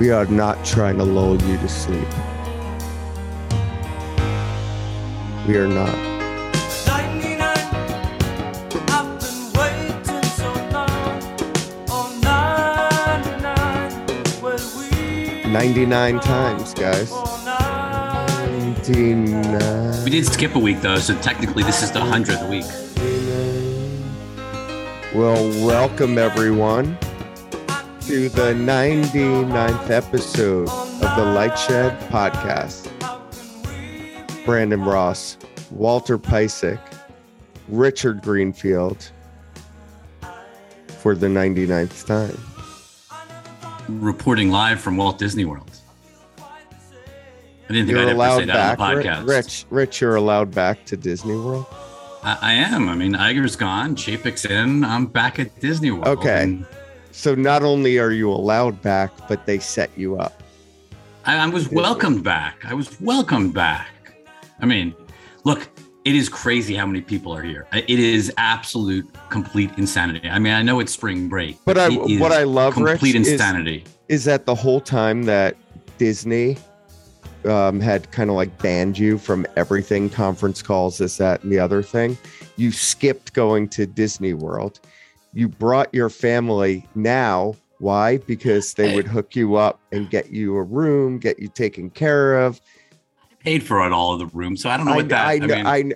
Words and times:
We 0.00 0.08
are 0.08 0.24
not 0.24 0.64
trying 0.64 0.96
to 0.96 1.04
lull 1.04 1.36
you 1.42 1.58
to 1.58 1.68
sleep. 1.68 2.08
We 5.46 5.58
are 5.58 5.68
not. 5.68 5.94
99, 6.86 7.42
I've 8.88 9.20
been 9.20 9.52
waiting 9.52 10.24
so 10.24 10.48
long. 10.72 11.20
99, 12.22 14.40
well, 14.40 14.56
we 14.78 14.88
99 15.52 16.20
times, 16.20 16.72
guys. 16.72 17.12
99. 17.12 18.72
99. 18.72 20.04
We 20.04 20.10
did 20.10 20.24
skip 20.24 20.54
a 20.54 20.58
week 20.58 20.80
though, 20.80 20.96
so 20.96 21.14
technically 21.20 21.62
this 21.62 21.82
is 21.82 21.92
the 21.92 22.00
hundredth 22.00 22.48
week. 22.48 22.64
Well, 25.14 25.50
welcome 25.66 26.16
everyone 26.16 26.96
to 28.10 28.28
the 28.30 28.52
99th 28.54 29.88
episode 29.88 30.68
of 30.68 31.16
the 31.16 31.24
Light 31.32 31.56
Shed 31.56 31.96
podcast. 32.10 32.90
Brandon 34.44 34.82
Ross, 34.82 35.36
Walter 35.70 36.18
Piecyk, 36.18 36.80
Richard 37.68 38.20
Greenfield 38.22 39.12
for 40.98 41.14
the 41.14 41.28
99th 41.28 42.04
time. 42.04 42.36
Reporting 44.00 44.50
live 44.50 44.80
from 44.80 44.96
Walt 44.96 45.20
Disney 45.20 45.44
World. 45.44 45.70
I 46.36 46.42
didn't 47.68 47.86
think 47.86 47.90
You're 47.90 47.98
I'd 47.98 48.08
ever 48.08 48.10
say 48.10 48.14
allowed 48.14 48.40
that 48.40 48.78
back, 48.78 48.80
on 48.80 48.96
the 48.96 49.02
podcast. 49.04 49.28
Rich. 49.28 49.66
Rich, 49.70 50.00
you're 50.00 50.16
allowed 50.16 50.52
back 50.52 50.84
to 50.86 50.96
Disney 50.96 51.36
World. 51.36 51.64
I, 52.24 52.38
I 52.42 52.52
am. 52.54 52.88
I 52.88 52.96
mean, 52.96 53.12
Iger's 53.12 53.54
gone, 53.54 53.94
Chapek's 53.94 54.46
in. 54.46 54.82
I'm 54.82 55.06
back 55.06 55.38
at 55.38 55.60
Disney 55.60 55.92
World. 55.92 56.08
Okay. 56.08 56.42
And 56.42 56.66
So 57.12 57.34
not 57.34 57.62
only 57.62 57.98
are 57.98 58.12
you 58.12 58.30
allowed 58.30 58.80
back, 58.82 59.10
but 59.28 59.46
they 59.46 59.58
set 59.58 59.90
you 59.96 60.18
up. 60.18 60.42
I, 61.24 61.36
I 61.36 61.46
was 61.48 61.68
welcomed 61.68 62.24
back. 62.24 62.64
I 62.64 62.74
was 62.74 63.00
welcomed 63.00 63.54
back. 63.54 63.88
I 64.60 64.66
mean, 64.66 64.94
look, 65.44 65.68
it 66.04 66.14
is 66.14 66.28
crazy 66.28 66.74
how 66.74 66.86
many 66.86 67.02
people 67.02 67.32
are 67.34 67.42
here. 67.42 67.66
It 67.72 67.90
is 67.90 68.32
absolute, 68.38 69.06
complete 69.28 69.70
insanity. 69.76 70.28
I 70.28 70.38
mean, 70.38 70.54
I 70.54 70.62
know 70.62 70.80
it's 70.80 70.92
spring 70.92 71.28
break, 71.28 71.58
But 71.64 71.76
I, 71.78 71.88
what 71.90 72.32
I 72.32 72.44
love, 72.44 72.74
complete 72.74 73.14
Rich, 73.14 73.26
is, 73.26 73.32
insanity. 73.32 73.84
is 74.08 74.24
that 74.24 74.46
the 74.46 74.54
whole 74.54 74.80
time 74.80 75.24
that 75.24 75.56
Disney 75.98 76.56
um, 77.44 77.80
had 77.80 78.10
kind 78.12 78.30
of 78.30 78.36
like 78.36 78.56
banned 78.58 78.98
you 78.98 79.18
from 79.18 79.46
everything, 79.56 80.08
conference 80.08 80.62
calls, 80.62 80.98
this, 80.98 81.18
that, 81.18 81.42
and 81.42 81.52
the 81.52 81.58
other 81.58 81.82
thing, 81.82 82.16
you 82.56 82.72
skipped 82.72 83.34
going 83.34 83.68
to 83.68 83.86
Disney 83.86 84.32
World. 84.32 84.80
You 85.32 85.48
brought 85.48 85.92
your 85.94 86.08
family 86.10 86.88
now. 86.94 87.54
Why? 87.78 88.18
Because 88.18 88.74
they 88.74 88.94
would 88.94 89.06
hook 89.06 89.34
you 89.36 89.54
up 89.56 89.80
and 89.92 90.10
get 90.10 90.30
you 90.30 90.56
a 90.56 90.62
room, 90.62 91.18
get 91.18 91.38
you 91.38 91.48
taken 91.48 91.88
care 91.90 92.40
of. 92.40 92.60
Paid 93.38 93.62
for 93.62 93.86
it 93.86 93.92
all 93.92 94.12
of 94.12 94.18
the 94.18 94.26
room, 94.36 94.56
so 94.56 94.68
I 94.68 94.76
don't 94.76 94.84
know 94.86 94.96
what 94.96 95.08
that. 95.08 95.26
I, 95.26 95.32
I, 95.34 95.38
know- 95.38 95.46
mean, 95.56 95.66
I 95.66 95.82
kn- 95.82 95.94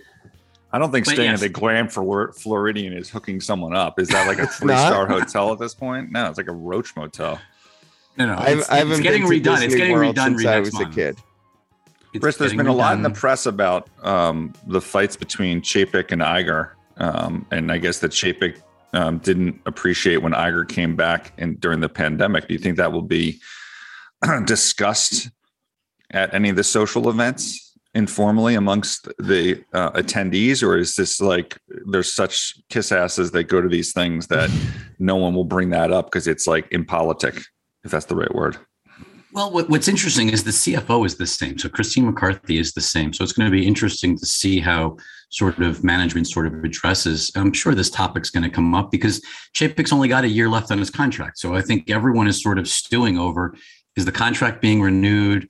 I 0.72 0.78
don't 0.78 0.90
think 0.90 1.04
But 1.04 1.12
staying 1.14 1.30
yes. 1.30 1.40
at 1.42 1.46
the 1.52 1.60
Grand 1.60 1.92
Flor- 1.92 2.32
Floridian 2.32 2.94
is 2.94 3.08
hooking 3.10 3.40
someone 3.40 3.76
up. 3.76 4.00
Is 4.00 4.08
that 4.08 4.26
like 4.26 4.38
a 4.38 4.46
three 4.48 4.74
star 4.74 5.06
hotel 5.06 5.52
at 5.52 5.58
this 5.58 5.74
point? 5.74 6.10
No, 6.10 6.26
it's 6.28 6.38
like 6.38 6.48
a 6.48 6.52
Roach 6.52 6.96
Motel. 6.96 7.38
no, 8.16 8.26
no, 8.26 8.36
I've- 8.38 8.60
it's, 8.60 8.70
I 8.70 8.76
haven't 8.78 8.92
it's 8.94 9.00
getting 9.02 9.28
been 9.28 9.42
to 9.42 9.50
redone. 9.50 9.62
It's 9.62 9.74
getting 9.74 9.92
World 9.92 10.16
redone 10.16 10.24
since 10.38 10.46
I 10.46 10.54
next 10.60 10.72
was 10.72 10.80
a 10.80 10.90
kid. 10.90 11.18
It's 12.14 12.22
Chris, 12.22 12.36
there's 12.38 12.52
getting 12.52 12.58
been 12.64 12.66
a 12.68 12.72
lot 12.76 12.94
in 12.96 13.02
the 13.02 13.10
press 13.10 13.44
about 13.46 13.88
um, 14.02 14.52
the 14.68 14.80
fights 14.80 15.16
between 15.16 15.60
Chapek 15.60 16.12
and 16.12 16.22
Iger. 16.22 16.70
Um, 16.96 17.44
and 17.50 17.70
I 17.70 17.78
guess 17.78 17.98
that 17.98 18.12
Chapek 18.12 18.60
um, 18.94 19.18
didn't 19.18 19.60
appreciate 19.66 20.18
when 20.18 20.32
Iger 20.32 20.68
came 20.68 20.96
back 20.96 21.32
and 21.38 21.60
during 21.60 21.80
the 21.80 21.88
pandemic. 21.88 22.48
Do 22.48 22.54
you 22.54 22.60
think 22.60 22.76
that 22.76 22.92
will 22.92 23.02
be 23.02 23.40
discussed 24.44 25.30
at 26.10 26.32
any 26.32 26.48
of 26.48 26.56
the 26.56 26.64
social 26.64 27.10
events 27.10 27.76
informally 27.94 28.54
amongst 28.54 29.08
the 29.18 29.62
uh, 29.72 29.90
attendees? 29.92 30.62
Or 30.62 30.78
is 30.78 30.94
this 30.94 31.20
like 31.20 31.58
there's 31.90 32.12
such 32.12 32.54
kiss 32.70 32.92
asses 32.92 33.32
that 33.32 33.44
go 33.44 33.60
to 33.60 33.68
these 33.68 33.92
things 33.92 34.28
that 34.28 34.50
no 34.98 35.16
one 35.16 35.34
will 35.34 35.44
bring 35.44 35.70
that 35.70 35.92
up 35.92 36.06
because 36.06 36.28
it's 36.28 36.46
like 36.46 36.66
impolitic, 36.70 37.42
if 37.84 37.90
that's 37.90 38.06
the 38.06 38.16
right 38.16 38.34
word? 38.34 38.56
Well, 39.32 39.50
what, 39.50 39.68
what's 39.68 39.88
interesting 39.88 40.28
is 40.28 40.44
the 40.44 40.52
CFO 40.52 41.04
is 41.04 41.16
the 41.16 41.26
same. 41.26 41.58
So 41.58 41.68
Christine 41.68 42.06
McCarthy 42.06 42.58
is 42.58 42.72
the 42.72 42.80
same. 42.80 43.12
So 43.12 43.24
it's 43.24 43.32
going 43.32 43.50
to 43.50 43.56
be 43.56 43.66
interesting 43.66 44.16
to 44.16 44.26
see 44.26 44.60
how 44.60 44.96
sort 45.30 45.58
of 45.58 45.82
management 45.82 46.28
sort 46.28 46.46
of 46.46 46.64
addresses. 46.64 47.30
I'm 47.34 47.52
sure 47.52 47.74
this 47.74 47.90
topic's 47.90 48.30
going 48.30 48.44
to 48.44 48.50
come 48.50 48.74
up 48.74 48.90
because 48.90 49.20
Chapek's 49.54 49.92
only 49.92 50.08
got 50.08 50.24
a 50.24 50.28
year 50.28 50.48
left 50.48 50.70
on 50.70 50.78
his 50.78 50.90
contract. 50.90 51.38
So 51.38 51.54
I 51.54 51.60
think 51.60 51.90
everyone 51.90 52.28
is 52.28 52.42
sort 52.42 52.58
of 52.58 52.68
stewing 52.68 53.18
over 53.18 53.54
is 53.96 54.04
the 54.04 54.12
contract 54.12 54.60
being 54.60 54.82
renewed? 54.82 55.48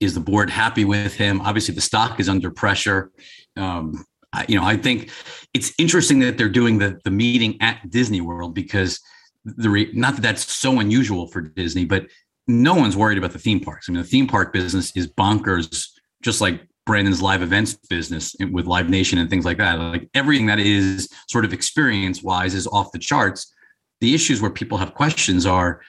Is 0.00 0.14
the 0.14 0.20
board 0.20 0.50
happy 0.50 0.84
with 0.84 1.14
him? 1.14 1.40
Obviously, 1.40 1.74
the 1.74 1.80
stock 1.80 2.20
is 2.20 2.28
under 2.28 2.50
pressure. 2.50 3.10
Um, 3.56 4.04
I, 4.32 4.44
you 4.48 4.58
know, 4.58 4.64
I 4.64 4.76
think 4.76 5.10
it's 5.54 5.72
interesting 5.78 6.20
that 6.20 6.38
they're 6.38 6.48
doing 6.48 6.78
the 6.78 7.00
the 7.04 7.10
meeting 7.10 7.56
at 7.60 7.90
Disney 7.90 8.20
World 8.20 8.54
because 8.54 9.00
the 9.44 9.70
re, 9.70 9.90
not 9.94 10.14
that 10.14 10.22
that's 10.22 10.52
so 10.52 10.78
unusual 10.78 11.26
for 11.26 11.40
Disney, 11.40 11.84
but 11.84 12.06
no 12.46 12.74
one's 12.74 12.96
worried 12.96 13.18
about 13.18 13.32
the 13.32 13.38
theme 13.38 13.60
parks. 13.60 13.88
I 13.88 13.92
mean, 13.92 14.02
the 14.02 14.08
theme 14.08 14.26
park 14.26 14.52
business 14.52 14.94
is 14.94 15.06
bonkers, 15.06 15.88
just 16.22 16.40
like 16.40 16.66
Brandon's 16.88 17.20
live 17.20 17.42
events 17.42 17.74
business 17.74 18.34
with 18.50 18.64
Live 18.64 18.88
Nation 18.88 19.18
and 19.18 19.28
things 19.28 19.44
like 19.44 19.58
that. 19.58 19.78
Like 19.78 20.08
everything 20.14 20.46
that 20.46 20.58
is 20.58 21.10
sort 21.28 21.44
of 21.44 21.52
experience 21.52 22.22
wise 22.22 22.54
is 22.54 22.66
off 22.66 22.92
the 22.92 22.98
charts. 22.98 23.52
The 24.00 24.14
issues 24.14 24.40
where 24.40 24.50
people 24.50 24.78
have 24.78 24.94
questions 24.94 25.44
are 25.44 25.82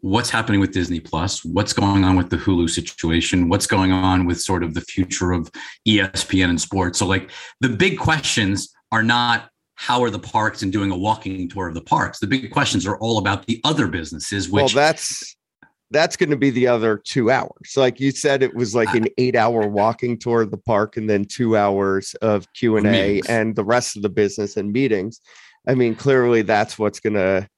what's 0.00 0.28
happening 0.28 0.58
with 0.58 0.72
Disney 0.72 0.98
Plus, 0.98 1.44
what's 1.44 1.72
going 1.72 2.02
on 2.02 2.16
with 2.16 2.30
the 2.30 2.36
Hulu 2.36 2.68
situation, 2.68 3.48
what's 3.48 3.68
going 3.68 3.92
on 3.92 4.26
with 4.26 4.40
sort 4.40 4.64
of 4.64 4.74
the 4.74 4.80
future 4.80 5.30
of 5.30 5.52
ESPN 5.86 6.50
and 6.50 6.60
sports. 6.60 6.98
So, 6.98 7.06
like 7.06 7.30
the 7.60 7.68
big 7.68 7.96
questions 7.96 8.74
are 8.90 9.04
not 9.04 9.50
how 9.76 10.02
are 10.02 10.10
the 10.10 10.18
parks 10.18 10.62
and 10.62 10.72
doing 10.72 10.90
a 10.90 10.98
walking 10.98 11.48
tour 11.48 11.68
of 11.68 11.74
the 11.74 11.80
parks. 11.80 12.18
The 12.18 12.26
big 12.26 12.50
questions 12.50 12.88
are 12.88 12.98
all 12.98 13.18
about 13.18 13.46
the 13.46 13.60
other 13.62 13.86
businesses, 13.86 14.48
which 14.50 14.74
well, 14.74 14.84
that's 14.90 15.36
that's 15.90 16.16
going 16.16 16.30
to 16.30 16.36
be 16.36 16.50
the 16.50 16.68
other 16.68 16.98
two 16.98 17.30
hours. 17.30 17.76
Like 17.76 17.98
you 17.98 18.12
said, 18.12 18.42
it 18.42 18.54
was 18.54 18.74
like 18.74 18.94
an 18.94 19.08
eight-hour 19.18 19.66
walking 19.66 20.18
tour 20.18 20.42
of 20.42 20.50
the 20.50 20.56
park, 20.56 20.96
and 20.96 21.10
then 21.10 21.24
two 21.24 21.56
hours 21.56 22.14
of 22.22 22.46
Q 22.54 22.76
and 22.76 22.86
A, 22.86 23.20
and 23.28 23.56
the 23.56 23.64
rest 23.64 23.96
of 23.96 24.02
the 24.02 24.08
business 24.08 24.56
and 24.56 24.72
meetings. 24.72 25.20
I 25.68 25.74
mean, 25.74 25.94
clearly 25.94 26.42
that's 26.42 26.78
what's 26.78 27.00
going 27.00 27.14
to 27.14 27.48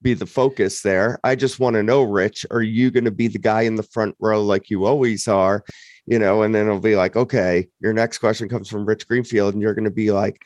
be 0.00 0.14
the 0.14 0.26
focus 0.26 0.82
there. 0.82 1.20
I 1.22 1.36
just 1.36 1.60
want 1.60 1.74
to 1.74 1.82
know, 1.82 2.02
Rich, 2.02 2.44
are 2.50 2.62
you 2.62 2.90
going 2.90 3.04
to 3.04 3.12
be 3.12 3.28
the 3.28 3.38
guy 3.38 3.62
in 3.62 3.76
the 3.76 3.84
front 3.84 4.16
row 4.18 4.42
like 4.42 4.68
you 4.68 4.84
always 4.84 5.28
are? 5.28 5.62
You 6.06 6.18
know, 6.18 6.42
and 6.42 6.52
then 6.52 6.66
it'll 6.66 6.80
be 6.80 6.96
like, 6.96 7.14
okay, 7.14 7.68
your 7.78 7.92
next 7.92 8.18
question 8.18 8.48
comes 8.48 8.68
from 8.68 8.84
Rich 8.84 9.06
Greenfield, 9.06 9.54
and 9.54 9.62
you're 9.62 9.74
going 9.74 9.84
to 9.84 9.90
be 9.90 10.10
like, 10.10 10.42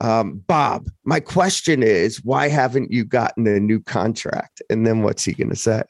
um, 0.00 0.42
Bob, 0.48 0.88
my 1.04 1.20
question 1.20 1.82
is, 1.82 2.24
why 2.24 2.48
haven't 2.48 2.90
you 2.90 3.04
gotten 3.04 3.46
a 3.46 3.60
new 3.60 3.78
contract? 3.78 4.62
And 4.70 4.86
then 4.86 5.02
what's 5.02 5.24
he 5.24 5.34
going 5.34 5.50
to 5.50 5.56
say? 5.56 5.82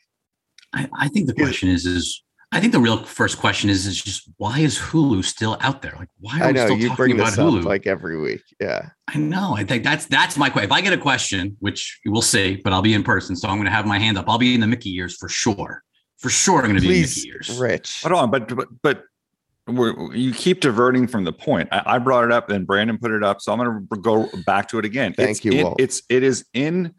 I, 0.75 0.89
I 0.99 1.09
think 1.09 1.27
the 1.27 1.35
question 1.35 1.69
is 1.69 1.87
is 1.87 2.23
I 2.53 2.61
think 2.61 2.73
the 2.73 2.81
real 2.81 3.03
first 3.05 3.39
question 3.39 3.71
is 3.71 3.87
is 3.87 4.03
just 4.03 4.31
why 4.37 4.59
is 4.59 4.79
Hulu 4.79 5.25
still 5.25 5.57
out 5.61 5.81
there? 5.81 5.95
Like 5.99 6.09
why 6.21 6.41
are 6.41 6.45
I 6.45 6.53
we 6.53 6.59
still 6.59 6.77
you 6.77 6.89
talking 6.89 6.97
bring 6.97 7.13
about 7.13 7.31
this 7.31 7.39
up 7.39 7.47
Hulu? 7.47 7.65
like 7.65 7.87
every 7.87 8.21
week. 8.21 8.43
Yeah. 8.61 8.91
I 9.09 9.19
know. 9.19 9.55
I 9.57 9.65
think 9.65 9.85
that's 9.85 10.07
that's 10.07 10.37
my 10.37 10.51
question. 10.51 10.71
If 10.71 10.73
I 10.73 10.81
get 10.83 10.93
a 10.93 10.99
question, 10.99 11.57
which 11.61 11.99
we'll 12.05 12.21
see, 12.21 12.61
but 12.63 12.73
I'll 12.73 12.83
be 12.83 12.95
in 12.95 13.03
person, 13.03 13.37
so 13.37 13.49
I'm 13.49 13.57
going 13.57 13.65
to 13.67 13.71
have 13.71 13.87
my 13.87 13.99
hand 13.99 14.19
up. 14.19 14.29
I'll 14.29 14.39
be 14.39 14.55
in 14.55 14.61
the 14.61 14.67
Mickey 14.67 14.91
years 14.91 15.17
for 15.17 15.29
sure. 15.29 15.83
For 16.19 16.29
sure, 16.29 16.59
I'm 16.59 16.67
going 16.67 16.77
to 16.77 16.81
be 16.81 16.89
in 16.89 16.93
Please, 16.93 17.17
Mickey 17.17 17.29
ears. 17.31 17.59
Rich. 17.59 18.03
Hold 18.03 18.13
on, 18.13 18.31
but 18.31 18.55
but, 18.55 18.69
but 18.83 19.05
we're, 19.67 20.15
you 20.15 20.33
keep 20.33 20.61
diverting 20.61 21.07
from 21.07 21.25
the 21.25 21.33
point. 21.33 21.69
I, 21.73 21.83
I 21.87 21.99
brought 21.99 22.25
it 22.25 22.33
up, 22.33 22.49
then 22.49 22.65
Brandon 22.65 22.99
put 22.99 23.13
it 23.13 23.23
up, 23.23 23.41
so 23.41 23.53
I'm 23.53 23.59
going 23.59 23.89
to 23.91 23.97
go 24.01 24.29
back 24.45 24.69
to 24.69 24.79
it 24.79 24.85
again. 24.85 25.15
Thank 25.15 25.31
it's 25.31 25.45
you, 25.45 25.53
in- 25.53 25.65
Walt. 25.65 25.81
It's 25.81 26.03
it 26.09 26.23
is 26.23 26.45
in 26.53 26.95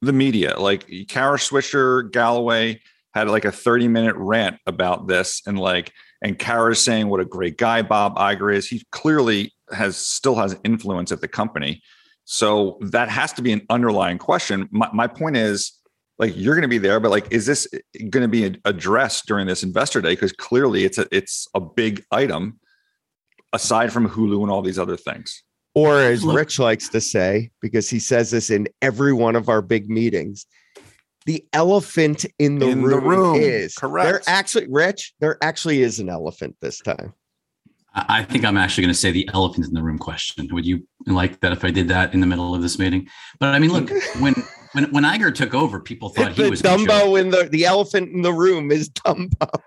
the 0.00 0.12
media. 0.12 0.58
Like 0.58 0.88
Kara 1.08 1.36
Swisher 1.36 2.10
Galloway 2.10 2.80
had 3.14 3.28
like 3.28 3.44
a 3.44 3.52
30 3.52 3.88
minute 3.88 4.16
rant 4.16 4.58
about 4.66 5.08
this, 5.08 5.42
and 5.46 5.58
like 5.58 5.92
and 6.22 6.38
Kara's 6.38 6.82
saying 6.82 7.08
what 7.08 7.20
a 7.20 7.24
great 7.24 7.56
guy 7.56 7.82
Bob 7.82 8.16
Iger 8.16 8.54
is. 8.54 8.68
He 8.68 8.84
clearly 8.90 9.52
has 9.72 9.96
still 9.96 10.34
has 10.34 10.56
influence 10.64 11.12
at 11.12 11.20
the 11.20 11.28
company. 11.28 11.82
So 12.24 12.78
that 12.80 13.08
has 13.08 13.32
to 13.34 13.42
be 13.42 13.52
an 13.52 13.62
underlying 13.70 14.18
question. 14.18 14.68
My, 14.70 14.90
my 14.92 15.06
point 15.06 15.36
is, 15.36 15.72
like, 16.18 16.36
you're 16.36 16.54
going 16.54 16.62
to 16.62 16.68
be 16.68 16.78
there, 16.78 17.00
but 17.00 17.10
like, 17.10 17.26
is 17.30 17.46
this 17.46 17.66
going 18.10 18.22
to 18.22 18.28
be 18.28 18.58
addressed 18.64 19.26
during 19.26 19.46
this 19.46 19.62
investor 19.62 20.00
day? 20.02 20.10
Because 20.10 20.32
clearly, 20.32 20.84
it's 20.84 20.98
a 20.98 21.06
it's 21.12 21.46
a 21.54 21.60
big 21.60 22.04
item, 22.10 22.58
aside 23.52 23.92
from 23.92 24.08
Hulu 24.08 24.42
and 24.42 24.50
all 24.50 24.62
these 24.62 24.78
other 24.78 24.96
things. 24.96 25.42
Or 25.74 26.00
as 26.00 26.24
Look- 26.24 26.36
Rich 26.36 26.58
likes 26.58 26.88
to 26.90 27.00
say, 27.00 27.50
because 27.62 27.88
he 27.88 28.00
says 28.00 28.32
this 28.32 28.50
in 28.50 28.66
every 28.82 29.12
one 29.12 29.36
of 29.36 29.48
our 29.48 29.62
big 29.62 29.88
meetings, 29.88 30.44
the 31.28 31.44
elephant 31.52 32.24
in 32.38 32.58
the, 32.58 32.70
In 32.70 32.80
the 32.80 32.88
room, 32.88 33.04
room, 33.04 33.36
is 33.36 33.74
correct. 33.74 34.06
There 34.06 34.22
actually, 34.26 34.66
Rich, 34.66 35.12
there 35.20 35.36
actually 35.42 35.82
is 35.82 36.00
an 36.00 36.08
elephant 36.08 36.56
this 36.62 36.80
time. 36.80 37.12
I 37.92 38.20
I 38.20 38.24
think 38.24 38.46
I'm 38.46 38.56
actually 38.56 38.84
going 38.84 38.94
to 38.94 38.98
say 38.98 39.10
the 39.10 39.28
elephant 39.34 39.66
in 39.66 39.74
the 39.74 39.82
room 39.82 39.98
question. 39.98 40.48
Would 40.50 40.64
you 40.64 40.88
like 41.06 41.40
that 41.40 41.52
if 41.52 41.66
I 41.66 41.70
did 41.70 41.86
that 41.88 42.14
in 42.14 42.20
the 42.20 42.26
middle 42.26 42.54
of 42.54 42.62
this 42.62 42.78
meeting? 42.78 43.08
But 43.40 43.54
I 43.54 43.58
mean, 43.58 43.70
look, 43.70 43.90
when 44.20 44.34
when 44.72 44.84
when 44.90 45.04
Iger 45.04 45.34
took 45.34 45.52
over, 45.52 45.80
people 45.80 46.08
thought 46.08 46.32
he 46.32 46.44
the 46.44 46.50
was. 46.50 46.62
Dumbo 46.62 47.20
in 47.20 47.28
the 47.28 47.44
the 47.44 47.66
elephant 47.66 48.10
in 48.10 48.22
the 48.22 48.32
room 48.32 48.70
is 48.70 48.88
Dumbo. 48.88 49.60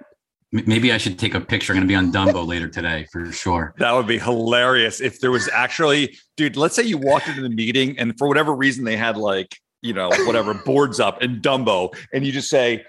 Maybe 0.52 0.92
I 0.92 0.98
should 0.98 1.20
take 1.20 1.36
a 1.36 1.40
picture. 1.40 1.74
I'm 1.74 1.78
going 1.78 1.88
to 1.88 1.92
be 1.92 1.96
on 1.96 2.12
Dumbo 2.12 2.46
later 2.54 2.68
today 2.70 3.06
for 3.12 3.32
sure. 3.32 3.76
That 3.78 3.92
would 3.92 4.08
be 4.08 4.18
hilarious 4.18 5.00
if 5.00 5.20
there 5.20 5.32
was 5.32 5.48
actually, 5.48 6.18
dude. 6.38 6.58
Let's 6.58 6.76
say 6.76 6.84
you 6.84 6.98
walked 6.98 7.28
into 7.28 7.42
the 7.42 7.50
meeting 7.50 8.00
and 8.00 8.18
for 8.18 8.28
whatever 8.28 8.56
reason 8.56 8.84
they 8.84 8.98
had 8.98 9.16
like, 9.16 9.56
you 9.82 9.94
know, 9.94 10.10
whatever 10.26 10.54
boards 10.66 11.00
up 11.00 11.22
and 11.22 11.42
Dumbo, 11.42 11.96
and 12.14 12.26
you 12.26 12.32
just 12.32 12.50
say, 12.50 12.86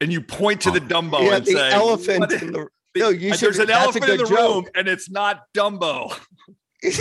and 0.00 0.12
you 0.12 0.20
point 0.20 0.60
to 0.62 0.70
the 0.70 0.80
Dumbo 0.80 1.20
yeah, 1.22 1.36
and 1.36 1.46
the 1.46 1.52
say, 1.52 1.72
elephant 1.72 2.32
in 2.32 2.52
the 2.52 2.68
no, 2.96 3.08
you 3.08 3.34
should. 3.34 3.40
there's 3.40 3.58
an 3.58 3.70
elephant 3.70 4.04
in 4.04 4.16
good 4.18 4.26
the 4.26 4.34
room 4.34 4.66
and 4.74 4.86
it's 4.86 5.10
not 5.10 5.42
Dumbo. 5.52 6.16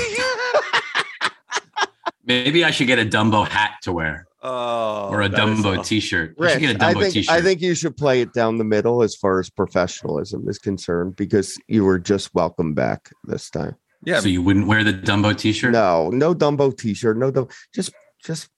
Maybe 2.26 2.64
I 2.64 2.72
should 2.72 2.88
get 2.88 3.00
a 3.00 3.06
Dumbo 3.06 3.48
hat 3.48 3.76
to 3.84 3.92
wear 3.92 4.26
Oh, 4.46 5.08
or 5.10 5.22
a 5.22 5.30
Dumbo 5.30 5.78
awesome. 5.78 5.84
T-shirt. 5.84 6.36
I 6.40 6.52
should 6.52 6.60
get 6.60 6.82
a 6.82 6.86
I 6.86 6.94
Dumbo 6.94 7.02
think 7.02 7.14
T-shirt. 7.14 7.34
I 7.34 7.42
think 7.42 7.62
you 7.62 7.74
should 7.76 7.96
play 7.96 8.20
it 8.22 8.34
down 8.34 8.58
the 8.58 8.66
middle 8.66 9.02
as 9.02 9.16
far 9.16 9.40
as 9.40 9.50
professionalism 9.50 10.50
is 10.50 10.60
concerned 10.60 11.16
because 11.16 11.58
you 11.68 11.86
were 11.86 11.98
just 11.98 12.34
welcome 12.36 12.74
back 12.74 13.10
this 13.24 13.50
time. 13.50 13.76
Yeah, 14.06 14.20
so 14.20 14.28
you 14.28 14.42
wouldn't 14.42 14.68
wear 14.68 14.84
the 14.84 14.92
Dumbo 14.92 15.38
T-shirt? 15.38 15.72
No, 15.72 16.10
no 16.10 16.36
Dumbo 16.36 16.76
t-shirt, 16.76 17.18
no 17.18 17.32
Dumbo. 17.32 17.54
Just 17.74 17.94
just 18.22 18.50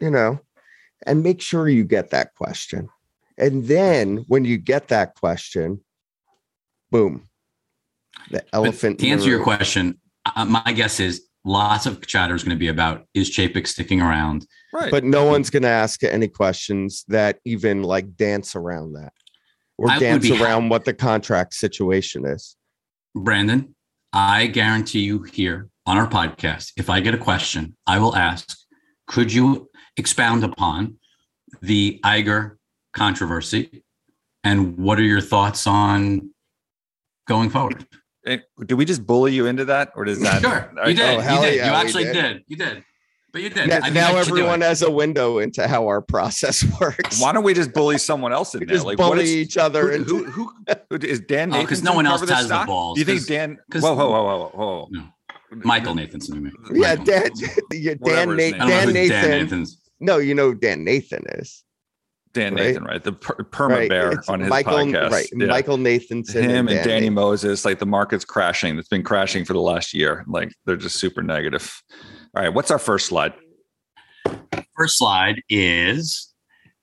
you 0.00 0.10
know, 0.10 0.40
and 1.06 1.22
make 1.22 1.40
sure 1.40 1.68
you 1.68 1.84
get 1.84 2.10
that 2.10 2.34
question. 2.34 2.88
And 3.36 3.66
then 3.66 4.24
when 4.28 4.44
you 4.44 4.58
get 4.58 4.88
that 4.88 5.14
question, 5.14 5.80
boom. 6.90 7.28
The 8.30 8.38
But 8.38 8.48
elephant. 8.52 8.98
to 9.00 9.08
answer 9.08 9.28
your 9.28 9.42
question, 9.42 10.00
uh, 10.34 10.44
my 10.44 10.72
guess 10.72 10.98
is 11.00 11.28
lots 11.44 11.86
of 11.86 12.04
chatter 12.06 12.34
is 12.34 12.42
going 12.42 12.56
to 12.56 12.58
be 12.58 12.68
about 12.68 13.06
is 13.14 13.30
Chapek 13.30 13.66
sticking 13.66 14.00
around? 14.00 14.46
right. 14.72 14.90
but 14.90 15.04
no 15.04 15.24
one's 15.24 15.50
going 15.50 15.62
to 15.62 15.68
ask 15.68 16.02
any 16.04 16.28
questions 16.28 17.04
that 17.08 17.38
even 17.44 17.82
like 17.82 18.16
dance 18.16 18.54
around 18.54 18.92
that 18.94 19.12
or 19.78 19.90
I 19.90 19.98
dance 19.98 20.28
be 20.28 20.36
ha- 20.36 20.44
around 20.44 20.68
what 20.68 20.84
the 20.84 20.92
contract 20.92 21.54
situation 21.54 22.26
is. 22.26 22.56
Brandon, 23.14 23.74
I 24.12 24.48
guarantee 24.48 25.00
you 25.00 25.22
here 25.22 25.68
on 25.86 25.96
our 25.96 26.08
podcast, 26.08 26.72
if 26.76 26.90
I 26.90 27.00
get 27.00 27.14
a 27.14 27.18
question, 27.18 27.76
I 27.86 27.98
will 27.98 28.14
ask, 28.14 28.56
could 29.06 29.32
you 29.32 29.70
expound 29.98 30.44
upon 30.44 30.96
the 31.60 32.00
Iger 32.04 32.56
controversy 32.94 33.82
and 34.44 34.78
what 34.78 34.98
are 34.98 35.02
your 35.04 35.20
thoughts 35.20 35.66
on 35.66 36.30
going 37.26 37.50
forward? 37.50 37.86
Did 38.24 38.72
we 38.74 38.84
just 38.84 39.06
bully 39.06 39.32
you 39.34 39.46
into 39.46 39.64
that, 39.66 39.90
or 39.96 40.04
does 40.04 40.20
that? 40.20 40.42
Sure, 40.42 40.70
you 40.86 40.94
did. 40.94 41.18
Oh, 41.18 41.34
you 41.34 41.40
did. 41.40 41.56
yeah, 41.56 41.66
you 41.70 41.72
actually 41.72 42.04
did. 42.04 42.12
did. 42.12 42.44
You 42.46 42.56
did. 42.56 42.84
But 43.32 43.42
you 43.42 43.50
did. 43.50 43.68
Now, 43.68 43.78
now 43.80 44.16
I 44.16 44.22
should 44.22 44.30
do 44.30 44.38
everyone 44.38 44.60
has 44.62 44.82
a 44.82 44.90
window 44.90 45.38
into 45.38 45.66
how 45.68 45.86
our 45.86 46.00
process 46.02 46.62
works. 46.80 47.20
Why 47.20 47.32
don't 47.32 47.44
we 47.44 47.54
just 47.54 47.72
bully 47.72 47.96
someone 47.98 48.32
else 48.32 48.54
in 48.54 48.60
We 48.60 48.66
there? 48.66 48.76
just 48.76 48.86
Like, 48.86 48.98
bully 48.98 49.24
is 49.24 49.30
each 49.34 49.56
other 49.56 49.88
who, 49.88 49.94
into 49.94 50.24
who, 50.24 50.50
who, 50.50 50.74
who 50.90 50.96
is 50.96 51.20
Dan? 51.20 51.54
Oh, 51.54 51.64
'cause 51.64 51.80
Nathanson 51.80 51.84
no 51.84 51.94
one 51.94 52.06
else 52.06 52.20
cover 52.20 52.26
this 52.26 52.36
has 52.36 52.48
the 52.48 52.54
stock? 52.54 52.66
balls, 52.66 52.94
Do 52.96 53.00
you 53.00 53.04
think 53.06 53.18
'cause- 53.20 53.26
Dan? 53.26 53.58
'cause- 53.70 53.82
Whoa, 53.82 53.94
whoa, 53.94 54.10
whoa, 54.10 54.22
whoa, 54.24 54.50
whoa! 54.54 54.88
No. 54.90 55.04
Michael 55.64 55.94
Nathanson. 55.94 56.34
I 56.36 56.38
mean. 56.40 56.52
yeah, 56.72 56.88
Michael. 56.96 57.04
Dan, 57.04 57.30
yeah, 57.72 57.94
Dan, 58.04 58.16
his 58.18 58.26
Na- 58.26 58.34
name 58.34 58.54
I 58.54 58.58
don't 58.58 58.68
know 58.68 58.68
Dan 58.68 58.92
Nathan. 58.92 59.08
Dan 59.22 59.30
Nathan's. 59.30 59.77
No, 60.00 60.18
you 60.18 60.34
know 60.34 60.50
who 60.52 60.54
Dan 60.54 60.84
Nathan 60.84 61.24
is. 61.30 61.64
Dan 62.34 62.54
Right. 62.54 62.62
Nathan, 62.66 62.84
right? 62.84 63.02
The 63.02 63.12
per- 63.12 63.34
perma 63.44 63.68
Right. 63.70 63.88
bear 63.88 64.12
It's 64.12 64.28
on 64.28 64.40
his 64.40 64.50
Michael, 64.50 64.74
podcast. 64.74 65.10
right? 65.10 65.28
Yeah. 65.34 65.46
Michael 65.46 65.78
Nathanson. 65.78 66.42
Him 66.42 66.68
and 66.68 66.76
Dan 66.76 66.86
Danny 66.86 67.00
Nathan. 67.00 67.14
Moses, 67.14 67.64
like 67.64 67.78
the 67.78 67.86
market's 67.86 68.24
crashing. 68.24 68.78
It's 68.78 68.88
been 68.88 69.02
crashing 69.02 69.44
for 69.44 69.54
the 69.54 69.60
last 69.60 69.94
year. 69.94 70.24
Like 70.28 70.52
they're 70.66 70.76
just 70.76 70.96
super 70.96 71.22
negative. 71.22 71.82
All 72.36 72.42
right, 72.42 72.50
what's 72.52 72.70
our 72.70 72.78
first 72.78 73.06
slide? 73.06 73.32
first 74.76 74.98
slide 74.98 75.42
is 75.48 76.32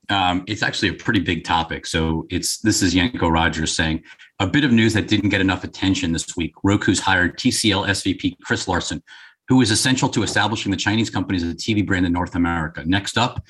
um, 0.10 0.44
it's 0.48 0.62
actually 0.62 0.90
a 0.90 0.94
pretty 0.94 1.20
big 1.20 1.44
topic. 1.44 1.86
So 1.88 2.28
it's 2.30 2.60
this 2.60 2.82
is 2.82 2.94
Janko 2.94 3.28
Roettgers 3.30 3.76
saying 3.76 4.04
a 4.40 4.46
bit 4.48 4.64
of 4.64 4.72
news 4.72 4.94
that 4.94 5.08
didn't 5.08 5.30
get 5.30 5.42
enough 5.42 5.64
attention 5.64 6.12
this 6.12 6.36
week. 6.36 6.54
Roku's 6.64 7.00
hired 7.00 7.38
TCL 7.40 7.88
SVP 7.88 8.36
Chris 8.44 8.68
Larson, 8.68 9.02
who 9.48 9.62
is 9.62 9.72
essential 9.72 10.10
to 10.10 10.24
establishing 10.24 10.72
the 10.72 10.78
Chinese 10.78 11.10
company 11.10 11.38
as 11.38 11.44
a 11.44 11.54
TV 11.54 11.86
brand 11.86 12.06
in 12.06 12.12
North 12.14 12.36
America. 12.36 12.84
Next 12.86 13.18
up, 13.18 13.44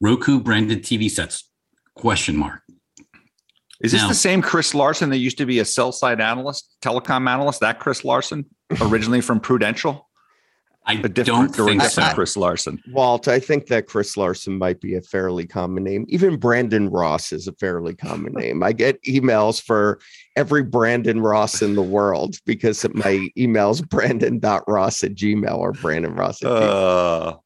Roku 0.00 0.40
branded 0.40 0.82
TV 0.82 1.10
sets? 1.10 1.48
Question 1.94 2.36
mark. 2.36 2.62
Is 3.80 3.92
this 3.92 4.02
Now- 4.02 4.08
the 4.08 4.14
same 4.14 4.42
Chris 4.42 4.74
Larson 4.74 5.10
that 5.10 5.18
used 5.18 5.38
to 5.38 5.46
be 5.46 5.58
a 5.58 5.64
sell 5.64 5.92
side 5.92 6.20
analyst, 6.20 6.76
telecom 6.82 7.28
analyst? 7.28 7.60
That 7.60 7.78
Chris 7.78 8.04
Larson, 8.04 8.46
originally 8.80 9.20
from 9.20 9.38
Prudential, 9.40 10.05
I 10.88 10.94
a 10.94 11.08
different, 11.08 11.26
don't 11.26 11.58
or 11.58 11.64
a 11.64 11.66
think 11.66 11.82
so. 11.82 12.08
Chris 12.14 12.36
Larson. 12.36 12.80
Walt, 12.92 13.26
I 13.26 13.40
think 13.40 13.66
that 13.66 13.88
Chris 13.88 14.16
Larson 14.16 14.56
might 14.56 14.80
be 14.80 14.94
a 14.94 15.02
fairly 15.02 15.44
common 15.44 15.82
name. 15.82 16.06
Even 16.08 16.36
Brandon 16.36 16.88
Ross 16.88 17.32
is 17.32 17.48
a 17.48 17.52
fairly 17.54 17.94
common 17.94 18.32
name. 18.36 18.62
I 18.62 18.72
get 18.72 19.02
emails 19.02 19.60
for 19.60 19.98
every 20.36 20.62
Brandon 20.62 21.20
Ross 21.20 21.60
in 21.60 21.74
the 21.74 21.82
world 21.82 22.36
because 22.46 22.86
my 22.94 23.26
email's 23.36 23.80
brandon.ross 23.90 25.02
at 25.02 25.14
gmail 25.14 25.56
or 25.58 25.72
Brandon 25.72 26.14
Ross 26.14 26.40
at 26.42 26.48
gmail. 26.48 27.32
Uh, 27.32 27.36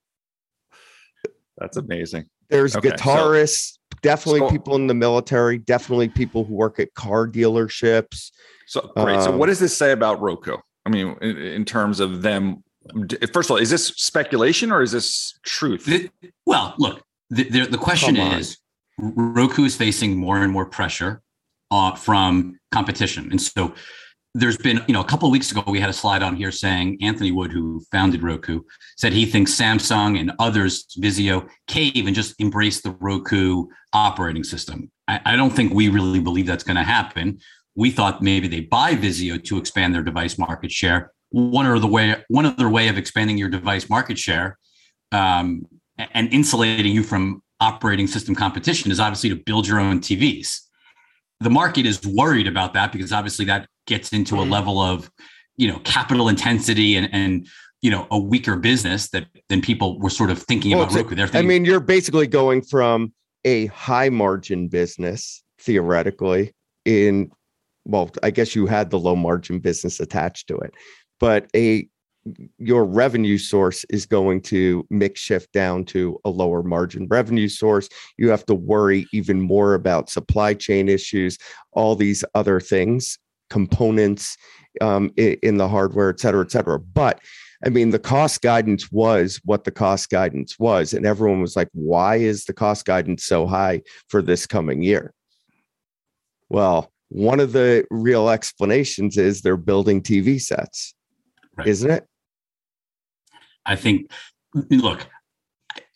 that's 1.56 1.76
amazing. 1.78 2.26
There's 2.50 2.76
okay, 2.76 2.90
so- 2.90 2.94
guitarists, 2.96 3.78
definitely 4.02 4.40
So- 4.40 4.50
people 4.50 4.76
in 4.76 4.87
the 4.87 4.94
military, 4.94 5.58
definitely 5.58 6.08
people 6.08 6.44
who 6.44 6.54
work 6.54 6.78
at 6.78 6.92
car 6.94 7.26
dealerships. 7.26 8.32
So 8.66 8.92
great. 8.96 9.20
so 9.22 9.32
Um, 9.32 9.38
what 9.38 9.46
does 9.46 9.58
this 9.60 9.76
say 9.76 9.92
about 9.92 10.20
Roku? 10.20 10.56
I 10.87 10.90
mean, 10.90 11.16
in, 11.22 11.37
in 11.38 11.64
terms 11.64 12.00
of 12.00 12.22
them. 12.22 12.62
First 13.32 13.48
of 13.48 13.52
all, 13.52 13.56
is 13.58 13.70
this 13.70 13.88
speculation 13.88 14.72
or 14.72 14.82
is 14.82 14.92
this 14.92 15.38
truth? 15.44 15.84
The- 15.84 16.10
well, 16.46 16.74
look, 16.78 17.02
the, 17.28 17.44
the, 17.44 17.66
the 17.66 17.78
question 17.78 18.16
Come 18.16 18.38
is 18.38 18.58
Roku 18.98 19.64
is 19.64 19.76
facing 19.76 20.16
more 20.16 20.42
and 20.42 20.52
more 20.52 20.66
pressure 20.66 21.22
uh, 21.70 21.94
from 21.94 22.58
competition. 22.72 23.30
And 23.30 23.40
so 23.40 23.74
there's 24.34 24.56
been, 24.56 24.82
you 24.86 24.94
know, 24.94 25.00
a 25.00 25.04
couple 25.04 25.28
of 25.28 25.32
weeks 25.32 25.50
ago, 25.50 25.62
we 25.66 25.80
had 25.80 25.90
a 25.90 25.94
slide 25.94 26.22
on 26.22 26.36
here 26.36 26.52
saying 26.52 26.98
Anthony 27.02 27.32
Wood, 27.32 27.50
who 27.50 27.82
founded 27.90 28.22
Roku, 28.22 28.62
said 28.96 29.12
he 29.12 29.26
thinks 29.26 29.52
Samsung 29.52 30.18
and 30.20 30.32
others, 30.38 30.86
Vizio, 30.98 31.48
cave 31.66 32.06
and 32.06 32.14
just 32.14 32.34
embrace 32.40 32.80
the 32.80 32.92
Roku 33.00 33.66
operating 33.92 34.44
system. 34.44 34.90
I, 35.08 35.20
I 35.26 35.36
don't 35.36 35.50
think 35.50 35.72
we 35.74 35.88
really 35.88 36.20
believe 36.20 36.46
that's 36.46 36.64
going 36.64 36.76
to 36.76 36.84
happen. 36.84 37.40
We 37.74 37.90
thought 37.90 38.22
maybe 38.22 38.46
they 38.48 38.60
buy 38.60 38.94
Vizio 38.94 39.42
to 39.44 39.58
expand 39.58 39.94
their 39.94 40.02
device 40.02 40.38
market 40.38 40.70
share. 40.70 41.12
One 41.30 41.66
or 41.66 41.78
the 41.78 41.86
way, 41.86 42.16
one 42.28 42.46
other 42.46 42.68
way 42.68 42.88
of 42.88 42.98
expanding 42.98 43.38
your 43.38 43.48
device 43.48 43.88
market 43.88 44.18
share 44.18 44.58
um, 45.12 45.66
and 46.12 46.32
insulating 46.32 46.92
you 46.92 47.02
from 47.02 47.42
operating 47.60 48.06
system 48.06 48.34
competition 48.34 48.90
is 48.90 48.98
obviously 48.98 49.30
to 49.30 49.36
build 49.36 49.66
your 49.66 49.78
own 49.78 50.00
TVs. 50.00 50.60
The 51.40 51.50
market 51.50 51.87
is 51.87 52.04
worried 52.06 52.46
about 52.46 52.75
that 52.75 52.92
because 52.92 53.12
obviously 53.12 53.44
that 53.46 53.68
gets 53.87 54.12
into 54.12 54.37
a 54.37 54.42
level 54.42 54.80
of, 54.80 55.10
you 55.56 55.68
know, 55.70 55.78
capital 55.80 56.28
intensity 56.28 56.96
and 56.96 57.08
and 57.12 57.46
you 57.82 57.90
know 57.90 58.06
a 58.10 58.18
weaker 58.18 58.56
business 58.56 59.08
that 59.10 59.26
than 59.49 59.62
people 59.62 59.99
were 59.99 60.10
sort 60.10 60.30
of 60.30 60.42
thinking 60.42 60.72
Well, 60.72 60.82
about 60.82 60.94
Roku. 60.94 61.14
They're 61.14 61.30
I 61.32 61.42
mean, 61.42 61.64
you're 61.64 61.80
basically 61.80 62.26
going 62.26 62.62
from 62.62 63.12
a 63.44 63.66
high 63.66 64.10
margin 64.10 64.68
business, 64.68 65.42
theoretically, 65.58 66.52
in 66.84 67.30
well, 67.87 68.10
I 68.22 68.30
guess 68.30 68.54
you 68.54 68.66
had 68.66 68.90
the 68.90 68.99
low 68.99 69.16
margin 69.16 69.58
business 69.58 70.00
attached 70.00 70.49
to 70.49 70.56
it, 70.58 70.75
but 71.20 71.46
a 71.54 71.88
your 72.58 72.84
revenue 72.84 73.38
source 73.38 73.84
is 73.88 74.04
going 74.04 74.42
to 74.42 74.86
mix 74.90 75.20
shift 75.20 75.50
down 75.52 75.84
to 75.86 76.20
a 76.26 76.30
lower 76.30 76.62
margin 76.62 77.06
revenue 77.08 77.48
source. 77.48 77.88
You 78.18 78.28
have 78.28 78.44
to 78.46 78.54
worry 78.54 79.06
even 79.12 79.40
more 79.40 79.72
about 79.72 80.10
supply 80.10 80.52
chain 80.52 80.88
issues, 80.88 81.38
all 81.72 81.96
these 81.96 82.22
other 82.34 82.60
things, 82.60 83.18
components 83.48 84.36
um, 84.82 85.10
in 85.16 85.56
the 85.56 85.68
hardware, 85.68 86.10
et 86.10 86.20
cetera, 86.20 86.44
et 86.44 86.50
cetera. 86.50 86.78
But 86.78 87.20
I 87.64 87.68
mean, 87.68 87.90
the 87.90 87.98
cost 87.98 88.40
guidance 88.42 88.90
was 88.90 89.40
what 89.44 89.64
the 89.64 89.70
cost 89.70 90.08
guidance 90.08 90.58
was. 90.58 90.94
And 90.94 91.06
everyone 91.06 91.40
was 91.40 91.56
like, 91.56 91.68
why 91.72 92.16
is 92.16 92.44
the 92.44 92.54
cost 92.54 92.86
guidance 92.86 93.24
so 93.24 93.46
high 93.46 93.82
for 94.08 94.22
this 94.22 94.46
coming 94.46 94.82
year? 94.82 95.12
Well, 96.48 96.92
one 97.08 97.40
of 97.40 97.52
the 97.52 97.84
real 97.90 98.30
explanations 98.30 99.18
is 99.18 99.42
they're 99.42 99.56
building 99.56 100.00
TV 100.02 100.40
sets, 100.40 100.94
Right. 101.57 101.66
isn't 101.66 101.90
it? 101.90 102.07
I 103.66 103.76
think, 103.76 104.11
look, 104.71 105.07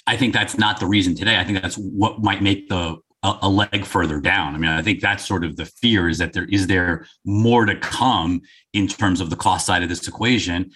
I 0.06 0.16
think 0.16 0.34
that's 0.34 0.58
not 0.58 0.80
the 0.80 0.86
reason 0.86 1.14
today. 1.14 1.38
I 1.38 1.44
think 1.44 1.62
that's 1.62 1.76
what 1.76 2.22
might 2.22 2.42
make 2.42 2.68
the 2.68 2.98
a, 3.24 3.38
a 3.42 3.48
leg 3.48 3.84
further 3.84 4.20
down. 4.20 4.54
I 4.54 4.58
mean, 4.58 4.70
I 4.70 4.82
think 4.82 5.00
that's 5.00 5.26
sort 5.26 5.44
of 5.44 5.56
the 5.56 5.64
fear 5.64 6.08
is 6.08 6.18
that 6.18 6.34
there 6.34 6.44
is 6.44 6.66
there 6.66 7.06
more 7.24 7.64
to 7.64 7.74
come 7.76 8.42
in 8.72 8.86
terms 8.86 9.20
of 9.20 9.30
the 9.30 9.36
cost 9.36 9.66
side 9.66 9.82
of 9.82 9.88
this 9.88 10.06
equation. 10.06 10.70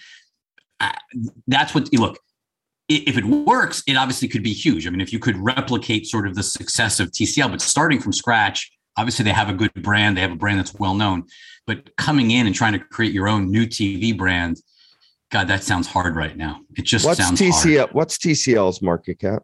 I, 0.79 0.97
that's 1.47 1.73
what 1.73 1.93
look. 1.93 2.17
If 2.89 3.19
it 3.19 3.25
works, 3.25 3.83
it 3.85 3.95
obviously 3.97 4.27
could 4.27 4.41
be 4.41 4.51
huge. 4.51 4.87
I 4.87 4.89
mean, 4.89 4.99
if 4.99 5.13
you 5.13 5.19
could 5.19 5.37
replicate 5.37 6.07
sort 6.07 6.27
of 6.27 6.33
the 6.33 6.41
success 6.41 6.99
of 6.99 7.11
TCL, 7.11 7.51
but 7.51 7.61
starting 7.61 8.01
from 8.01 8.13
scratch, 8.13 8.71
obviously 8.97 9.23
they 9.23 9.31
have 9.31 9.49
a 9.49 9.53
good 9.53 9.73
brand, 9.75 10.17
they 10.17 10.21
have 10.21 10.31
a 10.31 10.35
brand 10.35 10.59
that's 10.59 10.73
well 10.73 10.93
known, 10.93 11.23
but 11.67 11.95
coming 11.97 12.31
in 12.31 12.47
and 12.47 12.55
trying 12.55 12.73
to 12.73 12.79
create 12.79 13.13
your 13.13 13.27
own 13.27 13.49
new 13.49 13.65
TV 13.65 14.15
brand, 14.17 14.57
God, 15.31 15.47
that 15.47 15.63
sounds 15.63 15.87
hard 15.87 16.15
right 16.15 16.35
now. 16.35 16.61
It 16.75 16.83
just 16.85 17.05
What's 17.05 17.19
sounds 17.19 17.39
hard. 17.39 17.53
TCL? 17.53 17.93
What's 17.93 18.17
TCL's 18.17 18.81
market 18.81 19.19
cap? 19.19 19.43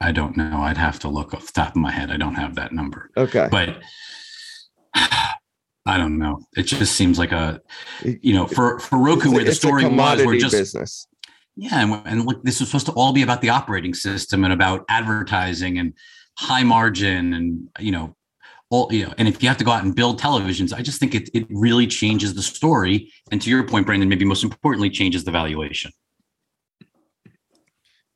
I 0.00 0.12
don't 0.12 0.36
know. 0.36 0.58
I'd 0.62 0.76
have 0.76 0.98
to 1.00 1.08
look 1.08 1.32
off 1.32 1.46
the 1.46 1.52
top 1.52 1.70
of 1.70 1.76
my 1.76 1.90
head. 1.92 2.10
I 2.10 2.16
don't 2.16 2.34
have 2.34 2.56
that 2.56 2.72
number, 2.72 3.10
Okay. 3.16 3.48
but 3.50 3.78
I 4.94 5.96
don't 5.98 6.18
know. 6.18 6.40
It 6.56 6.64
just 6.64 6.94
seems 6.94 7.18
like 7.18 7.32
a, 7.32 7.60
you 8.04 8.34
know, 8.34 8.46
for 8.46 8.78
for 8.78 8.98
Roku, 8.98 9.28
It's 9.28 9.34
where 9.34 9.44
the 9.44 9.54
story 9.54 9.84
was, 9.88 10.24
we're 10.24 10.38
just 10.38 10.52
business. 10.54 11.06
yeah, 11.56 11.80
and, 11.82 12.02
and 12.06 12.24
look, 12.26 12.42
this 12.44 12.60
was 12.60 12.68
supposed 12.68 12.86
to 12.86 12.92
all 12.92 13.12
be 13.12 13.22
about 13.22 13.40
the 13.40 13.48
operating 13.48 13.94
system 13.94 14.44
and 14.44 14.52
about 14.52 14.84
advertising 14.88 15.78
and 15.78 15.94
high 16.38 16.62
margin 16.62 17.34
and 17.34 17.68
you 17.78 17.92
know, 17.92 18.16
all 18.70 18.92
you 18.92 19.06
know. 19.06 19.14
And 19.18 19.28
if 19.28 19.42
you 19.42 19.48
have 19.48 19.58
to 19.58 19.64
go 19.64 19.70
out 19.70 19.84
and 19.84 19.94
build 19.94 20.20
televisions, 20.20 20.72
I 20.72 20.82
just 20.82 20.98
think 20.98 21.14
it 21.14 21.28
it 21.34 21.46
really 21.50 21.86
changes 21.86 22.34
the 22.34 22.42
story. 22.42 23.12
And 23.30 23.40
to 23.42 23.50
your 23.50 23.66
point, 23.66 23.86
Brandon, 23.86 24.08
maybe 24.08 24.24
most 24.24 24.44
importantly, 24.44 24.90
changes 24.90 25.24
the 25.24 25.30
valuation. 25.30 25.92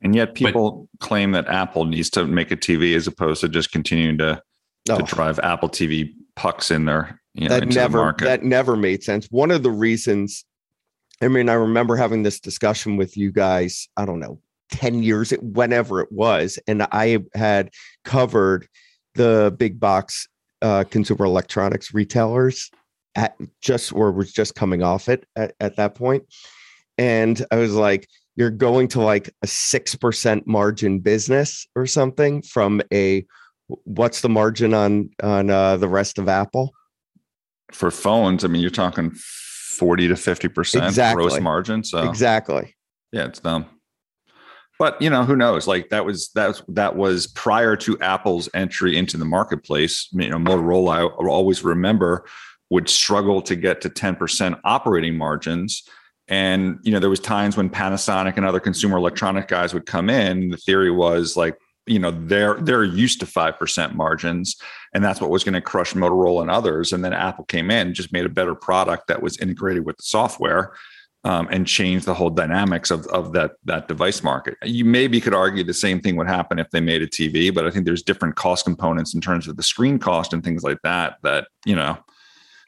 And 0.02 0.14
yet 0.14 0.34
people 0.34 0.88
claim 1.00 1.32
that 1.32 1.48
Apple 1.48 1.84
needs 1.84 2.10
to 2.10 2.26
make 2.26 2.50
a 2.50 2.56
TV 2.56 2.94
as 2.94 3.06
opposed 3.06 3.40
to 3.40 3.48
just 3.48 3.72
continuing 3.72 4.18
to, 4.18 4.42
No. 4.88 4.98
to 4.98 5.02
oh. 5.02 5.06
drive 5.06 5.38
Apple 5.40 5.68
TV 5.68 6.12
pucks 6.36 6.70
in 6.70 6.84
there. 6.84 7.20
You 7.34 7.48
know, 7.48 7.54
that 7.54 7.62
into 7.64 7.74
the 7.74 7.80
never 7.80 7.98
market. 7.98 8.24
that 8.26 8.42
never 8.44 8.76
made 8.76 9.02
sense. 9.02 9.26
One 9.30 9.50
of 9.50 9.62
the 9.62 9.70
reasons, 9.70 10.44
I 11.20 11.28
mean, 11.28 11.48
I 11.48 11.54
remember 11.54 11.96
having 11.96 12.22
this 12.22 12.40
discussion 12.40 12.96
with 12.96 13.16
you 13.16 13.32
guys. 13.32 13.88
I 13.96 14.04
don't 14.04 14.20
know, 14.20 14.40
ten 14.70 15.02
years, 15.02 15.30
whenever 15.40 16.00
it 16.00 16.10
was, 16.10 16.58
and 16.66 16.82
I 16.92 17.18
had 17.34 17.70
covered 18.04 18.68
the 19.14 19.54
big 19.58 19.80
box 19.80 20.28
uh, 20.62 20.84
consumer 20.90 21.24
electronics 21.24 21.94
retailers 21.94 22.70
at 23.14 23.36
just 23.62 23.92
or 23.92 24.12
was 24.12 24.32
just 24.32 24.54
coming 24.54 24.82
off 24.82 25.08
it 25.08 25.26
at, 25.36 25.54
at 25.60 25.76
that 25.76 25.94
point, 25.94 26.24
and 26.98 27.44
I 27.50 27.56
was 27.56 27.74
like. 27.74 28.08
You're 28.38 28.50
going 28.50 28.88
to 28.88 29.00
like 29.00 29.30
a 29.42 29.46
six 29.46 29.94
percent 29.94 30.46
margin 30.46 30.98
business 30.98 31.66
or 31.74 31.86
something 31.86 32.42
from 32.42 32.82
a 32.92 33.24
what's 33.84 34.20
the 34.20 34.28
margin 34.28 34.74
on 34.74 35.08
on 35.22 35.48
uh, 35.48 35.78
the 35.78 35.88
rest 35.88 36.18
of 36.18 36.28
Apple? 36.28 36.74
for 37.72 37.90
phones, 37.90 38.44
I 38.44 38.48
mean, 38.48 38.62
you're 38.62 38.70
talking 38.70 39.10
40 39.10 40.08
to 40.08 40.14
50% 40.14 40.52
gross 40.52 40.74
Exactly. 40.88 41.40
margin. 41.40 41.84
So 41.84 42.08
Exactly. 42.08 42.74
yeah, 43.12 43.24
it's 43.24 43.40
dumb. 43.40 43.66
But 44.78 45.00
you 45.00 45.08
know, 45.08 45.24
who 45.24 45.36
knows? 45.36 45.66
Like 45.66 45.88
that 45.88 46.04
was 46.04 46.30
that 46.30 46.60
that 46.68 46.96
was 46.96 47.26
prior 47.28 47.76
to 47.76 47.98
Apple's 48.00 48.48
entry 48.52 48.96
into 48.96 49.16
the 49.16 49.24
marketplace. 49.24 50.08
You 50.12 50.28
know, 50.28 50.36
Motorola, 50.36 50.98
I 50.98 51.26
always 51.26 51.64
remember, 51.64 52.26
would 52.70 52.88
struggle 52.88 53.40
to 53.42 53.56
get 53.56 53.80
to 53.82 53.90
10% 53.90 54.60
operating 54.64 55.16
margins. 55.16 55.82
And 56.28 56.78
you 56.82 56.92
know, 56.92 56.98
there 56.98 57.10
was 57.10 57.20
times 57.20 57.56
when 57.56 57.70
Panasonic 57.70 58.36
and 58.36 58.44
other 58.44 58.60
consumer 58.60 58.98
electronic 58.98 59.48
guys 59.48 59.72
would 59.72 59.86
come 59.86 60.10
in. 60.10 60.50
The 60.50 60.56
theory 60.56 60.90
was 60.90 61.36
like, 61.36 61.56
you 61.86 62.00
know, 62.00 62.10
they're 62.10 62.60
they're 62.60 62.84
used 62.84 63.20
to 63.20 63.26
five 63.26 63.58
percent 63.58 63.94
margins, 63.94 64.56
and 64.92 65.04
that's 65.04 65.20
what 65.20 65.30
was 65.30 65.44
going 65.44 65.54
to 65.54 65.60
crush 65.60 65.94
Motorola 65.94 66.42
and 66.42 66.50
others. 66.50 66.92
And 66.92 67.04
then 67.04 67.12
Apple 67.12 67.44
came 67.44 67.70
in, 67.70 67.94
just 67.94 68.12
made 68.12 68.26
a 68.26 68.30
better 68.30 68.56
product 68.56 69.06
that 69.06 69.22
was 69.22 69.38
integrated 69.38 69.86
with 69.86 69.96
the 69.96 70.02
software 70.02 70.74
um, 71.26 71.48
and 71.50 71.66
change 71.66 72.04
the 72.04 72.14
whole 72.14 72.30
dynamics 72.30 72.92
of, 72.92 73.04
of 73.08 73.32
that 73.32 73.56
that 73.64 73.88
device 73.88 74.22
market. 74.22 74.56
You 74.62 74.84
maybe 74.84 75.20
could 75.20 75.34
argue 75.34 75.64
the 75.64 75.74
same 75.74 76.00
thing 76.00 76.14
would 76.16 76.28
happen 76.28 76.60
if 76.60 76.70
they 76.70 76.80
made 76.80 77.02
a 77.02 77.08
TV, 77.08 77.52
but 77.52 77.66
I 77.66 77.70
think 77.70 77.84
there's 77.84 78.04
different 78.04 78.36
cost 78.36 78.64
components 78.64 79.12
in 79.12 79.20
terms 79.20 79.48
of 79.48 79.56
the 79.56 79.62
screen 79.64 79.98
cost 79.98 80.32
and 80.32 80.44
things 80.44 80.62
like 80.62 80.78
that 80.84 81.16
that 81.24 81.48
you 81.64 81.74
know 81.74 81.98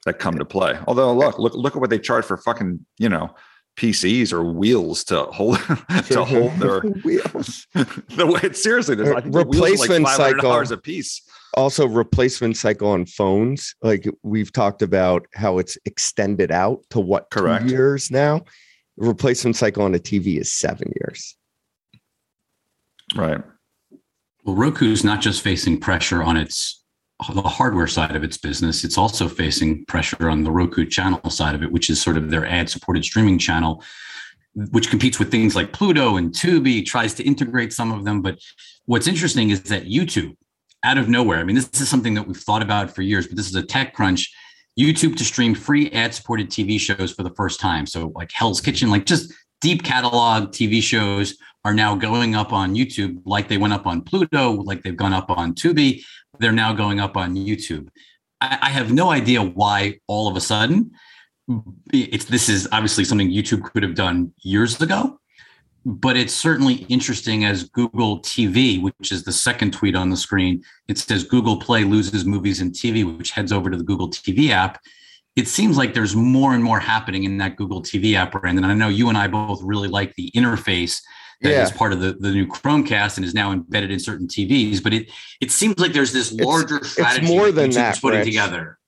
that 0.06 0.18
come 0.18 0.38
to 0.38 0.44
play. 0.44 0.76
Although 0.88 1.14
look 1.14 1.38
look 1.38 1.54
look 1.54 1.76
at 1.76 1.80
what 1.80 1.90
they 1.90 2.00
charge 2.00 2.24
for 2.24 2.36
fucking 2.36 2.84
you 2.98 3.08
know 3.08 3.32
PCs 3.78 4.32
or 4.32 4.44
wheels 4.44 5.04
to 5.04 5.22
hold 5.24 5.58
to 6.06 6.24
hold 6.24 6.52
their 6.56 6.80
wheels. 7.04 7.66
the 7.74 8.26
way 8.26 8.52
seriously 8.52 8.96
there's 8.96 9.10
uh, 9.10 9.16
I 9.16 9.20
think 9.20 9.32
the 9.32 9.38
Replacement 9.38 10.04
like 10.04 10.18
$500 10.18 10.40
cycle. 10.40 10.72
a 10.72 10.76
piece. 10.76 11.22
Also, 11.54 11.86
replacement 11.86 12.56
cycle 12.56 12.90
on 12.90 13.06
phones. 13.06 13.74
Like 13.80 14.06
we've 14.22 14.52
talked 14.52 14.82
about 14.82 15.26
how 15.34 15.58
it's 15.58 15.78
extended 15.86 16.50
out 16.50 16.80
to 16.90 17.00
what 17.00 17.30
two 17.30 17.40
Correct. 17.40 17.66
years 17.66 18.10
now. 18.10 18.42
Replacement 18.96 19.56
cycle 19.56 19.84
on 19.84 19.94
a 19.94 19.98
TV 19.98 20.40
is 20.40 20.52
seven 20.52 20.92
years. 21.00 21.36
Right. 23.14 23.40
Well, 24.44 24.56
Roku's 24.56 25.04
not 25.04 25.20
just 25.20 25.40
facing 25.42 25.78
pressure 25.78 26.22
on 26.22 26.36
its 26.36 26.77
the 27.32 27.42
hardware 27.42 27.86
side 27.86 28.14
of 28.14 28.22
its 28.22 28.38
business; 28.38 28.84
it's 28.84 28.98
also 28.98 29.28
facing 29.28 29.84
pressure 29.86 30.30
on 30.30 30.44
the 30.44 30.50
Roku 30.50 30.86
channel 30.86 31.30
side 31.30 31.54
of 31.54 31.62
it, 31.62 31.72
which 31.72 31.90
is 31.90 32.00
sort 32.00 32.16
of 32.16 32.30
their 32.30 32.46
ad-supported 32.46 33.04
streaming 33.04 33.38
channel, 33.38 33.82
which 34.54 34.90
competes 34.90 35.18
with 35.18 35.30
things 35.30 35.56
like 35.56 35.72
Pluto 35.72 36.16
and 36.16 36.32
Tubi. 36.32 36.84
Tries 36.84 37.14
to 37.14 37.24
integrate 37.24 37.72
some 37.72 37.92
of 37.92 38.04
them, 38.04 38.22
but 38.22 38.38
what's 38.86 39.06
interesting 39.06 39.50
is 39.50 39.62
that 39.64 39.86
YouTube, 39.86 40.36
out 40.84 40.98
of 40.98 41.08
nowhere, 41.08 41.38
I 41.38 41.44
mean, 41.44 41.56
this 41.56 41.68
is 41.80 41.88
something 41.88 42.14
that 42.14 42.26
we've 42.26 42.36
thought 42.36 42.62
about 42.62 42.94
for 42.94 43.02
years, 43.02 43.26
but 43.26 43.36
this 43.36 43.48
is 43.48 43.54
a 43.54 43.62
tech 43.62 43.94
crunch. 43.94 44.32
YouTube 44.78 45.16
to 45.16 45.24
stream 45.24 45.56
free 45.56 45.90
ad-supported 45.90 46.50
TV 46.50 46.78
shows 46.78 47.12
for 47.12 47.24
the 47.24 47.34
first 47.34 47.58
time. 47.58 47.84
So, 47.84 48.12
like 48.14 48.30
Hell's 48.30 48.60
Kitchen, 48.60 48.90
like 48.90 49.06
just 49.06 49.32
deep 49.60 49.82
catalog 49.82 50.50
TV 50.50 50.80
shows 50.80 51.36
are 51.64 51.74
now 51.74 51.96
going 51.96 52.34
up 52.34 52.52
on 52.52 52.74
YouTube, 52.74 53.20
like 53.24 53.48
they 53.48 53.58
went 53.58 53.72
up 53.72 53.86
on 53.86 54.02
Pluto, 54.02 54.52
like 54.52 54.82
they've 54.82 54.96
gone 54.96 55.12
up 55.12 55.30
on 55.30 55.54
Tubi. 55.54 56.02
They're 56.38 56.52
now 56.52 56.72
going 56.72 57.00
up 57.00 57.16
on 57.16 57.34
YouTube. 57.34 57.88
I, 58.40 58.58
I 58.62 58.68
have 58.70 58.92
no 58.92 59.10
idea 59.10 59.42
why 59.42 59.98
all 60.06 60.28
of 60.28 60.36
a 60.36 60.40
sudden. 60.40 60.92
It's 61.92 62.26
this 62.26 62.48
is 62.48 62.68
obviously 62.72 63.04
something 63.04 63.30
YouTube 63.30 63.62
could 63.62 63.82
have 63.82 63.94
done 63.94 64.32
years 64.42 64.80
ago, 64.82 65.18
but 65.86 66.16
it's 66.16 66.34
certainly 66.34 66.86
interesting 66.90 67.44
as 67.46 67.64
Google 67.64 68.20
TV, 68.20 68.82
which 68.82 69.10
is 69.10 69.24
the 69.24 69.32
second 69.32 69.72
tweet 69.72 69.96
on 69.96 70.10
the 70.10 70.16
screen. 70.16 70.62
It 70.88 70.98
says 70.98 71.24
Google 71.24 71.56
Play 71.56 71.84
loses 71.84 72.26
movies 72.26 72.60
and 72.60 72.72
TV, 72.72 73.16
which 73.16 73.30
heads 73.30 73.52
over 73.52 73.70
to 73.70 73.76
the 73.76 73.84
Google 73.84 74.10
TV 74.10 74.50
app. 74.50 74.78
It 75.36 75.48
seems 75.48 75.78
like 75.78 75.94
there's 75.94 76.16
more 76.16 76.54
and 76.54 76.62
more 76.62 76.80
happening 76.80 77.24
in 77.24 77.38
that 77.38 77.56
Google 77.56 77.80
TV 77.80 78.14
app, 78.14 78.32
Brandon. 78.32 78.64
I 78.64 78.74
know 78.74 78.88
you 78.88 79.08
and 79.08 79.16
I 79.16 79.28
both 79.28 79.62
really 79.62 79.88
like 79.88 80.14
the 80.16 80.30
interface 80.36 81.00
that 81.42 81.50
is 81.62 81.70
Yeah. 81.70 81.76
part 81.76 81.92
of 81.92 82.00
the, 82.00 82.14
the 82.14 82.30
new 82.30 82.46
Chromecast 82.46 83.16
and 83.16 83.24
is 83.24 83.34
now 83.34 83.52
embedded 83.52 83.90
in 83.90 83.98
certain 84.00 84.26
TVs. 84.26 84.82
But 84.82 84.92
it 84.94 85.10
it 85.40 85.50
seems 85.50 85.78
like 85.78 85.92
there's 85.92 86.12
this 86.12 86.32
larger 86.32 86.78
it's 86.78 86.90
strategy 86.90 87.26
more 87.26 87.46
that 87.52 87.60
than 87.60 87.70
that, 87.72 88.00
putting 88.00 88.20
Rich. 88.20 88.26
together. 88.28 88.78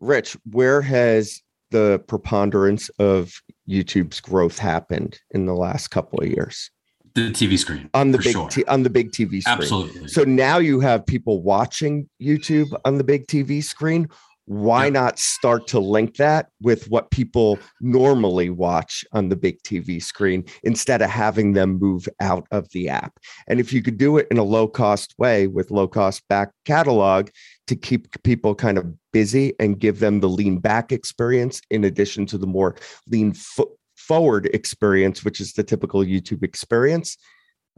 Rich, 0.00 0.36
where 0.50 0.80
has 0.82 1.42
the 1.70 2.02
preponderance 2.08 2.88
of 2.98 3.32
YouTube's 3.68 4.20
growth 4.20 4.58
happened 4.58 5.20
in 5.30 5.46
the 5.46 5.54
last 5.54 5.88
couple 5.88 6.20
of 6.20 6.28
years? 6.28 6.70
The 7.14 7.30
TV 7.32 7.58
screen 7.58 7.90
On 7.92 8.12
the 8.12 8.18
big 8.18 8.32
sure. 8.32 8.48
t- 8.48 8.64
on 8.66 8.82
the 8.84 8.90
big 8.90 9.10
TV 9.10 9.40
screen. 9.42 9.58
Absolutely. 9.58 10.08
So 10.08 10.22
now 10.22 10.58
you 10.58 10.78
have 10.80 11.04
people 11.04 11.42
watching 11.42 12.08
YouTube 12.22 12.68
on 12.84 12.98
the 12.98 13.04
big 13.04 13.26
TV 13.26 13.62
screen. 13.62 14.08
Why 14.50 14.86
Yeah. 14.86 14.90
not 14.90 15.20
start 15.20 15.68
to 15.68 15.78
link 15.78 16.16
that 16.16 16.48
with 16.60 16.90
what 16.90 17.12
people 17.12 17.60
normally 17.80 18.50
watch 18.50 19.04
on 19.12 19.28
the 19.28 19.36
big 19.36 19.62
TV 19.62 20.02
screen 20.02 20.44
instead 20.64 21.02
of 21.02 21.08
having 21.08 21.52
them 21.52 21.78
move 21.78 22.08
out 22.18 22.48
of 22.50 22.68
the 22.70 22.88
app? 22.88 23.20
And 23.46 23.60
if 23.60 23.72
you 23.72 23.80
could 23.80 23.96
do 23.96 24.18
it 24.18 24.26
in 24.28 24.38
a 24.38 24.42
low 24.42 24.66
cost 24.66 25.14
way 25.18 25.46
with 25.46 25.70
low 25.70 25.86
cost 25.86 26.26
back 26.26 26.50
catalog 26.64 27.28
to 27.68 27.76
keep 27.76 28.20
people 28.24 28.56
kind 28.56 28.76
of 28.76 28.92
busy 29.12 29.54
and 29.60 29.78
give 29.78 30.00
them 30.00 30.18
the 30.18 30.28
lean 30.28 30.58
back 30.58 30.90
experience 30.90 31.60
in 31.70 31.84
addition 31.84 32.26
to 32.26 32.36
the 32.36 32.48
more 32.48 32.74
lean 33.06 33.34
fo- 33.34 33.70
forward 33.96 34.46
experience, 34.52 35.24
which 35.24 35.40
is 35.40 35.52
the 35.52 35.62
typical 35.62 36.00
YouTube 36.04 36.42
experience, 36.42 37.16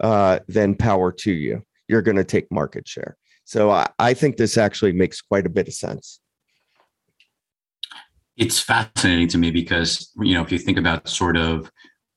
uh, 0.00 0.38
then 0.48 0.74
power 0.74 1.12
to 1.12 1.32
you 1.32 1.62
you're 1.88 2.00
going 2.00 2.16
to 2.16 2.24
take 2.24 2.50
market 2.50 2.88
share. 2.88 3.18
So 3.44 3.70
I, 3.70 3.90
I 3.98 4.14
think 4.14 4.38
this 4.38 4.56
actually 4.56 4.92
makes 4.92 5.20
quite 5.20 5.44
a 5.44 5.50
bit 5.50 5.68
of 5.68 5.74
sense. 5.74 6.18
It's 8.42 8.58
fascinating 8.58 9.28
to 9.28 9.38
me 9.38 9.52
because 9.52 10.11
you 10.20 10.34
know 10.34 10.42
if 10.42 10.50
you 10.50 10.58
think 10.58 10.76
about 10.76 11.08
sort 11.08 11.37
of 11.37 11.70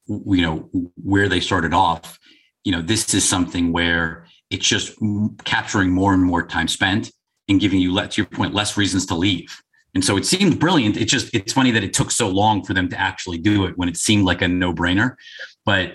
you 0.07 0.41
know 0.41 0.69
where 1.03 1.29
they 1.29 1.39
started 1.39 1.71
off 1.73 2.17
you 2.63 2.71
know 2.71 2.81
this 2.81 3.13
is 3.13 3.27
something 3.27 3.71
where 3.71 4.25
it's 4.49 4.67
just 4.67 4.97
capturing 5.43 5.91
more 5.91 6.13
and 6.15 6.23
more 6.23 6.45
time 6.45 6.67
spent 6.67 7.11
and 7.47 7.59
giving 7.59 7.79
you 7.79 7.93
let 7.93 8.11
to 8.11 8.21
your 8.21 8.29
point 8.29 8.55
less 8.55 8.75
reasons 8.75 9.05
to 9.05 9.13
leave 9.13 9.61
and 9.93 10.03
so 10.03 10.17
it 10.17 10.25
seemed 10.25 10.59
brilliant 10.59 10.97
it's 10.97 11.11
just 11.11 11.33
it's 11.33 11.53
funny 11.53 11.69
that 11.69 11.83
it 11.83 11.93
took 11.93 12.09
so 12.09 12.27
long 12.27 12.63
for 12.63 12.73
them 12.73 12.89
to 12.89 12.99
actually 12.99 13.37
do 13.37 13.65
it 13.65 13.77
when 13.77 13.87
it 13.87 13.95
seemed 13.95 14.25
like 14.25 14.41
a 14.41 14.47
no-brainer 14.47 15.15
but 15.63 15.93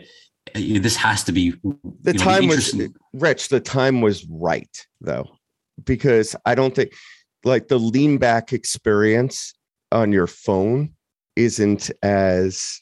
uh, 0.55 0.61
this 0.81 0.97
has 0.97 1.25
to 1.25 1.33
be 1.33 1.55
The 2.03 2.13
know, 2.13 2.25
time 2.25 2.47
was 2.47 2.75
Rich. 3.13 3.49
The 3.49 3.61
time 3.61 4.01
was 4.01 4.27
right 4.27 4.87
though, 5.01 5.29
because 5.85 6.35
I 6.47 6.55
don't 6.55 6.75
think 6.75 6.93
like 7.45 7.69
the 7.69 7.79
lean 7.79 8.19
back 8.19 8.53
experience 8.53 9.55
on 9.93 10.13
your 10.13 10.27
phone 10.27 10.93
isn't 11.37 11.91
as 12.03 12.81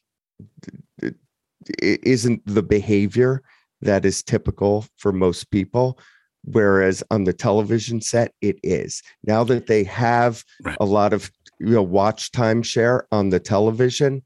isn't 1.82 2.42
the 2.46 2.62
behavior 2.62 3.42
that 3.82 4.04
is 4.04 4.22
typical 4.22 4.84
for 4.96 5.12
most 5.12 5.50
people 5.50 5.98
whereas 6.44 7.02
on 7.10 7.24
the 7.24 7.32
television 7.32 8.00
set 8.00 8.32
it 8.40 8.58
is 8.62 9.02
now 9.24 9.44
that 9.44 9.66
they 9.66 9.84
have 9.84 10.44
Right. 10.64 10.76
a 10.80 10.84
lot 10.86 11.12
of 11.12 11.30
you 11.60 11.74
know 11.74 11.82
watch 11.82 12.30
time 12.32 12.62
share 12.62 13.06
on 13.12 13.28
the 13.30 13.40
television 13.40 14.22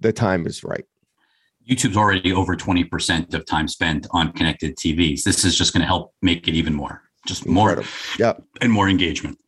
the 0.00 0.12
time 0.12 0.46
is 0.46 0.62
right 0.62 0.84
YouTube's 1.70 1.96
already 1.96 2.32
over 2.32 2.56
20% 2.56 3.34
of 3.34 3.46
time 3.46 3.68
spent 3.68 4.08
on 4.10 4.32
connected 4.32 4.76
TVs. 4.76 5.22
This 5.22 5.44
is 5.44 5.56
just 5.56 5.72
going 5.72 5.82
to 5.82 5.86
help 5.86 6.12
make 6.20 6.48
it 6.48 6.54
even 6.54 6.74
more, 6.74 7.02
just 7.24 7.46
more 7.46 7.68
Incredible. 7.70 7.88
Yep. 8.18 8.42
and 8.62 8.72
more 8.72 8.88
engagement. 8.88 9.38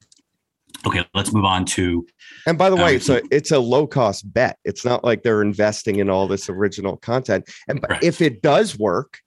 Okay, 0.86 1.04
let's 1.14 1.32
move 1.32 1.44
on 1.44 1.64
to 1.64 2.06
And 2.46 2.58
by 2.58 2.70
the 2.70 2.76
way, 2.76 2.90
Um, 2.90 2.96
it's 2.96 3.08
a 3.08 3.22
it's 3.30 3.50
a 3.50 3.58
low 3.58 3.86
cost 3.86 4.32
bet. 4.32 4.58
It's 4.64 4.84
not 4.84 5.04
like 5.04 5.22
they're 5.22 5.42
investing 5.42 5.96
in 5.96 6.10
all 6.10 6.28
this 6.28 6.48
original 6.48 6.96
content. 6.96 7.48
And 7.68 7.82
Correct. 7.82 8.04
if 8.04 8.20
it 8.20 8.42
does 8.42 8.78
work, 8.78 9.20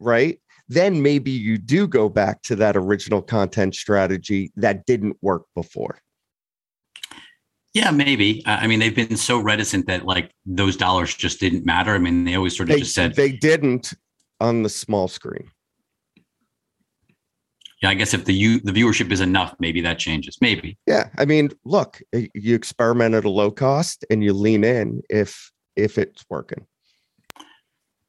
right, 0.00 0.40
then 0.68 1.02
maybe 1.02 1.30
you 1.30 1.56
do 1.56 1.86
go 1.86 2.08
back 2.08 2.42
to 2.42 2.56
that 2.56 2.76
original 2.76 3.22
content 3.22 3.74
strategy 3.74 4.52
that 4.56 4.86
didn't 4.86 5.16
work 5.22 5.44
before. 5.54 6.00
Yeah, 7.74 7.90
maybe. 7.90 8.42
I 8.46 8.64
I 8.64 8.66
mean, 8.66 8.80
they've 8.80 8.94
been 8.94 9.16
so 9.16 9.38
reticent 9.38 9.86
that 9.86 10.04
like 10.04 10.32
those 10.46 10.76
dollars 10.76 11.14
just 11.14 11.38
didn't 11.38 11.64
matter. 11.64 11.94
I 11.94 11.98
mean, 11.98 12.24
they 12.24 12.34
always 12.34 12.56
sort 12.56 12.70
of 12.70 12.74
They, 12.74 12.80
just 12.80 12.94
said, 12.94 13.14
they 13.14 13.32
didn't 13.32 13.92
on 14.40 14.62
the 14.62 14.68
small 14.68 15.08
screen. 15.08 15.50
Yeah, 17.82 17.90
I 17.90 17.94
guess 17.94 18.12
if 18.12 18.24
the 18.24 18.34
you 18.34 18.60
the 18.60 18.72
viewership 18.72 19.12
is 19.12 19.20
enough, 19.20 19.54
maybe 19.60 19.80
that 19.82 19.98
changes. 19.98 20.36
Maybe. 20.40 20.78
Yeah, 20.86 21.10
I 21.16 21.24
mean, 21.24 21.50
look, 21.64 22.00
you 22.12 22.54
experiment 22.54 23.14
at 23.14 23.24
a 23.24 23.30
low 23.30 23.50
cost 23.50 24.04
and 24.10 24.22
you 24.22 24.32
lean 24.32 24.64
in 24.64 25.02
if 25.08 25.52
if 25.76 25.96
it's 25.96 26.24
working. 26.28 26.66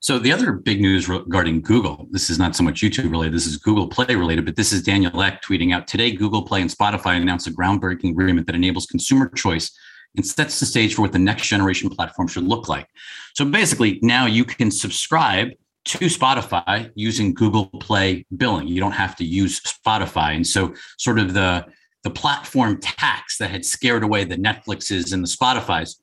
So 0.01 0.17
the 0.17 0.31
other 0.31 0.53
big 0.53 0.79
news 0.79 1.09
regarding 1.09 1.61
Google, 1.61 2.07
this 2.09 2.29
is 2.29 2.39
not 2.39 2.55
so 2.55 2.63
much 2.63 2.81
YouTube 2.81 3.11
related, 3.11 3.33
this 3.33 3.45
is 3.45 3.57
Google 3.57 3.89
Play 3.89 4.15
related, 4.15 4.45
but 4.45 4.55
this 4.55 4.71
is 4.71 4.81
Daniel 4.81 5.21
Ek 5.21 5.41
tweeting 5.41 5.73
out 5.73 5.87
today 5.87 6.13
Google 6.13 6.41
Play 6.41 6.61
and 6.61 6.69
Spotify 6.69 7.21
announced 7.21 7.47
a 7.47 7.51
groundbreaking 7.51 8.11
agreement 8.11 8.47
that 8.47 8.55
enables 8.55 8.85
consumer 8.85 9.29
choice 9.29 9.77
and 10.15 10.25
sets 10.25 10.59
the 10.59 10.65
stage 10.65 10.95
for 10.95 11.01
what 11.01 11.11
the 11.11 11.19
next 11.19 11.47
generation 11.47 11.89
platform 11.89 12.29
should 12.29 12.45
look 12.45 12.69
like. 12.69 12.87
So 13.35 13.43
basically, 13.43 13.99
now 14.01 14.25
you 14.25 14.45
can 14.45 14.71
subscribe 14.71 15.49
to 15.85 15.97
Spotify 16.05 16.91
using 16.95 17.33
Google 17.33 17.67
Play 17.67 18.25
billing. 18.35 18.67
You 18.67 18.79
don't 18.79 18.91
have 18.91 19.15
to 19.17 19.25
use 19.25 19.61
Spotify. 19.61 20.35
And 20.35 20.45
so 20.45 20.73
sort 20.97 21.19
of 21.19 21.33
the 21.33 21.65
the 22.03 22.09
platform 22.09 22.79
tax 22.79 23.37
that 23.39 23.51
had 23.51 23.65
scared 23.65 24.03
away 24.03 24.23
the 24.23 24.37
Netflixes 24.37 25.11
and 25.11 25.21
the 25.21 25.27
Spotifys 25.27 25.95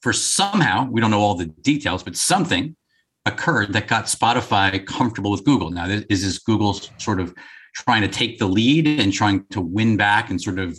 for 0.00 0.12
somehow, 0.12 0.88
we 0.90 1.00
don't 1.00 1.10
know 1.10 1.20
all 1.20 1.34
the 1.34 1.46
details, 1.46 2.02
but 2.02 2.16
something 2.16 2.76
occurred 3.26 3.72
that 3.72 3.88
got 3.88 4.04
Spotify 4.04 4.84
comfortable 4.86 5.30
with 5.30 5.44
Google. 5.44 5.70
Now, 5.70 5.86
is 5.88 6.22
this 6.22 6.38
Google 6.38 6.74
sort 6.98 7.20
of 7.20 7.34
trying 7.74 8.02
to 8.02 8.08
take 8.08 8.38
the 8.38 8.46
lead 8.46 8.86
and 8.86 9.12
trying 9.12 9.44
to 9.50 9.60
win 9.60 9.96
back 9.96 10.30
and 10.30 10.40
sort 10.40 10.58
of, 10.58 10.78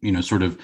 you 0.00 0.12
know, 0.12 0.20
sort 0.20 0.42
of 0.42 0.58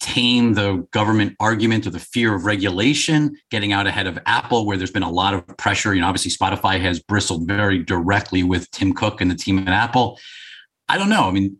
tame 0.00 0.54
the 0.54 0.86
government 0.92 1.36
argument 1.40 1.86
or 1.86 1.90
the 1.90 1.98
fear 1.98 2.34
of 2.34 2.44
regulation, 2.44 3.36
getting 3.50 3.72
out 3.72 3.86
ahead 3.86 4.06
of 4.06 4.18
Apple, 4.26 4.66
where 4.66 4.76
there's 4.76 4.90
been 4.90 5.02
a 5.02 5.10
lot 5.10 5.34
of 5.34 5.46
pressure. 5.56 5.94
You 5.94 6.00
know, 6.00 6.08
obviously 6.08 6.30
Spotify 6.30 6.80
has 6.80 7.00
bristled 7.00 7.46
very 7.46 7.78
directly 7.78 8.42
with 8.42 8.70
Tim 8.70 8.92
Cook 8.92 9.20
and 9.20 9.30
the 9.30 9.34
team 9.34 9.58
at 9.58 9.68
Apple. 9.68 10.18
I 10.88 10.96
don't 10.96 11.10
know. 11.10 11.24
I 11.24 11.30
mean, 11.32 11.56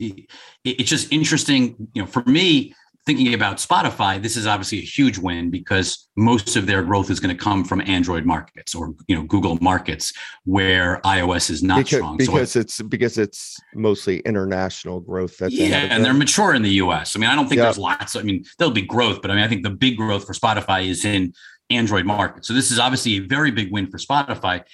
it's 0.64 0.88
just 0.88 1.12
interesting. 1.12 1.76
You 1.92 2.02
know, 2.02 2.07
for 2.07 2.23
me, 2.25 2.75
thinking 3.09 3.33
about 3.33 3.57
Spotify, 3.57 4.21
this 4.21 4.37
is 4.37 4.47
obviously 4.47 4.81
a 4.81 4.83
huge 4.83 5.17
win 5.17 5.50
because 5.50 6.09
most 6.15 6.57
of 6.57 6.67
their 6.67 6.83
growth 6.83 7.09
is 7.09 7.19
going 7.21 7.35
to 7.35 7.43
come 7.43 7.65
from 7.65 7.81
Android 7.81 8.27
markets 8.27 8.75
or 8.75 8.95
you 9.09 9.17
know 9.17 9.23
Google 9.23 9.57
markets 9.62 10.12
where 10.45 11.00
iOS 11.07 11.49
is 11.49 11.62
not 11.62 11.79
because, 11.79 11.97
strong. 11.97 12.21
So 12.21 12.33
I- 12.33 12.35
because 12.35 12.57
it's 12.57 12.83
because 12.83 13.17
it's 13.17 13.57
mostly 13.75 14.19
international 14.21 15.00
growth 15.00 15.41
yeah, 15.49 15.85
of 15.85 15.91
and 15.91 16.05
they're 16.05 16.12
mature 16.12 16.53
in 16.53 16.61
the 16.61 16.75
US. 16.85 17.17
I 17.17 17.19
mean, 17.19 17.31
I 17.31 17.35
don't 17.35 17.49
think 17.49 17.61
Yeah. 17.61 17.65
there's 17.65 17.79
lots. 17.79 18.15
I 18.15 18.21
mean, 18.21 18.45
there'll 18.59 18.75
be 18.75 18.83
growth, 18.83 19.23
but 19.23 19.31
I 19.31 19.35
mean, 19.35 19.45
I 19.45 19.49
think 19.49 19.62
the 19.62 19.71
big 19.71 19.97
growth 19.97 20.27
for 20.27 20.35
Spotify 20.35 20.87
is 20.87 21.07
in 21.07 21.33
Android 21.71 22.05
market. 22.05 22.45
So 22.45 22.53
this 22.53 22.71
is 22.71 22.79
obviously 22.79 23.17
a 23.17 23.21
very 23.21 23.50
big 23.50 23.73
win 23.73 23.91
for 23.91 23.97
Spotify. 23.97 24.65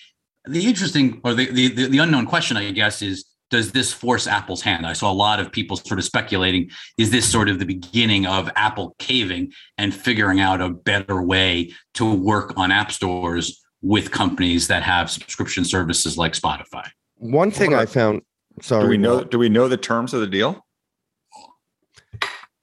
The 0.47 0.67
interesting 0.67 1.21
or 1.23 1.35
the, 1.35 1.47
the, 1.53 1.87
the 1.87 1.99
unknown 1.99 2.27
question, 2.27 2.57
I 2.57 2.69
guess, 2.73 3.01
is 3.01 3.25
does 3.55 3.71
this 3.71 3.93
force 3.93 4.27
Apple's 4.27 4.63
hand? 4.63 4.85
I 4.85 4.95
saw 4.95 5.13
a 5.13 5.15
lot 5.15 5.39
of 5.39 5.53
people 5.53 5.77
sort 5.77 6.01
of 6.01 6.05
speculating, 6.05 6.71
is 6.99 7.13
this 7.13 7.31
sort 7.31 7.49
of 7.49 7.61
the 7.61 7.65
beginning 7.65 8.27
of 8.27 8.51
Apple 8.57 8.97
caving 8.99 9.53
and 9.79 9.95
figuring 9.95 10.41
out 10.41 10.61
a 10.61 10.71
better 10.71 11.23
way 11.23 11.73
to 11.95 12.13
work 12.13 12.53
on 12.57 12.73
app 12.73 12.91
stores 12.91 13.63
with 13.81 14.11
companies 14.11 14.67
that 14.67 14.83
have 14.83 15.09
subscription 15.09 15.65
services 15.65 16.19
like 16.19 16.33
Spotify? 16.33 16.89
One 17.19 17.53
thing 17.53 17.71
Hold 17.71 17.83
I 17.83 17.87
found. 17.87 18.23
Sorry, 18.61 18.83
Do 18.83 18.89
we 18.89 18.97
know? 18.97 19.23
Do 19.23 19.39
we 19.39 19.49
know 19.49 19.69
the 19.69 19.77
terms 19.77 20.13
of 20.15 20.21
the 20.21 20.27
deal? 20.27 20.67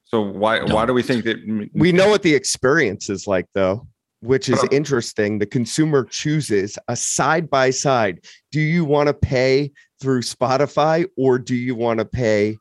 So 0.03 0.19
why 0.19 0.61
why 0.63 0.85
do 0.85 0.93
we 0.93 1.03
think 1.03 1.23
that 1.23 1.69
We 1.73 1.93
know 1.93 2.09
what 2.09 2.21
the 2.21 2.35
experience 2.35 3.09
is 3.09 3.27
like, 3.27 3.45
though, 3.53 3.87
which 4.19 4.49
is 4.49 4.61
interesting. 4.71 5.39
The 5.39 5.45
consumer 5.45 6.03
chooses 6.03 6.77
a 6.89 6.97
side 6.97 7.49
by 7.49 7.69
side. 7.69 8.25
Do 8.51 8.59
you 8.59 8.83
want 8.83 9.07
to 9.07 9.13
pay 9.13 9.71
through 10.01 10.21
Spotify 10.21 11.05
or 11.15 11.37
do 11.39 11.55
you 11.55 11.75
want 11.75 11.99
to 11.99 12.05
pay? 12.05 12.57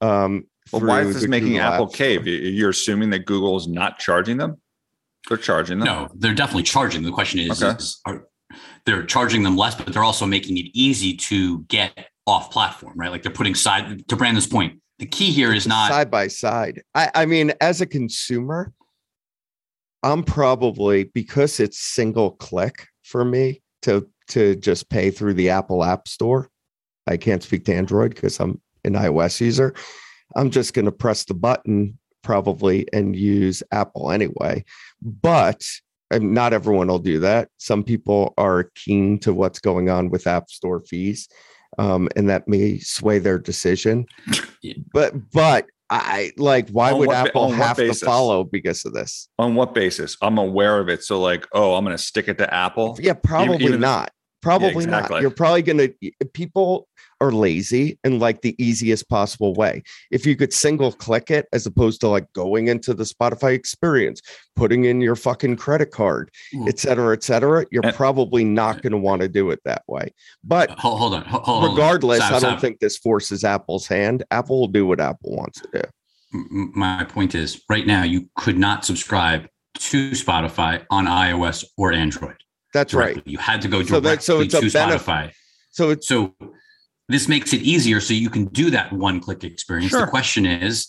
Um, 0.00 0.46
Well, 0.72 0.82
why 0.84 1.02
is 1.02 1.14
this 1.14 1.28
making 1.28 1.50
Google 1.52 1.62
Apple 1.62 1.86
cave? 1.88 2.26
You- 2.26 2.34
You're 2.38 2.70
assuming 2.70 3.10
that 3.10 3.20
Google 3.24 3.56
is 3.56 3.66
not 3.68 3.98
charging 3.98 4.36
them. 4.36 4.60
They're 5.28 5.38
charging 5.38 5.78
them. 5.78 5.86
No, 5.86 6.08
they're 6.14 6.34
definitely 6.34 6.64
charging. 6.64 7.02
The 7.04 7.12
question 7.12 7.38
is, 7.40 7.62
Okay. 7.62 7.76
is 7.78 8.00
are, 8.04 8.26
they're 8.84 9.04
charging 9.04 9.44
them 9.44 9.56
less, 9.56 9.76
but 9.76 9.86
they're 9.92 10.02
also 10.04 10.26
making 10.26 10.58
it 10.58 10.66
easy 10.74 11.16
to 11.16 11.60
get 11.64 12.08
off 12.26 12.50
platform, 12.50 12.94
right? 12.96 13.10
Like 13.10 13.22
they're 13.22 13.32
putting 13.32 13.54
side 13.54 14.06
to 14.08 14.16
Brandon's 14.16 14.46
point. 14.48 14.80
The 14.98 15.06
key 15.06 15.30
here 15.30 15.52
is 15.54 15.66
not 15.66 15.90
side 15.90 16.10
by 16.10 16.26
side. 16.28 16.82
I, 16.94 17.10
I 17.14 17.26
mean, 17.26 17.52
as 17.60 17.80
a 17.80 17.86
consumer, 17.86 18.72
I'm 20.02 20.22
probably 20.24 21.04
because 21.04 21.60
it's 21.60 21.78
single 21.78 22.32
click 22.32 22.86
for 23.04 23.24
me 23.24 23.62
to 23.82 24.08
to 24.28 24.54
just 24.56 24.88
pay 24.88 25.10
through 25.10 25.34
the 25.34 25.50
Apple 25.50 25.82
App 25.84 26.06
Store. 26.08 26.48
I 27.06 27.16
can't 27.16 27.42
speak 27.42 27.64
to 27.66 27.74
Android 27.74 28.14
because 28.14 28.38
I'm 28.40 28.60
an 28.84 28.94
iOS 28.94 29.40
user. 29.40 29.74
I'm 30.36 30.50
just 30.50 30.74
going 30.74 30.84
to 30.86 30.92
press 30.92 31.24
the 31.24 31.34
button 31.34 31.98
probably 32.22 32.86
and 32.92 33.14
use 33.16 33.62
Apple 33.72 34.10
anyway. 34.10 34.64
But 35.02 35.62
not 36.12 36.52
everyone 36.52 36.88
will 36.88 36.98
do 36.98 37.18
that. 37.20 37.48
Some 37.58 37.82
people 37.84 38.34
are 38.38 38.70
keen 38.74 39.18
to 39.20 39.32
what's 39.32 39.58
going 39.58 39.88
on 39.88 40.10
with 40.10 40.26
App 40.26 40.50
Store 40.50 40.80
fees, 40.80 41.28
um, 41.78 42.08
and 42.16 42.28
that 42.28 42.48
may 42.48 42.78
sway 42.78 43.18
their 43.18 43.38
decision. 43.38 44.06
Yeah. 44.62 44.74
But 44.92 45.30
but 45.32 45.66
I 45.90 46.32
like 46.36 46.68
why 46.70 46.92
On 46.92 46.98
would 47.00 47.08
what 47.08 47.16
Apple 47.28 47.50
have 47.50 47.76
to 47.76 47.92
follow 47.94 48.44
because 48.44 48.84
of 48.84 48.92
this? 48.94 49.28
On 49.38 49.54
what 49.54 49.74
basis? 49.74 50.16
I'm 50.22 50.38
aware 50.38 50.78
of 50.78 50.88
it. 50.88 51.02
So 51.02 51.20
like, 51.20 51.46
oh, 51.52 51.74
I'm 51.74 51.84
going 51.84 51.96
to 51.96 52.02
stick 52.02 52.28
it 52.28 52.38
to 52.38 52.52
Apple. 52.52 52.96
Yeah, 53.00 53.14
probably 53.14 53.64
even- 53.64 53.80
not. 53.80 54.12
Probably 54.42 54.84
exactly. 54.84 55.14
not. 55.14 55.22
You're 55.22 55.30
probably 55.30 55.62
gonna 55.62 55.88
people 56.34 56.88
are 57.20 57.30
lazy 57.30 57.98
and 58.02 58.18
like 58.18 58.42
the 58.42 58.56
easiest 58.62 59.08
possible 59.08 59.54
way. 59.54 59.82
If 60.10 60.26
you 60.26 60.34
could 60.34 60.52
single 60.52 60.90
click 60.90 61.30
it 61.30 61.46
as 61.52 61.64
opposed 61.64 62.00
to 62.00 62.08
like 62.08 62.30
going 62.32 62.66
into 62.66 62.92
the 62.92 63.04
Spotify 63.04 63.54
experience, 63.54 64.20
putting 64.56 64.84
in 64.86 65.00
your 65.00 65.14
fucking 65.14 65.56
credit 65.56 65.92
card, 65.92 66.30
Ooh. 66.56 66.66
et 66.68 66.80
cetera, 66.80 67.14
et 67.14 67.22
cetera, 67.22 67.64
you're 67.70 67.86
And- 67.86 67.94
probably 67.94 68.44
not 68.44 68.82
going 68.82 68.90
to 68.90 68.98
want 68.98 69.22
to 69.22 69.28
do 69.28 69.50
it 69.52 69.60
that 69.64 69.82
way. 69.86 70.12
But 70.42 70.70
hold, 70.72 70.98
hold 70.98 71.14
on. 71.14 71.24
Hold, 71.26 71.44
hold 71.44 71.64
on. 71.64 71.70
regardless, 71.70 72.18
Stop, 72.18 72.30
I 72.30 72.40
don't 72.40 72.40
stop. 72.40 72.60
think 72.60 72.80
this 72.80 72.98
forces 72.98 73.44
Apple's 73.44 73.86
hand. 73.86 74.24
Apple 74.32 74.58
will 74.58 74.66
do 74.68 74.84
what 74.84 74.98
Apple 75.00 75.36
wants 75.36 75.60
to 75.60 75.68
do. 75.72 76.40
My 76.74 77.04
point 77.04 77.36
is 77.36 77.62
right 77.70 77.86
now 77.86 78.02
you 78.02 78.28
could 78.36 78.58
not 78.58 78.84
subscribe 78.84 79.46
to 79.74 80.10
Spotify 80.10 80.84
on 80.90 81.06
iOS 81.06 81.64
or 81.78 81.92
Android. 81.92 82.36
That's 82.72 82.92
directly. 82.92 83.22
right. 83.22 83.26
You 83.26 83.38
had 83.38 83.62
to 83.62 83.68
go 83.68 83.82
So 83.82 84.00
directly 84.00 84.10
that- 84.10 84.22
so 84.22 84.40
it's 84.40 84.54
a 84.54 84.60
to 84.60 84.66
benef- 84.66 84.98
Spotify. 84.98 85.32
So 85.70 85.90
it's 85.90 86.06
So 86.08 86.34
this 87.08 87.28
makes 87.28 87.52
it 87.52 87.62
easier 87.62 88.00
so 88.00 88.14
you 88.14 88.30
can 88.30 88.46
do 88.46 88.70
that 88.70 88.92
one 88.92 89.20
click 89.20 89.44
experience. 89.44 89.90
Sure. 89.90 90.00
The 90.00 90.06
question 90.06 90.46
is 90.46 90.88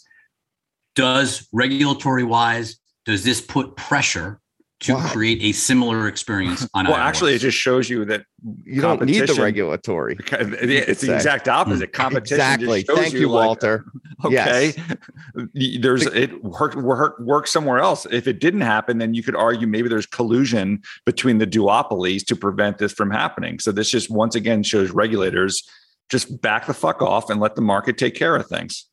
does 0.96 1.48
regulatory 1.52 2.24
wise 2.24 2.78
does 3.06 3.24
this 3.24 3.41
put 3.41 3.76
pressure 3.76 4.39
to 4.84 4.93
Why? 4.96 5.10
create 5.10 5.41
a 5.41 5.52
similar 5.52 6.08
experience 6.08 6.67
on 6.74 6.86
Well, 6.86 6.96
iOS? 6.96 7.00
actually, 7.00 7.34
it 7.36 7.39
just 7.39 7.58
shows 7.58 7.89
you 7.89 8.06
that 8.06 8.26
you 8.65 8.82
don't 8.82 9.02
need 9.04 9.28
the 9.28 9.34
regulatory. 9.41 10.17
it's 10.32 11.02
the 11.02 11.13
exact 11.15 11.48
opposite. 11.48 11.91
Mm. 11.91 11.93
Competition 11.93 12.38
just 12.38 12.62
Exactly. 12.62 12.84
shows 12.84 12.98
Thank 12.98 13.13
you, 13.13 13.30
like, 13.30 13.46
Walter. 13.46 13.86
Okay, 14.26 14.74
Yes. 15.54 15.80
There's 15.82 16.06
it 16.06 16.41
work, 16.46 16.76
work 16.76 17.19
work 17.19 17.46
somewhere 17.46 17.80
else. 17.80 18.08
If 18.10 18.26
it 18.26 18.39
didn't 18.39 18.62
happen, 18.62 18.98
then 18.98 19.13
you 19.13 19.22
could 19.22 19.36
argue 19.36 19.67
maybe 19.67 19.89
there's 19.89 20.06
collusion 20.06 20.82
between 21.06 21.39
the 21.39 21.48
duopolies 21.48 22.26
to 22.28 22.36
prevent 22.38 22.78
this 22.78 22.93
from 22.93 23.12
happening. 23.12 23.60
So 23.60 23.74
this 23.74 23.89
just 23.89 24.10
once 24.10 24.36
again 24.36 24.63
shows 24.63 24.91
regulators 24.91 25.67
just 26.10 26.41
back 26.41 26.67
the 26.67 26.74
fuck 26.74 27.02
off 27.02 27.30
and 27.30 27.41
let 27.41 27.56
the 27.56 27.62
market 27.62 27.98
take 27.98 28.15
care 28.15 28.34
of 28.38 28.48
things. 28.48 28.86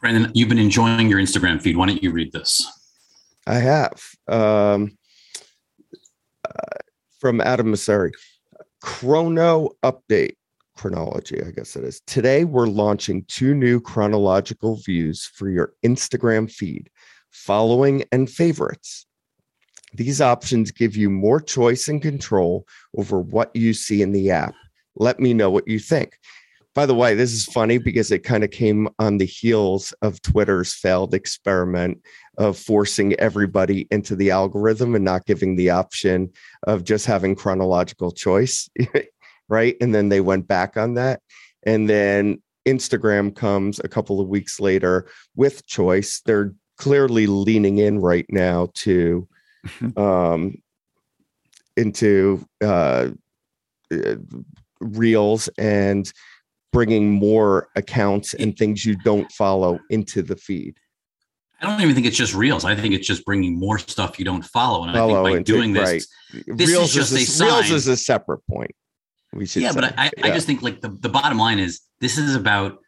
Brandon, 0.00 0.32
you've 0.34 0.48
been 0.48 0.58
enjoying 0.58 1.08
your 1.08 1.20
Instagram 1.20 1.60
feed. 1.62 1.76
Why 1.76 1.86
don't 1.86 2.02
you 2.02 2.10
read 2.10 2.32
this? 2.32 2.66
I 3.48 3.54
have. 3.54 4.02
Um, 4.28 4.98
uh, 6.44 6.78
from 7.18 7.40
Adam 7.40 7.72
Mosseri. 7.72 8.12
Chrono 8.80 9.70
update 9.82 10.36
chronology, 10.76 11.42
I 11.42 11.50
guess 11.50 11.74
it 11.74 11.82
is. 11.82 12.00
Today, 12.06 12.44
we're 12.44 12.68
launching 12.68 13.24
two 13.26 13.54
new 13.54 13.80
chronological 13.80 14.76
views 14.76 15.26
for 15.34 15.48
your 15.48 15.72
Instagram 15.84 16.50
feed, 16.50 16.90
following 17.30 18.04
and 18.12 18.30
favorites. 18.30 19.06
These 19.94 20.20
options 20.20 20.70
give 20.70 20.94
you 20.94 21.10
more 21.10 21.40
choice 21.40 21.88
and 21.88 22.00
control 22.00 22.66
over 22.96 23.18
what 23.18 23.50
you 23.56 23.72
see 23.72 24.02
in 24.02 24.12
the 24.12 24.30
app. 24.30 24.54
Let 24.94 25.18
me 25.18 25.34
know 25.34 25.50
what 25.50 25.66
you 25.66 25.78
think. 25.78 26.18
By 26.78 26.86
the 26.86 26.94
way, 26.94 27.16
this 27.16 27.32
is 27.32 27.44
funny 27.44 27.78
because 27.78 28.12
it 28.12 28.20
kind 28.20 28.44
of 28.44 28.52
came 28.52 28.88
on 29.00 29.18
the 29.18 29.24
heels 29.24 29.92
of 30.00 30.22
Twitter's 30.22 30.72
failed 30.72 31.12
experiment 31.12 32.00
of 32.36 32.56
forcing 32.56 33.14
everybody 33.14 33.88
into 33.90 34.14
the 34.14 34.30
algorithm 34.30 34.94
and 34.94 35.04
not 35.04 35.26
giving 35.26 35.56
the 35.56 35.70
option 35.70 36.30
of 36.68 36.84
just 36.84 37.04
having 37.04 37.34
chronological 37.34 38.12
choice. 38.12 38.70
right. 39.48 39.76
And 39.80 39.92
then 39.92 40.08
they 40.08 40.20
went 40.20 40.46
back 40.46 40.76
on 40.76 40.94
that. 40.94 41.20
And 41.64 41.90
then 41.90 42.40
Instagram 42.64 43.34
comes 43.34 43.80
a 43.80 43.88
couple 43.88 44.20
of 44.20 44.28
weeks 44.28 44.60
later 44.60 45.08
with 45.34 45.66
choice. 45.66 46.22
They're 46.26 46.54
clearly 46.76 47.26
leaning 47.26 47.78
in 47.78 47.98
right 47.98 48.26
now 48.28 48.68
to 48.74 49.26
um 49.96 50.62
into 51.76 52.46
uh 52.62 53.08
uh, 53.92 54.14
reels 54.80 55.48
and 55.58 56.12
bringing 56.72 57.10
more 57.10 57.68
accounts 57.76 58.34
and 58.34 58.56
things 58.56 58.84
you 58.84 58.96
don't 59.04 59.30
follow 59.32 59.78
into 59.90 60.22
the 60.22 60.36
feed 60.36 60.78
I 61.60 61.66
don't 61.66 61.80
even 61.80 61.94
think 61.94 62.06
it's 62.06 62.16
just 62.16 62.34
reels. 62.34 62.64
I 62.64 62.76
think 62.76 62.94
it's 62.94 63.06
just 63.06 63.24
bringing 63.24 63.58
more 63.58 63.80
stuff 63.80 64.16
you 64.18 64.24
don't 64.24 64.44
follow. 64.44 64.84
And 64.84 64.94
Follow 64.94 65.14
I 65.14 65.16
think 65.16 65.24
by 65.34 65.38
into- 65.38 65.52
doing 65.52 65.72
this, 65.72 65.90
right. 65.90 66.56
This 66.56 66.70
is 66.70 66.92
just 66.94 67.12
is 67.12 67.40
a 67.40 67.44
reels 67.44 67.66
sign. 67.66 67.74
is 67.74 67.88
a 67.88 67.96
separate 67.96 68.46
point 68.48 68.70
we 69.32 69.44
should 69.44 69.62
yeah, 69.62 69.72
but 69.72 69.84
say. 69.84 69.94
I, 69.98 70.06
I 70.22 70.28
Yeah. 70.28 70.34
just 70.34 70.46
think 70.46 70.62
like 70.62 70.80
the, 70.80 70.90
the 71.00 71.08
bottom 71.08 71.36
line 71.36 71.58
is 71.58 71.80
this 72.00 72.16
is 72.16 72.34
about 72.36 72.78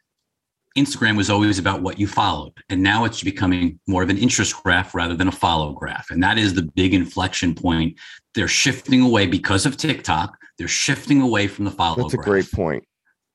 Instagram 0.77 1.17
was 1.17 1.29
always 1.29 1.59
about 1.59 1.81
what 1.81 1.99
you 1.99 2.07
followed. 2.07 2.53
And 2.69 2.81
now 2.81 3.03
it's 3.03 3.21
becoming 3.21 3.77
more 3.87 4.03
of 4.03 4.09
an 4.09 4.17
interest 4.17 4.55
graph 4.63 4.95
rather 4.95 5.15
than 5.15 5.27
a 5.27 5.31
follow 5.33 5.73
graph. 5.73 6.09
And 6.09 6.23
that 6.23 6.37
is 6.37 6.53
the 6.53 6.63
big 6.63 6.93
inflection 6.93 7.53
point. 7.53 7.99
They're 8.35 8.47
shifting 8.47 9.01
away 9.01 9.27
because 9.27 9.65
of 9.65 9.75
TikTok. 9.75 10.37
They're 10.57 10.69
shifting 10.69 11.21
away 11.21 11.47
from 11.47 11.65
the 11.65 11.71
follow 11.71 12.03
that's 12.03 12.13
a 12.13 12.17
great 12.17 12.49
point 12.51 12.85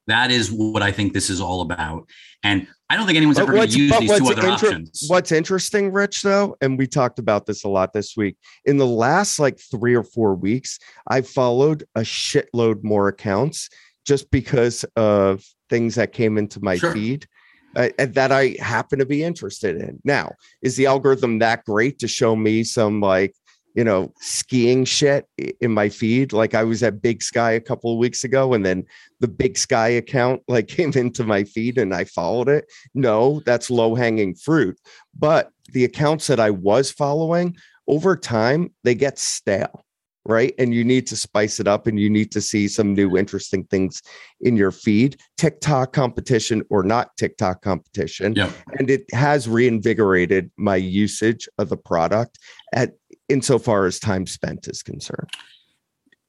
That 0.06 0.30
is 0.30 0.50
what 0.52 0.82
I 0.82 0.92
think 0.92 1.12
this 1.12 1.30
is 1.30 1.40
all 1.40 1.62
about. 1.62 2.08
And 2.42 2.66
I 2.88 2.96
don't 2.96 3.06
think 3.06 3.16
anyone's 3.16 3.38
But 3.38 3.44
ever 3.44 3.52
going 3.54 3.68
to 3.68 3.78
use 3.78 3.98
these 3.98 4.18
two 4.18 4.26
other 4.26 4.32
inter- 4.34 4.50
options. 4.68 5.04
What's 5.08 5.32
interesting, 5.32 5.92
Rich, 5.92 6.22
though, 6.22 6.56
and 6.60 6.78
we 6.78 6.86
talked 6.86 7.18
about 7.18 7.46
this 7.46 7.64
a 7.64 7.68
lot 7.68 7.92
this 7.92 8.16
week. 8.16 8.36
In 8.64 8.76
the 8.76 8.86
last 8.86 9.38
like 9.40 9.58
three 9.58 9.94
or 9.94 10.04
four 10.04 10.34
weeks, 10.36 10.78
I 11.08 11.22
followed 11.22 11.84
a 11.96 12.02
shitload 12.02 12.84
more 12.84 13.08
accounts 13.08 13.68
just 14.06 14.30
because 14.30 14.84
of 14.94 15.44
things 15.68 15.96
that 15.96 16.12
came 16.12 16.38
into 16.38 16.60
my 16.62 16.76
Sure. 16.76 16.92
feed 16.92 17.26
uh, 17.74 17.88
that 17.98 18.30
I 18.30 18.56
happen 18.60 19.00
to 19.00 19.06
be 19.06 19.24
interested 19.24 19.76
in. 19.76 19.98
Now, 20.04 20.32
is 20.62 20.76
the 20.76 20.86
algorithm 20.86 21.40
that 21.40 21.64
great 21.64 21.98
to 21.98 22.08
show 22.08 22.36
me 22.36 22.62
some 22.62 23.00
like, 23.00 23.34
you 23.76 23.84
know, 23.84 24.12
skiing 24.20 24.84
shit 24.84 25.28
in 25.60 25.70
my 25.70 25.88
feed? 25.88 26.32
Like 26.32 26.54
I 26.54 26.64
was 26.64 26.82
at 26.82 27.00
Big 27.00 27.22
Sky 27.22 27.52
a 27.52 27.60
couple 27.60 27.92
of 27.92 27.98
weeks 27.98 28.24
ago, 28.24 28.54
and 28.54 28.66
then 28.66 28.84
the 29.20 29.28
Big 29.28 29.56
Sky 29.56 29.88
account 29.88 30.42
like 30.48 30.66
came 30.66 30.92
into 30.94 31.22
my 31.22 31.44
feed 31.44 31.78
and 31.78 31.94
I 31.94 32.04
followed 32.04 32.48
it. 32.48 32.66
No, 32.94 33.40
that's 33.46 33.70
low 33.70 33.94
hanging 33.94 34.34
fruit. 34.34 34.80
But 35.16 35.50
the 35.72 35.84
accounts 35.84 36.26
that 36.26 36.40
I 36.40 36.50
was 36.50 36.90
following 36.90 37.56
over 37.86 38.16
time, 38.16 38.72
they 38.82 38.94
get 38.94 39.18
stale, 39.18 39.84
right? 40.26 40.54
And 40.58 40.74
you 40.74 40.84
need 40.84 41.06
to 41.08 41.16
spice 41.16 41.60
it 41.60 41.68
up 41.68 41.86
and 41.86 41.98
you 41.98 42.10
need 42.10 42.30
to 42.32 42.40
see 42.40 42.68
some 42.68 42.94
new 42.94 43.16
interesting 43.16 43.64
things 43.64 44.02
in 44.40 44.56
your 44.56 44.70
feed, 44.70 45.16
TikTok 45.36 45.92
competition 45.92 46.62
or 46.68 46.82
not 46.82 47.16
TikTok 47.16 47.62
competition. 47.62 48.34
Yeah. 48.34 48.50
And 48.78 48.90
it 48.90 49.04
has 49.12 49.48
reinvigorated 49.48 50.50
my 50.56 50.76
usage 50.76 51.48
of 51.58 51.68
the 51.68 51.76
product 51.76 52.38
at 52.74 52.92
insofar 53.28 53.86
as 53.86 53.98
time 53.98 54.26
spent 54.26 54.68
is 54.68 54.82
concerned. 54.82 55.30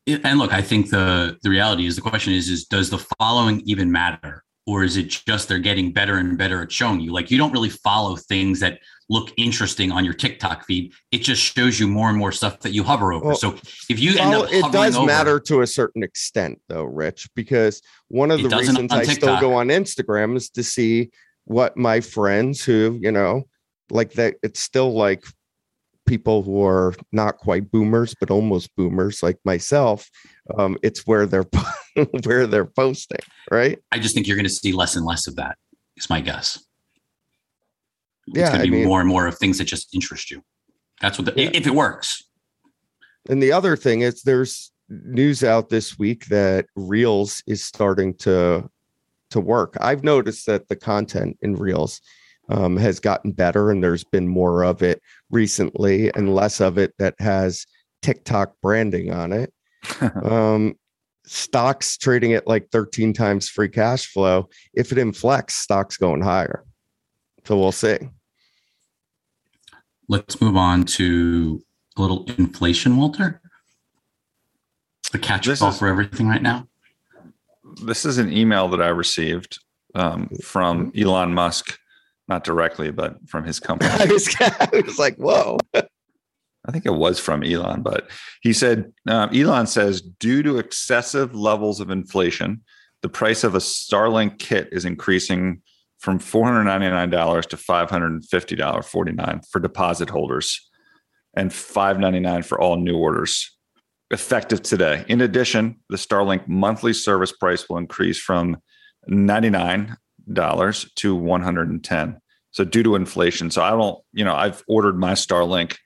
and 0.07 0.39
look, 0.39 0.53
I 0.53 0.61
think 0.61 0.89
the 0.89 1.37
the 1.43 1.49
reality 1.49 1.85
is 1.85 1.95
the 1.95 2.01
question 2.01 2.33
is 2.33 2.49
is 2.49 2.65
does 2.65 2.89
the 2.89 3.03
following 3.19 3.61
even 3.65 3.91
matter? 3.91 4.43
Or 4.65 4.83
is 4.83 4.97
it 4.97 5.07
just 5.07 5.47
they're 5.47 5.59
getting 5.59 5.93
better 5.93 6.17
and 6.17 6.37
better 6.37 6.61
at 6.61 6.71
showing 6.73 6.99
you? 6.99 7.13
Like 7.13 7.31
you 7.31 7.37
don't 7.37 7.53
really 7.53 7.69
follow 7.69 8.17
things 8.17 8.59
that 8.59 8.79
look 9.09 9.31
interesting 9.37 9.91
on 9.91 10.03
your 10.03 10.13
TikTok 10.13 10.65
feed. 10.65 10.93
It 11.11 11.19
just 11.19 11.41
shows 11.41 11.79
you 11.79 11.87
more 11.87 12.09
and 12.09 12.17
more 12.17 12.31
stuff 12.31 12.59
that 12.61 12.71
you 12.71 12.83
hover 12.83 13.13
over. 13.13 13.27
Well, 13.27 13.35
so 13.35 13.55
if 13.89 13.99
you 13.99 14.17
end 14.17 14.31
Well, 14.31 14.43
up 14.43 14.51
it 14.51 14.71
does 14.71 14.97
over, 14.97 15.05
matter 15.05 15.39
to 15.41 15.61
a 15.61 15.67
certain 15.67 16.03
extent, 16.03 16.59
though, 16.67 16.83
Rich, 16.83 17.29
because 17.35 17.81
one 18.09 18.31
of 18.31 18.41
the 18.41 18.49
reasons 18.49 18.91
on 18.91 18.99
I 18.99 19.03
still 19.03 19.39
go 19.39 19.53
on 19.55 19.67
Instagram 19.67 20.35
is 20.35 20.49
to 20.51 20.63
see 20.63 21.09
what 21.45 21.77
my 21.77 22.01
friends 22.01 22.63
who, 22.63 22.99
you 23.01 23.11
know, 23.11 23.47
like 23.89 24.13
that, 24.13 24.35
it's 24.43 24.59
still 24.59 24.93
like 24.93 25.23
people 26.05 26.41
who 26.41 26.65
are 26.65 26.93
not 27.11 27.37
quite 27.37 27.71
boomers, 27.71 28.15
but 28.19 28.31
almost 28.31 28.75
boomers 28.75 29.23
like 29.23 29.37
myself. 29.45 30.09
Um, 30.57 30.77
it's 30.83 31.05
where 31.07 31.25
they're 31.25 31.45
where 32.23 32.47
they're 32.47 32.65
posting, 32.65 33.19
right? 33.51 33.79
I 33.91 33.99
just 33.99 34.15
think 34.15 34.27
you're 34.27 34.37
going 34.37 34.45
to 34.45 34.49
see 34.49 34.71
less 34.73 34.95
and 34.95 35.05
less 35.05 35.27
of 35.27 35.35
that. 35.35 35.57
Is 35.95 36.09
my 36.09 36.21
guess. 36.21 36.63
Yeah, 38.27 38.43
it's 38.43 38.49
going 38.51 38.65
to 38.65 38.71
be 38.71 38.77
mean- 38.77 38.87
more 38.87 38.99
and 38.99 39.09
more 39.09 39.27
of 39.27 39.37
things 39.37 39.57
that 39.57 39.65
just 39.65 39.93
interest 39.93 40.31
you. 40.31 40.43
That's 41.01 41.17
what 41.17 41.25
the, 41.33 41.41
Yeah. 41.41 41.51
if 41.53 41.65
it 41.67 41.73
works. 41.75 42.23
And 43.29 43.41
the 43.41 43.51
other 43.51 43.75
thing 43.75 44.01
is 44.01 44.23
there's 44.23 44.71
news 44.89 45.43
out 45.43 45.69
this 45.69 45.99
week 45.99 46.27
that 46.27 46.65
Reels 46.75 47.43
is 47.47 47.63
starting 47.63 48.13
to 48.15 48.69
to 49.29 49.39
work. 49.41 49.75
I've 49.81 50.05
noticed 50.05 50.45
that 50.45 50.69
the 50.69 50.75
content 50.77 51.37
in 51.41 51.55
Reels 51.57 51.99
um, 52.47 52.77
has 52.77 53.01
gotten 53.01 53.33
better 53.33 53.69
and 53.69 53.83
there's 53.83 54.05
been 54.05 54.25
more 54.25 54.63
of 54.63 54.81
it 54.81 55.01
recently 55.29 56.09
and 56.15 56.33
less 56.33 56.61
of 56.61 56.77
it 56.77 56.93
that 56.97 57.13
has 57.19 57.65
TikTok 58.01 58.53
branding 58.61 59.11
on 59.11 59.33
it. 59.33 59.51
um, 60.23 60.75
stocks 61.25 61.97
trading 61.97 62.31
at 62.33 62.47
like 62.47 62.69
13 62.71 63.11
times 63.11 63.49
free 63.49 63.67
cash 63.67 64.07
flow. 64.07 64.47
If 64.73 64.93
it 64.93 64.97
inflects, 64.97 65.55
stocks 65.55 65.97
going 65.97 66.21
higher. 66.21 66.63
So 67.43 67.57
we'll 67.59 67.73
see. 67.73 67.97
Let's 70.09 70.39
move 70.39 70.55
on 70.55 70.85
to 70.85 71.61
a 71.97 72.01
little 72.01 72.25
inflation, 72.37 72.95
Walter. 72.97 73.41
The 75.11 75.19
catch 75.19 75.45
This 75.45 75.61
all 75.61 75.71
for 75.71 75.87
everything 75.87 76.27
right 76.27 76.41
now. 76.41 76.67
this 77.83 78.05
is 78.05 78.17
an 78.17 78.31
email 78.31 78.67
that 78.69 78.81
I 78.81 78.87
received 78.87 79.59
um, 79.95 80.29
from 80.41 80.91
Elon 80.97 81.33
Musk, 81.33 81.77
not 82.27 82.43
directly, 82.43 82.91
but 82.91 83.17
from 83.27 83.43
his 83.43 83.59
company. 83.59 83.89
I 83.99 84.05
was, 84.05 84.35
I 84.39 84.81
was 84.85 84.99
like, 84.99 85.15
whoa. 85.17 85.57
I 85.73 86.71
think 86.71 86.85
it 86.85 86.93
was 86.93 87.19
from 87.19 87.43
Elon, 87.43 87.81
but 87.81 88.09
he 88.41 88.51
said 88.51 88.91
um, 89.07 89.29
Elon 89.33 89.67
says 89.67 90.01
due 90.01 90.43
to 90.43 90.57
excessive 90.57 91.33
levels 91.33 91.79
of 91.79 91.89
inflation, 91.89 92.61
the 93.01 93.09
price 93.09 93.43
of 93.43 93.55
a 93.55 93.59
Starlink 93.59 94.39
kit 94.39 94.69
is 94.71 94.83
increasing 94.83 95.61
from 95.99 96.19
$499 96.19 97.45
to 97.47 97.57
$550.49 97.57 99.47
for 99.49 99.59
deposit 99.59 100.09
holders 100.09 100.69
and 101.35 101.51
$599 101.51 102.45
for 102.45 102.59
all 102.59 102.77
new 102.77 102.97
orders 102.97 103.57
effective 104.11 104.61
today. 104.61 105.03
In 105.07 105.21
addition, 105.21 105.79
the 105.89 105.97
Starlink 105.97 106.47
monthly 106.47 106.93
service 106.93 107.31
price 107.31 107.67
will 107.67 107.77
increase 107.77 108.19
from 108.19 108.57
$99 109.09 109.97
to 110.95 111.15
110. 111.15 112.21
So 112.51 112.63
due 112.63 112.83
to 112.83 112.95
inflation. 112.95 113.51
So 113.51 113.61
I 113.61 113.71
don't, 113.71 113.99
you 114.13 114.23
know, 114.23 114.35
I've 114.35 114.63
ordered 114.67 114.97
my 114.97 115.11
Starlink 115.13 115.77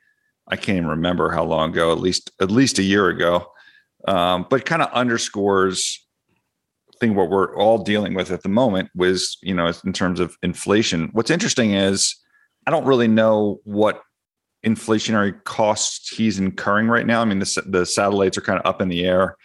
I 0.52 0.58
can't 0.58 0.78
even 0.78 0.90
remember 0.90 1.32
how 1.32 1.46
long 1.46 1.72
ago, 1.72 1.92
at 1.92 2.00
least 2.00 2.32
at 2.42 2.52
least 2.52 2.78
a 2.78 2.84
year 2.84 3.08
ago. 3.08 3.48
Um, 4.08 4.46
but 4.50 4.66
kind 4.66 4.82
of 4.82 4.92
underscores 4.92 6.06
What 7.10 7.30
we're 7.30 7.56
all 7.56 7.80
dealing 7.80 8.14
with 8.14 8.32
at 8.32 8.44
the 8.44 8.50
moment 8.50 8.90
was, 8.96 9.38
you 9.42 9.54
know, 9.54 9.72
in 9.84 9.94
terms 9.94 10.20
of 10.20 10.38
inflation. 10.44 11.10
What's 11.14 11.32
interesting 11.32 11.74
is 11.74 12.16
I 12.68 12.72
don't 12.72 12.86
really 12.86 13.08
know 13.08 13.60
what 13.64 14.02
inflationary 14.66 15.44
costs 15.44 16.16
he's 16.16 16.40
incurring 16.40 16.88
right 16.88 17.06
now. 17.06 17.22
I 17.22 17.26
mean, 17.26 17.40
the, 17.40 17.64
the 17.66 17.86
satellites 17.86 18.38
are 18.38 18.42
kind 18.42 18.60
of 18.60 18.66
up 18.66 18.82
in 18.82 18.90
the 18.90 19.06
air. 19.06 19.36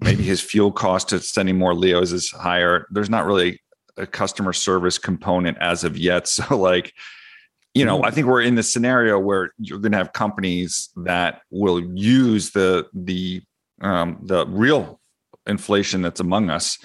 Maybe 0.00 0.22
his 0.24 0.40
fuel 0.40 0.72
cost 0.72 1.08
to 1.10 1.20
sending 1.20 1.56
more 1.56 1.74
Leos 1.74 2.12
is 2.12 2.30
higher. 2.30 2.86
There's 2.90 3.10
not 3.10 3.24
really 3.24 3.60
a 3.96 4.06
customer 4.06 4.52
service 4.52 4.98
component 4.98 5.58
as 5.60 5.84
of 5.84 5.96
yet. 5.96 6.28
So, 6.32 6.56
like, 6.56 6.92
you 7.74 7.86
know, 7.86 8.04
I 8.04 8.10
think 8.10 8.26
we're 8.26 8.42
in 8.42 8.54
the 8.54 8.62
scenario 8.62 9.18
where 9.18 9.52
you're 9.58 9.78
going 9.78 9.92
to 9.92 9.98
have 9.98 10.12
companies 10.12 10.90
that 10.96 11.40
will 11.50 11.80
use 11.80 12.50
the 12.50 12.86
the 12.92 13.42
um, 13.80 14.18
the 14.22 14.46
real 14.46 15.00
inflation 15.46 16.02
that's 16.02 16.20
among 16.20 16.50
us. 16.50 16.78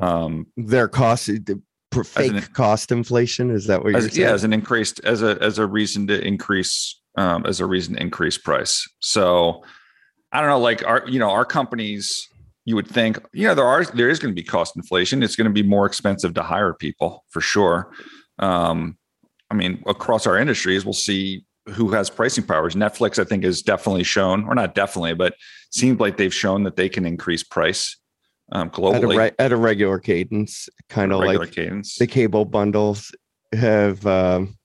Um, 0.00 0.46
Their 0.56 0.88
cost, 0.88 1.26
the 1.26 1.60
fake 2.02 2.32
an- 2.32 2.42
cost 2.54 2.90
inflation. 2.92 3.50
Is 3.50 3.66
that 3.66 3.82
what 3.82 3.90
you're 3.90 3.98
as, 3.98 4.12
saying? 4.12 4.26
yeah, 4.26 4.32
as 4.32 4.44
an 4.44 4.52
increased 4.52 5.00
as 5.04 5.22
a 5.22 5.38
as 5.40 5.58
a 5.58 5.66
reason 5.66 6.06
to 6.08 6.26
increase 6.26 7.00
um, 7.16 7.44
as 7.46 7.60
a 7.60 7.66
reason 7.66 7.94
to 7.94 8.00
increase 8.00 8.38
price. 8.38 8.88
So 9.00 9.62
I 10.32 10.40
don't 10.40 10.48
know, 10.48 10.58
like 10.58 10.84
our 10.86 11.04
you 11.06 11.18
know 11.18 11.30
our 11.30 11.44
companies, 11.44 12.28
you 12.64 12.74
would 12.74 12.88
think 12.88 13.18
you 13.32 13.46
know 13.46 13.54
there 13.54 13.66
are 13.66 13.84
there 13.84 14.08
is 14.08 14.18
going 14.18 14.34
to 14.34 14.40
be 14.40 14.46
cost 14.46 14.76
inflation. 14.76 15.22
It's 15.22 15.36
going 15.36 15.48
to 15.48 15.52
be 15.52 15.62
more 15.62 15.86
expensive 15.86 16.34
to 16.34 16.42
hire 16.42 16.74
people 16.74 17.24
for 17.28 17.40
sure. 17.40 17.92
Um, 18.38 18.96
I 19.50 19.54
mean, 19.54 19.82
across 19.86 20.26
our 20.26 20.38
industries, 20.38 20.84
we'll 20.84 20.94
see 20.94 21.44
who 21.68 21.90
has 21.92 22.10
pricing 22.10 22.44
powers. 22.44 22.74
Netflix, 22.74 23.18
I 23.18 23.24
think, 23.24 23.44
has 23.44 23.62
definitely 23.62 24.02
shown, 24.02 24.44
or 24.44 24.54
not 24.54 24.74
definitely, 24.74 25.14
but 25.14 25.34
seems 25.70 26.00
like 26.00 26.16
they've 26.16 26.34
shown 26.34 26.64
that 26.64 26.76
they 26.76 26.88
can 26.88 27.06
increase 27.06 27.44
price 27.44 27.98
um, 28.52 28.70
at 28.74 29.02
a, 29.02 29.06
re- 29.06 29.32
at 29.38 29.52
a 29.52 29.56
regular 29.56 29.98
cadence, 29.98 30.68
kind 30.88 31.12
of 31.12 31.20
like 31.20 31.52
cadence. 31.52 31.96
the 31.96 32.06
cable 32.06 32.44
bundles 32.44 33.10
have 33.52 34.06
um, 34.06 34.56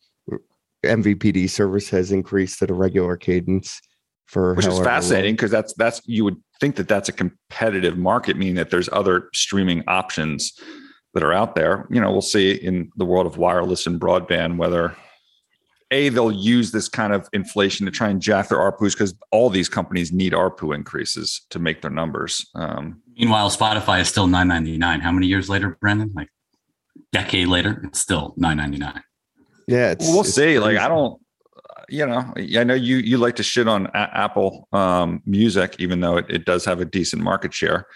MVPD 0.86 1.50
service 1.50 1.90
has 1.90 2.12
increased 2.12 2.62
at 2.62 2.70
a 2.70 2.74
regular 2.74 3.18
cadence 3.18 3.82
for 4.26 4.54
which 4.56 4.66
is 4.68 4.80
fascinating 4.80 5.36
because 5.36 5.52
that's 5.52 5.74
that's 5.76 6.02
you 6.06 6.26
would 6.26 6.36
think 6.60 6.76
that 6.76 6.88
that's 6.88 7.08
a 7.08 7.14
competitive 7.14 7.98
market, 7.98 8.38
meaning 8.38 8.56
that 8.56 8.70
there's 8.70 8.90
other 8.92 9.30
streaming 9.34 9.84
options 9.88 10.54
that 11.14 11.24
are 11.24 11.34
out 11.34 11.56
there. 11.56 11.88
You 11.90 12.02
know, 12.02 12.12
we'll 12.12 12.22
see 12.22 12.52
in 12.52 12.92
the 12.98 13.06
world 13.06 13.26
of 13.26 13.38
wireless 13.38 13.88
and 13.88 14.00
broadband 14.00 14.58
whether 14.58 14.96
a 15.92 16.10
they'll 16.10 16.32
use 16.32 16.72
this 16.72 16.90
kind 16.90 17.14
of 17.14 17.30
inflation 17.32 17.86
to 17.86 17.92
try 17.92 18.10
and 18.10 18.22
jack 18.22 18.50
their 18.50 18.58
ARPUs 18.58 18.92
because 18.92 19.16
all 19.32 19.50
these 19.50 19.70
companies 19.70 20.12
need 20.12 20.34
ARPU 20.34 20.76
increases 20.76 21.46
to 21.50 21.60
make 21.60 21.82
their 21.82 21.92
numbers. 21.92 22.46
Um, 22.56 23.02
Meanwhile, 23.18 23.50
Spotify 23.50 24.02
is 24.02 24.08
still 24.08 24.28
nine 24.28 24.48
ninety 24.48 24.78
nine. 24.78 25.00
How 25.02 25.12
many 25.12 25.28
years 25.28 25.50
later, 25.50 25.78
Brandon? 25.82 26.12
Like 26.16 26.30
decade 27.12 27.48
later, 27.48 27.82
it's 27.84 28.00
still 28.00 28.34
nine 28.38 28.58
ninety 28.58 28.78
nine. 28.78 29.02
Yeah, 29.68 29.92
it's, 29.92 30.06
Well, 30.06 30.14
we'll 30.14 30.22
it's 30.22 30.34
see. 30.34 30.60
Like, 30.60 30.78
I 30.78 30.88
don't, 30.88 31.22
you 31.90 32.06
know, 32.06 32.32
I 32.38 32.64
know 32.64 32.74
you 32.74 32.98
you 32.98 33.18
like 33.18 33.36
to 33.38 33.44
shit 33.44 33.68
on 33.68 33.88
A- 33.88 34.18
Apple 34.18 34.68
um, 34.72 35.22
Music, 35.26 35.76
even 35.80 36.00
though 36.00 36.18
it, 36.18 36.26
it 36.30 36.46
does 36.46 36.64
have 36.66 36.80
a 36.80 36.86
decent 36.86 37.22
market 37.24 37.54
share. 37.54 37.88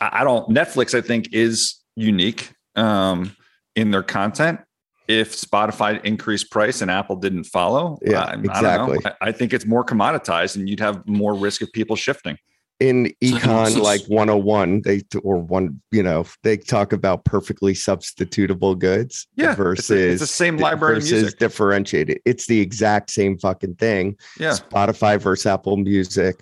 I, 0.00 0.20
I 0.20 0.24
don't. 0.24 0.48
Netflix, 0.50 0.96
I 0.96 1.02
think, 1.02 1.32
is 1.32 1.76
unique 1.94 2.52
um, 2.74 3.36
in 3.76 3.90
their 3.90 4.02
content. 4.02 4.60
If 5.06 5.34
Spotify 5.34 6.04
increased 6.04 6.50
price 6.50 6.82
and 6.82 6.90
Apple 6.90 7.16
didn't 7.16 7.44
follow, 7.44 7.98
Yeah, 8.02 8.20
I, 8.20 8.32
I 8.32 8.34
don't 8.34 8.44
exactly. 8.44 8.98
know. 9.04 9.10
I, 9.22 9.28
I 9.28 9.32
think 9.32 9.54
it's 9.54 9.64
more 9.64 9.84
commoditized, 9.84 10.56
and 10.56 10.68
you'd 10.68 10.80
have 10.80 11.06
more 11.08 11.34
risk 11.34 11.62
of 11.62 11.72
people 11.72 11.96
shifting. 11.96 12.36
In 12.80 13.06
So- 13.22 13.36
econ 13.38 13.72
so- 13.72 13.82
like 13.82 14.02
101 14.06 14.82
they 14.82 15.02
or 15.22 15.38
one 15.38 15.80
you 15.90 16.02
know 16.02 16.24
they 16.44 16.56
talk 16.56 16.92
about 16.92 17.24
perfectly 17.24 17.74
substitutable 17.74 18.78
goods 18.78 19.26
Yeah, 19.36 19.54
versus 19.54 19.78
it's, 19.78 19.88
the- 19.88 20.08
it's 20.12 20.20
the 20.20 20.26
same 20.26 20.56
library 20.58 20.96
versus 20.96 21.10
music. 21.22 21.38
differentiated 21.40 22.20
it's 22.24 22.46
the 22.46 22.60
exact 22.60 23.10
same 23.10 23.36
fucking 23.38 23.74
thing 23.76 24.16
Yeah, 24.38 24.50
spotify 24.52 25.20
versus 25.20 25.46
apple 25.46 25.76
music 25.76 26.40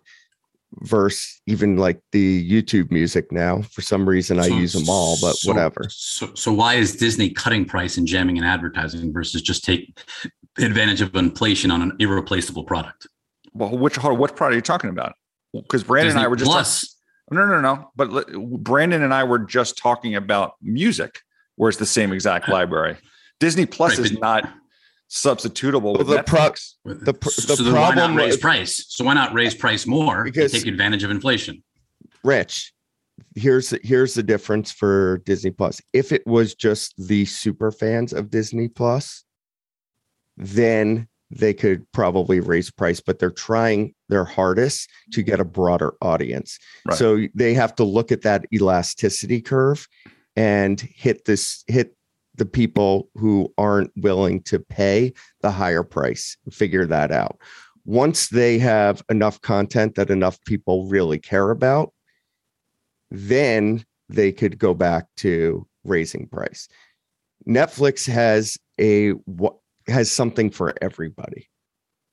versus 0.81 1.41
even 1.47 1.77
like 1.79 2.01
the 2.13 2.47
youtube 2.51 2.91
music 2.91 3.33
now 3.33 3.63
for 3.63 3.81
some 3.81 4.07
reason 4.07 4.39
i 4.39 4.47
use 4.47 4.75
them 4.75 4.89
all 4.91 5.17
but 5.23 5.37
so- 5.37 5.51
whatever 5.53 5.87
So, 5.89 6.31
so 6.35 6.53
why 6.53 6.75
is 6.75 6.97
Disney 6.97 7.31
cutting 7.31 7.65
price 7.65 7.97
and 7.97 8.07
jamming 8.07 8.37
in 8.37 8.45
advertising 8.45 9.11
versus 9.13 9.41
just 9.41 9.65
take 9.65 9.99
advantage 10.59 11.01
of 11.01 11.15
inflation 11.15 11.71
on 11.71 11.81
an 11.83 11.93
irreplaceable 11.99 12.65
product? 12.65 13.07
well, 13.55 13.71
which 13.79 13.97
what 14.03 14.37
product 14.37 14.41
are 14.43 14.55
you 14.55 14.61
talking 14.61 14.91
about? 14.91 15.15
Because 15.63 15.85
Brandon 15.85 16.17
and 16.17 16.25
I 16.25 16.29
were 16.29 16.37
just 16.37 16.51
Plus. 16.51 16.97
No, 17.31 17.45
no, 17.45 17.61
no. 17.61 17.91
But 17.97 18.13
li- 18.13 18.57
Brandon 18.59 19.03
and 19.03 19.13
I 19.13 19.25
were 19.25 19.39
just 19.41 19.77
talking 19.79 20.15
about 20.15 20.53
music, 20.63 21.21
where 21.57 21.69
it's 21.69 21.79
the 21.79 21.87
same 21.87 22.13
exact 22.13 22.49
library. 22.51 22.97
Disney 23.41 23.67
Plus 23.67 23.99
Right, 23.99 24.07
is 24.07 24.13
but- 24.13 24.21
not 24.21 24.55
substitutable 25.11 25.97
with 25.99 26.09
the 26.09 26.23
pro- 26.25 26.51
The 26.85 27.15
pr- 27.15 27.29
so, 27.31 27.55
the 27.57 27.63
then 27.65 27.73
why 27.75 27.81
not 27.89 27.95
problem 27.95 28.17
raise 28.17 28.35
with- 28.35 28.41
price? 28.41 28.87
So 28.89 29.05
why 29.05 29.15
not 29.15 29.33
raise 29.35 29.55
price 29.55 29.87
more 29.87 30.25
Because- 30.25 30.53
and 30.55 30.63
take 30.65 30.73
advantage 30.73 31.03
of 31.05 31.11
inflation? 31.11 31.63
Rich, 32.25 32.73
here's 33.37 33.71
here's 33.85 34.15
the 34.15 34.23
difference 34.23 34.73
for 34.73 35.19
Disney 35.25 35.51
Plus. 35.53 35.81
If 35.93 36.11
it 36.13 36.27
was 36.27 36.55
just 36.55 36.95
the 37.07 37.25
super 37.25 37.71
fans 37.71 38.13
of 38.13 38.31
Disney 38.31 38.67
Plus, 38.69 39.25
then 40.37 41.07
they 41.31 41.53
could 41.53 41.91
probably 41.93 42.41
raise 42.41 42.71
price, 42.71 43.01
but 43.01 43.19
they're 43.19 43.31
trying 43.31 43.95
their 44.09 44.25
hardest 44.25 44.89
to 45.13 45.23
get 45.23 45.41
a 45.41 45.45
broader 45.45 45.95
audience. 46.01 46.59
Right. 46.85 46.97
So 46.97 47.27
they 47.35 47.55
have 47.55 47.75
to 47.77 47.85
look 47.85 48.13
at 48.13 48.23
that 48.23 48.45
elasticity 48.53 49.41
curve 49.41 49.89
and 50.37 50.81
hit 50.81 51.25
this 51.25 51.65
hit 51.67 51.97
the 52.37 52.47
people 52.47 53.09
who 53.15 53.53
aren't 53.57 53.91
willing 53.97 54.43
to 54.43 54.61
pay 54.61 55.13
the 55.41 55.51
higher 55.51 55.83
price. 55.83 56.37
Figure 56.51 56.87
that 56.87 57.11
out. 57.11 57.39
Once 57.87 58.29
they 58.29 58.59
have 58.59 59.03
enough 59.09 59.41
content 59.41 59.95
that 59.95 60.11
enough 60.11 60.39
people 60.45 60.87
really 60.87 61.19
care 61.19 61.51
about, 61.51 61.93
then 63.11 63.85
they 64.09 64.33
could 64.33 64.59
go 64.59 64.75
back 64.75 65.07
to 65.17 65.67
raising 65.85 66.27
price. 66.29 66.69
Netflix 67.49 68.07
has 68.07 68.59
a 68.79 69.13
has 69.89 70.11
something 70.11 70.51
for 70.51 70.75
everybody. 70.81 71.49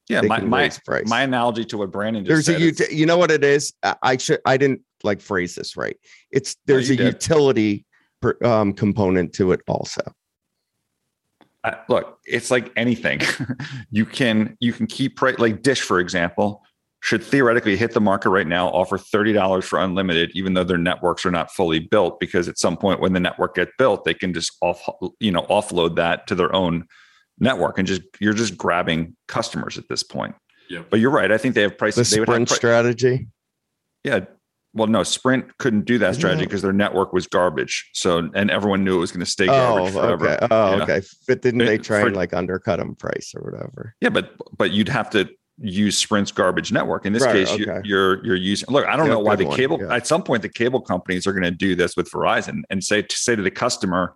Yeah, 0.09 0.21
They 0.21 0.27
my 0.27 0.41
my, 0.41 0.71
my 1.05 1.21
analogy 1.21 1.63
to 1.65 1.77
what 1.77 1.91
Brandon 1.91 2.25
just 2.25 2.47
There's 2.47 2.79
a 2.79 2.85
ut- 2.85 2.91
you 2.91 3.05
know 3.05 3.17
what 3.17 3.31
it 3.31 3.43
is. 3.43 3.73
I- 4.01 4.17
should 4.17 4.41
I 4.45 4.57
didn't 4.57 4.81
like 5.03 5.21
phrase 5.21 5.55
this 5.55 5.77
right. 5.77 5.97
It's 6.31 6.57
there's 6.65 6.89
you 6.89 6.95
a 6.95 6.97
did. 6.97 7.07
utility 7.07 7.85
per, 8.21 8.37
um, 8.43 8.73
component 8.73 9.33
to 9.33 9.53
it 9.53 9.61
also. 9.67 10.01
Look, 11.87 12.19
it's 12.25 12.51
like 12.51 12.73
anything. 12.75 13.21
you 13.91 14.05
can 14.05 14.57
you 14.59 14.73
can 14.73 14.87
keep 14.87 15.21
right 15.21 15.39
like 15.39 15.61
Dish, 15.61 15.79
for 15.79 16.01
example, 16.01 16.61
should 16.99 17.23
theoretically 17.23 17.77
hit 17.77 17.93
the 17.93 18.01
market 18.01 18.31
right 18.31 18.47
now, 18.47 18.67
offer 18.67 18.97
thirty 18.97 19.31
dollars 19.31 19.63
for 19.63 19.79
unlimited, 19.79 20.31
even 20.33 20.53
though 20.53 20.65
their 20.65 20.77
networks 20.77 21.25
are 21.25 21.31
not 21.31 21.51
fully 21.53 21.79
built. 21.79 22.19
Because 22.19 22.49
at 22.49 22.57
some 22.57 22.75
point, 22.75 22.99
when 22.99 23.13
the 23.13 23.21
network 23.21 23.55
get 23.55 23.69
built, 23.77 24.03
they 24.03 24.13
can 24.13 24.33
just 24.33 24.57
off 24.61 24.81
you 25.21 25.31
know 25.31 25.43
offload 25.43 25.95
that 25.95 26.27
to 26.27 26.35
their 26.35 26.53
own 26.53 26.85
network, 27.39 27.77
and 27.77 27.87
just 27.87 28.01
you're 28.19 28.33
just 28.33 28.57
grabbing 28.57 29.15
customers 29.27 29.77
at 29.77 29.87
this 29.89 30.03
point. 30.03 30.35
Yeah. 30.69 30.83
But 30.89 30.99
you're 30.99 31.11
right. 31.11 31.31
I 31.31 31.37
think 31.37 31.55
they 31.55 31.61
have 31.61 31.71
The 31.71 31.77
prices. 31.77 32.09
They 32.11 32.19
would 32.19 32.27
have 32.29 32.35
sprint 32.35 32.47
pri- 32.49 32.55
strategy. 32.55 33.27
yeah. 34.03 34.21
Well, 34.75 34.87
no, 34.87 35.03
Sprint 35.03 35.55
couldn't 35.59 35.85
do 35.85 35.99
that 35.99 36.15
strategy 36.15 36.41
Yeah. 36.41 36.47
because 36.47 36.63
their 36.63 36.73
network 36.73 37.13
was 37.13 37.27
garbage. 37.27 37.91
So, 37.93 38.27
and 38.33 38.49
everyone 38.49 38.83
knew 38.83 38.95
it 38.97 38.99
was 39.01 39.11
going 39.11 39.23
to 39.23 39.31
stay 39.31 39.45
Oh, 39.47 39.49
garbage 39.77 39.93
forever. 39.93 40.29
okay. 40.31 40.47
Oh, 40.49 40.77
Yeah. 40.77 40.83
okay. 40.83 41.01
But 41.27 41.43
didn't 41.43 41.61
It- 41.61 41.65
they 41.65 41.77
try 41.77 42.01
for- 42.01 42.07
and 42.07 42.15
like 42.15 42.33
undercut 42.33 42.79
them 42.79 42.95
price 42.95 43.33
or 43.35 43.43
whatever? 43.43 43.93
Yeah, 44.01 44.09
but 44.09 44.31
but 44.57 44.71
you'd 44.71 44.89
have 44.89 45.11
to 45.11 45.29
use 45.59 45.95
Sprint's 45.99 46.31
garbage 46.31 46.71
network. 46.71 47.05
In 47.05 47.13
this 47.13 47.21
Right, 47.21 47.45
case, 47.45 47.55
you, 47.55 47.67
okay. 47.69 47.81
you're 47.87 48.25
you're 48.25 48.35
using. 48.35 48.67
Look, 48.71 48.87
I 48.87 48.95
don't 48.97 49.05
Yeah, 49.05 49.11
know 49.13 49.19
why 49.19 49.35
good 49.35 49.45
the 49.45 49.49
one, 49.49 49.57
cable. 49.57 49.79
yeah. 49.79 49.93
At 49.95 50.07
some 50.07 50.23
point, 50.23 50.41
the 50.41 50.49
cable 50.49 50.81
companies 50.81 51.27
are 51.27 51.33
going 51.33 51.43
to 51.43 51.51
do 51.51 51.75
this 51.75 51.95
with 51.95 52.09
Verizon 52.09 52.63
and 52.71 52.83
say 52.83 53.03
to 53.03 53.15
say 53.15 53.35
to 53.35 53.43
the 53.43 53.51
customer, 53.51 54.15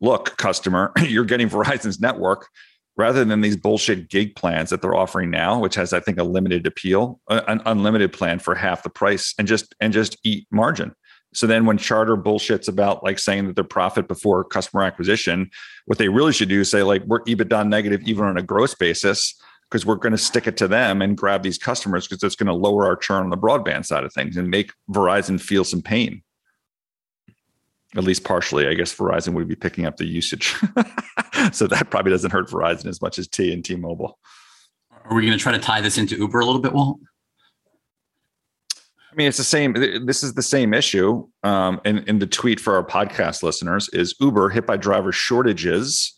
"Look, 0.00 0.36
customer, 0.36 0.92
you're 1.02 1.24
getting 1.24 1.48
Verizon's 1.48 2.00
network." 2.00 2.48
Rather 2.96 3.24
than 3.24 3.40
these 3.40 3.56
bullshit 3.56 4.10
gig 4.10 4.34
plans 4.34 4.68
that 4.68 4.82
they're 4.82 4.96
offering 4.96 5.30
now, 5.30 5.58
which 5.58 5.74
has, 5.76 5.94
I 5.94 6.00
think, 6.00 6.18
a 6.18 6.24
limited 6.24 6.66
appeal, 6.66 7.18
uh, 7.28 7.40
an 7.48 7.62
unlimited 7.64 8.12
plan 8.12 8.40
for 8.40 8.54
half 8.54 8.82
the 8.82 8.90
price, 8.90 9.32
and 9.38 9.48
just 9.48 9.74
and 9.80 9.92
just 9.92 10.18
eat 10.22 10.46
margin. 10.50 10.94
So 11.32 11.46
then, 11.46 11.64
when 11.64 11.78
Charter 11.78 12.16
bullshits 12.16 12.68
about 12.68 13.04
like 13.04 13.18
saying 13.18 13.46
that 13.46 13.54
they're 13.54 13.64
profit 13.64 14.08
before 14.08 14.44
customer 14.44 14.82
acquisition, 14.82 15.50
what 15.86 15.98
they 15.98 16.08
really 16.08 16.32
should 16.32 16.48
do 16.48 16.60
is 16.60 16.70
say 16.70 16.82
like 16.82 17.04
we're 17.04 17.22
EBITDA 17.24 17.68
negative 17.68 18.02
even 18.04 18.24
on 18.24 18.36
a 18.36 18.42
gross 18.42 18.74
basis 18.74 19.40
because 19.70 19.86
we're 19.86 19.94
going 19.94 20.12
to 20.12 20.18
stick 20.18 20.48
it 20.48 20.56
to 20.56 20.66
them 20.66 21.00
and 21.00 21.16
grab 21.16 21.42
these 21.42 21.58
customers 21.58 22.08
because 22.08 22.22
it's 22.24 22.34
going 22.34 22.48
to 22.48 22.52
lower 22.52 22.86
our 22.86 22.96
churn 22.96 23.22
on 23.22 23.30
the 23.30 23.38
broadband 23.38 23.86
side 23.86 24.02
of 24.02 24.12
things 24.12 24.36
and 24.36 24.48
make 24.48 24.72
Verizon 24.90 25.40
feel 25.40 25.64
some 25.64 25.82
pain. 25.82 26.22
At 27.96 28.04
least 28.04 28.24
partially, 28.24 28.68
I 28.68 28.74
guess 28.74 28.94
Verizon 28.94 29.34
would 29.34 29.48
be 29.48 29.56
picking 29.56 29.84
up 29.84 29.96
the 29.96 30.04
usage, 30.04 30.54
so 31.52 31.66
that 31.66 31.88
probably 31.90 32.12
doesn't 32.12 32.30
hurt 32.30 32.48
Verizon 32.48 32.86
as 32.86 33.02
much 33.02 33.18
as 33.18 33.26
T 33.26 33.52
and 33.52 33.64
T-Mobile. 33.64 34.16
Are 35.04 35.16
we 35.16 35.22
going 35.22 35.36
to 35.36 35.42
try 35.42 35.52
to 35.52 35.58
tie 35.58 35.80
this 35.80 35.98
into 35.98 36.16
Uber 36.16 36.38
a 36.38 36.44
little 36.44 36.60
bit, 36.60 36.72
Walt? 36.72 37.00
I 39.10 39.16
mean, 39.16 39.26
it's 39.26 39.38
the 39.38 39.44
same. 39.44 39.72
This 40.06 40.22
is 40.22 40.34
the 40.34 40.42
same 40.42 40.72
issue. 40.72 41.26
Um, 41.42 41.80
and 41.84 42.06
in 42.08 42.20
the 42.20 42.26
tweet 42.28 42.60
for 42.60 42.76
our 42.76 42.84
podcast 42.84 43.42
listeners 43.42 43.88
is 43.92 44.14
Uber 44.20 44.50
hit 44.50 44.66
by 44.66 44.76
driver 44.76 45.10
shortages 45.10 46.16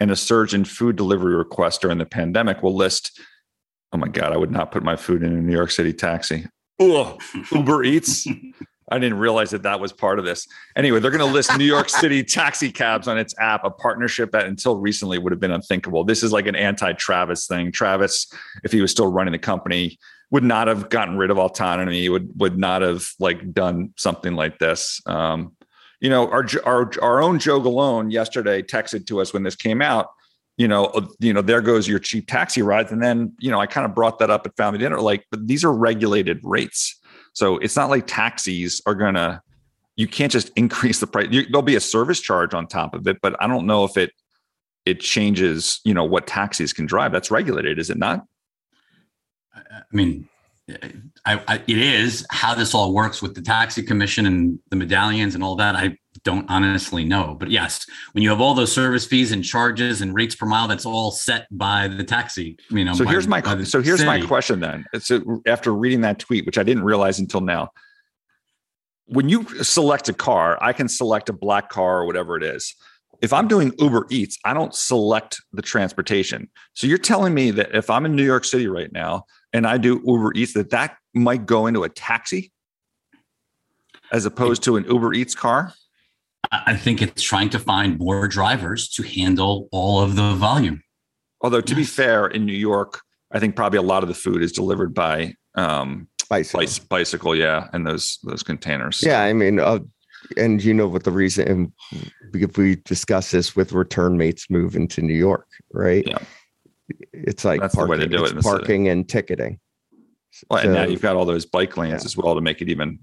and 0.00 0.10
a 0.10 0.16
surge 0.16 0.52
in 0.52 0.64
food 0.64 0.96
delivery 0.96 1.36
requests 1.36 1.78
during 1.78 1.98
the 1.98 2.06
pandemic 2.06 2.62
will 2.62 2.74
list. 2.74 3.20
Oh 3.92 3.98
my 3.98 4.08
God, 4.08 4.32
I 4.32 4.36
would 4.36 4.50
not 4.50 4.72
put 4.72 4.82
my 4.82 4.96
food 4.96 5.22
in 5.22 5.32
a 5.32 5.40
New 5.40 5.52
York 5.52 5.70
City 5.70 5.92
taxi. 5.92 6.46
Ugh, 6.80 7.20
Uber 7.52 7.84
Eats. 7.84 8.26
I 8.90 8.98
didn't 8.98 9.18
realize 9.18 9.50
that 9.50 9.62
that 9.62 9.80
was 9.80 9.92
part 9.92 10.18
of 10.18 10.24
this. 10.24 10.46
Anyway, 10.76 11.00
they're 11.00 11.10
going 11.10 11.26
to 11.26 11.32
list 11.32 11.56
New 11.56 11.64
York 11.64 11.88
City 11.88 12.22
taxi 12.24 12.70
cabs 12.70 13.08
on 13.08 13.18
its 13.18 13.34
app, 13.38 13.64
a 13.64 13.70
partnership 13.70 14.32
that 14.32 14.46
until 14.46 14.76
recently 14.76 15.18
would 15.18 15.32
have 15.32 15.40
been 15.40 15.52
unthinkable. 15.52 16.04
This 16.04 16.22
is 16.22 16.32
like 16.32 16.46
an 16.46 16.56
anti 16.56 16.92
Travis 16.92 17.46
thing. 17.46 17.72
Travis, 17.72 18.32
if 18.64 18.72
he 18.72 18.80
was 18.80 18.90
still 18.90 19.10
running 19.10 19.32
the 19.32 19.38
company, 19.38 19.98
would 20.30 20.42
not 20.42 20.66
have 20.66 20.88
gotten 20.88 21.16
rid 21.16 21.30
of 21.30 21.38
autonomy. 21.38 22.08
Would 22.08 22.30
would 22.36 22.58
not 22.58 22.82
have 22.82 23.06
like 23.20 23.52
done 23.52 23.92
something 23.96 24.34
like 24.34 24.58
this. 24.58 25.00
Um, 25.06 25.52
you 26.00 26.10
know, 26.10 26.28
our 26.30 26.44
our 26.64 26.90
our 27.00 27.22
own 27.22 27.38
Joe 27.38 27.60
Galone 27.60 28.10
yesterday 28.10 28.62
texted 28.62 29.06
to 29.06 29.20
us 29.20 29.32
when 29.32 29.44
this 29.44 29.54
came 29.54 29.80
out. 29.80 30.08
You 30.56 30.68
know, 30.68 30.86
uh, 30.86 31.06
you 31.20 31.32
know, 31.32 31.42
there 31.42 31.60
goes 31.60 31.86
your 31.86 31.98
cheap 31.98 32.26
taxi 32.26 32.62
rides, 32.62 32.92
and 32.92 33.02
then 33.02 33.34
you 33.38 33.50
know, 33.50 33.60
I 33.60 33.66
kind 33.66 33.84
of 33.84 33.94
brought 33.94 34.18
that 34.18 34.30
up 34.30 34.46
at 34.46 34.56
family 34.56 34.78
dinner. 34.78 35.00
Like, 35.00 35.26
but 35.30 35.46
these 35.46 35.64
are 35.64 35.72
regulated 35.72 36.40
rates, 36.42 36.98
so 37.32 37.58
it's 37.58 37.76
not 37.76 37.90
like 37.90 38.06
taxis 38.06 38.80
are 38.86 38.94
gonna. 38.94 39.42
You 39.96 40.08
can't 40.08 40.32
just 40.32 40.50
increase 40.56 41.00
the 41.00 41.06
price. 41.06 41.28
You, 41.30 41.44
there'll 41.46 41.62
be 41.62 41.76
a 41.76 41.80
service 41.80 42.20
charge 42.20 42.54
on 42.54 42.66
top 42.66 42.94
of 42.94 43.06
it, 43.06 43.18
but 43.20 43.36
I 43.42 43.46
don't 43.46 43.66
know 43.66 43.84
if 43.84 43.96
it 43.96 44.12
it 44.84 45.00
changes. 45.00 45.80
You 45.84 45.94
know 45.94 46.04
what 46.04 46.26
taxis 46.26 46.72
can 46.72 46.86
drive. 46.86 47.12
That's 47.12 47.30
regulated, 47.30 47.78
is 47.78 47.90
it 47.90 47.98
not? 47.98 48.24
I 49.54 49.82
mean, 49.92 50.28
I, 50.70 51.42
I, 51.48 51.54
it 51.66 51.78
is 51.78 52.24
how 52.30 52.54
this 52.54 52.74
all 52.74 52.94
works 52.94 53.20
with 53.20 53.34
the 53.34 53.42
taxi 53.42 53.82
commission 53.82 54.26
and 54.26 54.58
the 54.70 54.76
medallions 54.76 55.34
and 55.34 55.42
all 55.42 55.56
that. 55.56 55.74
I 55.74 55.96
don't 56.24 56.48
honestly 56.48 57.04
know, 57.04 57.36
but 57.38 57.50
yes, 57.50 57.84
when 58.12 58.22
you 58.22 58.30
have 58.30 58.40
all 58.40 58.54
those 58.54 58.72
service 58.72 59.04
fees 59.04 59.32
and 59.32 59.44
charges 59.44 60.00
and 60.02 60.14
rates 60.14 60.36
per 60.36 60.46
mile, 60.46 60.68
that's 60.68 60.86
all 60.86 61.10
set 61.10 61.46
by 61.50 61.88
the 61.88 62.04
taxi. 62.04 62.56
You 62.70 62.84
know. 62.84 62.94
So 62.94 63.04
by- 63.04 63.10
here's 63.10 63.26
my 63.26 63.64
so 63.64 63.82
here's 63.82 64.04
my 64.04 64.20
question 64.20 64.60
then. 64.60 64.84
So 65.00 65.42
after 65.46 65.72
reading 65.72 66.02
that 66.02 66.20
tweet, 66.20 66.46
which 66.46 66.58
I 66.58 66.62
didn't 66.62 66.84
realize 66.84 67.18
until 67.18 67.40
now, 67.40 67.70
when 69.06 69.28
you 69.28 69.44
select 69.64 70.08
a 70.08 70.12
car, 70.12 70.58
I 70.60 70.72
can 70.72 70.88
select 70.88 71.28
a 71.28 71.32
black 71.32 71.70
car 71.70 72.00
or 72.00 72.06
whatever 72.06 72.36
it 72.36 72.44
is. 72.44 72.74
If 73.20 73.32
I'm 73.32 73.46
doing 73.46 73.72
Uber 73.78 74.06
Eats, 74.10 74.38
I 74.44 74.52
don't 74.52 74.74
select 74.74 75.40
the 75.52 75.62
transportation. 75.62 76.48
So 76.74 76.86
you're 76.86 76.98
telling 76.98 77.34
me 77.34 77.52
that 77.52 77.74
if 77.74 77.88
I'm 77.88 78.04
in 78.04 78.16
New 78.16 78.24
York 78.24 78.44
City 78.44 78.66
right 78.66 78.92
now 78.92 79.26
and 79.52 79.66
I 79.66 79.78
do 79.78 80.02
Uber 80.06 80.32
Eats, 80.34 80.54
that 80.54 80.70
that 80.70 80.96
might 81.14 81.46
go 81.46 81.66
into 81.66 81.84
a 81.84 81.88
taxi 81.88 82.52
as 84.10 84.24
opposed 84.26 84.62
to 84.64 84.76
an 84.76 84.84
Uber 84.84 85.14
Eats 85.14 85.34
car? 85.34 85.72
I 86.50 86.62
I 86.66 86.76
think 86.76 87.00
it's 87.02 87.22
trying 87.22 87.50
to 87.50 87.58
find 87.58 87.98
more 87.98 88.28
drivers 88.28 88.88
to 88.90 89.02
handle 89.02 89.68
all 89.72 90.00
of 90.00 90.16
the 90.16 90.34
volume. 90.34 90.82
Although 91.40 91.60
to 91.60 91.74
be 91.74 91.84
fair, 91.84 92.26
in 92.26 92.44
New 92.46 92.52
York, 92.52 93.00
I 93.32 93.38
think 93.40 93.56
probably 93.56 93.78
a 93.78 93.82
lot 93.82 94.02
of 94.02 94.08
the 94.08 94.14
food 94.14 94.42
is 94.42 94.52
delivered 94.52 94.94
by 94.94 95.34
um, 95.54 96.08
Bicycle. 96.28 96.60
bicycle, 96.60 96.86
bicycle, 96.88 97.36
yeah, 97.36 97.68
and 97.72 97.86
those 97.86 98.18
those 98.22 98.42
containers. 98.42 99.02
Yeah, 99.02 99.22
I 99.22 99.32
mean, 99.32 99.58
uh, 99.58 99.80
and 100.36 100.62
you 100.62 100.72
know 100.72 100.88
what 100.88 101.04
the 101.04 101.10
reason? 101.10 101.48
And 101.48 101.72
if 102.32 102.56
we 102.56 102.76
discuss 102.76 103.32
this 103.32 103.54
with 103.54 103.72
return 103.72 104.16
mates 104.16 104.48
moving 104.48 104.88
to 104.88 105.02
New 105.02 105.14
York, 105.14 105.46
right? 105.72 106.06
Yeah. 106.06 106.18
It's 107.12 107.44
like 107.44 107.60
That's 107.60 107.74
the 107.74 107.80
way 107.82 107.86
parking, 107.98 108.10
to 108.10 108.16
do 108.16 108.22
it 108.22 108.22
it's 108.22 108.30
in 108.30 108.36
the 108.36 108.42
city. 108.42 108.56
parking 108.58 108.88
and 108.88 109.08
ticketing. 109.08 109.58
Well, 110.48 110.60
and 110.60 110.72
now 110.72 110.84
you've 110.84 111.02
got 111.02 111.16
all 111.16 111.24
those 111.24 111.46
bike 111.46 111.76
lanes 111.76 112.02
Yeah. 112.02 112.06
as 112.06 112.16
well 112.16 112.34
to 112.34 112.40
make 112.40 112.62
it 112.62 112.68
even 112.68 112.98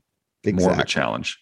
more 0.46 0.72
of 0.72 0.80
a 0.80 0.86
challenge. 0.86 1.38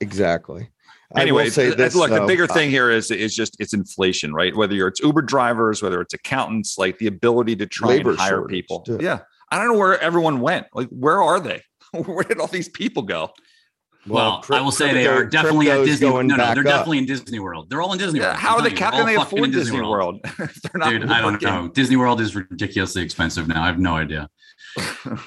Exactly. 0.00 0.68
Anyway, 1.16 1.50
say 1.50 1.70
this, 1.74 1.94
look, 1.94 2.10
the 2.10 2.26
bigger 2.26 2.44
uh, 2.44 2.54
thing 2.54 2.70
here 2.70 2.90
is 2.90 3.10
is 3.10 3.34
just 3.34 3.56
it's 3.58 3.74
inflation, 3.74 4.32
right? 4.32 4.54
Whether 4.56 4.74
you're 4.74 4.88
it's 4.88 5.00
Uber 5.00 5.22
drivers, 5.22 5.82
whether 5.82 6.00
it's 6.00 6.14
accountants, 6.14 6.78
like 6.78 6.98
the 6.98 7.06
ability 7.06 7.56
to 7.56 7.66
try 7.66 7.94
and 7.94 8.16
hire 8.18 8.44
people. 8.46 8.80
too. 8.80 8.98
Yeah, 9.00 9.20
I 9.50 9.58
don't 9.58 9.68
know 9.68 9.78
where 9.78 10.00
everyone 10.00 10.40
went. 10.40 10.66
Like, 10.72 10.88
where 10.88 11.22
are 11.22 11.38
they? 11.38 11.62
where 11.92 12.24
did 12.24 12.40
all 12.40 12.46
these 12.46 12.68
people 12.70 13.02
go? 13.02 13.30
Well, 14.06 14.42
cryp- 14.42 14.56
I 14.56 14.60
will 14.60 14.72
say 14.72 14.92
they 14.92 15.06
are 15.06 15.24
definitely 15.24 15.70
at 15.70 15.84
Disney. 15.84 16.08
No, 16.08 16.20
no, 16.22 16.36
they're 16.36 16.58
up. 16.58 16.64
definitely 16.64 16.98
in 16.98 17.06
Disney 17.06 17.38
World. 17.38 17.70
They're 17.70 17.80
all 17.80 17.92
in 17.92 17.98
Disney 17.98 18.18
Yeah, 18.20 18.26
World. 18.30 18.36
how 18.38 18.56
are 18.56 18.62
they? 18.62 18.70
you, 18.70 18.76
How 18.76 18.90
can 18.90 19.06
they 19.06 19.14
afford 19.14 19.44
in 19.44 19.50
Disney 19.52 19.80
World? 19.80 20.20
if 20.24 20.36
They're 20.62 20.70
not 20.74 20.90
Dude, 20.90 21.04
I 21.10 21.20
don't 21.20 21.40
know. 21.40 21.68
Disney 21.68 21.96
World 21.96 22.20
is 22.20 22.34
ridiculously 22.34 23.02
expensive 23.02 23.46
now. 23.46 23.62
I 23.62 23.66
have 23.66 23.78
no 23.78 23.94
idea. 23.96 24.28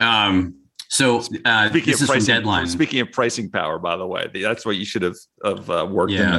Um. 0.00 0.54
So 0.90 1.18
uh, 1.44 1.68
Speaking 1.68 1.90
this 1.90 2.00
of 2.00 2.04
is 2.04 2.06
from 2.06 2.06
pricing, 2.06 2.34
Deadline. 2.34 2.66
speaking 2.68 3.00
of 3.00 3.10
pricing 3.12 3.50
power, 3.50 3.78
by 3.78 3.96
the 3.96 4.06
way, 4.06 4.28
that's 4.32 4.64
what 4.64 4.76
you 4.76 4.84
should 4.84 5.02
have 5.02 5.16
have 5.44 5.68
uh, 5.68 5.86
worked 5.90 6.12
in 6.12 6.18
there. 6.30 6.38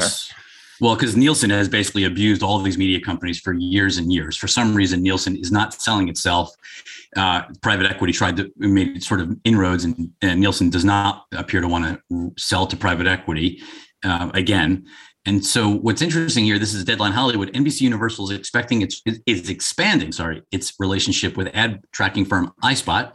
Well, 0.81 0.95
because 0.95 1.17
Nielsen 1.17 1.49
has 1.49 1.67
basically 1.67 2.05
abused 2.05 2.41
all 2.41 2.57
of 2.57 2.63
these 2.63 2.77
media 2.77 3.01
companies 3.01 3.39
for 3.39 3.53
years 3.53 3.97
and 3.97 4.11
years. 4.11 4.37
For 4.37 4.47
some 4.47 4.73
reason, 4.73 5.01
Nielsen 5.01 5.35
is 5.35 5.51
not 5.51 5.73
selling 5.73 6.07
itself. 6.07 6.51
Uh, 7.15 7.43
private 7.61 7.89
equity 7.89 8.13
tried 8.13 8.37
to 8.37 8.51
make 8.57 9.01
sort 9.01 9.19
of 9.19 9.37
inroads, 9.43 9.83
and, 9.83 10.11
and 10.21 10.39
Nielsen 10.39 10.69
does 10.69 10.85
not 10.85 11.25
appear 11.33 11.59
to 11.59 11.67
want 11.67 11.99
to 12.09 12.31
sell 12.37 12.65
to 12.67 12.77
private 12.77 13.07
equity 13.07 13.61
uh, 14.03 14.31
again. 14.33 14.85
And 15.25 15.45
so, 15.45 15.69
what's 15.69 16.01
interesting 16.01 16.45
here, 16.45 16.57
this 16.57 16.73
is 16.73 16.85
Deadline 16.85 17.11
Hollywood. 17.11 17.51
NBC 17.53 17.81
Universal 17.81 18.31
is 18.31 18.37
expecting 18.39 18.81
its 18.81 19.01
is 19.25 19.49
expanding, 19.49 20.13
sorry, 20.13 20.43
its 20.51 20.73
relationship 20.79 21.35
with 21.35 21.49
ad 21.53 21.81
tracking 21.91 22.23
firm 22.23 22.53
iSpot, 22.63 23.13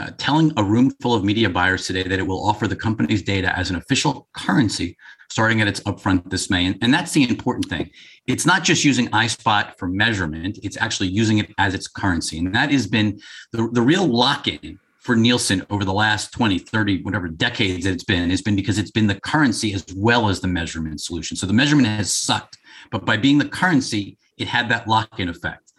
uh, 0.00 0.10
telling 0.16 0.52
a 0.56 0.64
room 0.64 0.90
full 1.02 1.14
of 1.14 1.24
media 1.24 1.50
buyers 1.50 1.86
today 1.86 2.04
that 2.04 2.18
it 2.18 2.26
will 2.26 2.44
offer 2.46 2.66
the 2.66 2.76
company's 2.76 3.22
data 3.22 3.56
as 3.56 3.68
an 3.68 3.76
official 3.76 4.28
currency 4.34 4.96
starting 5.32 5.62
at 5.62 5.66
its 5.66 5.80
upfront 5.80 6.28
this 6.28 6.50
May. 6.50 6.66
And, 6.66 6.76
and 6.82 6.92
that's 6.92 7.12
the 7.12 7.26
important 7.26 7.66
thing. 7.68 7.90
It's 8.26 8.44
not 8.44 8.64
just 8.64 8.84
using 8.84 9.08
iSpot 9.08 9.76
for 9.78 9.88
measurement, 9.88 10.58
it's 10.62 10.76
actually 10.76 11.08
using 11.08 11.38
it 11.38 11.50
as 11.56 11.74
its 11.74 11.88
currency. 11.88 12.38
And 12.38 12.54
that 12.54 12.70
has 12.70 12.86
been 12.86 13.18
the, 13.50 13.68
the 13.72 13.80
real 13.80 14.06
lock 14.06 14.46
in 14.46 14.78
for 15.00 15.16
Nielsen 15.16 15.64
over 15.70 15.84
the 15.84 15.92
last 15.92 16.32
20, 16.32 16.58
30, 16.58 17.02
whatever 17.02 17.28
decades 17.28 17.86
it's 17.86 18.04
been, 18.04 18.28
has 18.28 18.42
been 18.42 18.54
because 18.54 18.78
it's 18.78 18.90
been 18.90 19.06
the 19.06 19.18
currency 19.20 19.72
as 19.72 19.86
well 19.96 20.28
as 20.28 20.40
the 20.40 20.48
measurement 20.48 21.00
solution. 21.00 21.36
So 21.36 21.46
the 21.46 21.54
measurement 21.54 21.88
has 21.88 22.12
sucked, 22.12 22.58
but 22.90 23.06
by 23.06 23.16
being 23.16 23.38
the 23.38 23.48
currency, 23.48 24.18
it 24.36 24.48
had 24.48 24.68
that 24.68 24.86
lock 24.86 25.18
in 25.18 25.30
effect. 25.30 25.72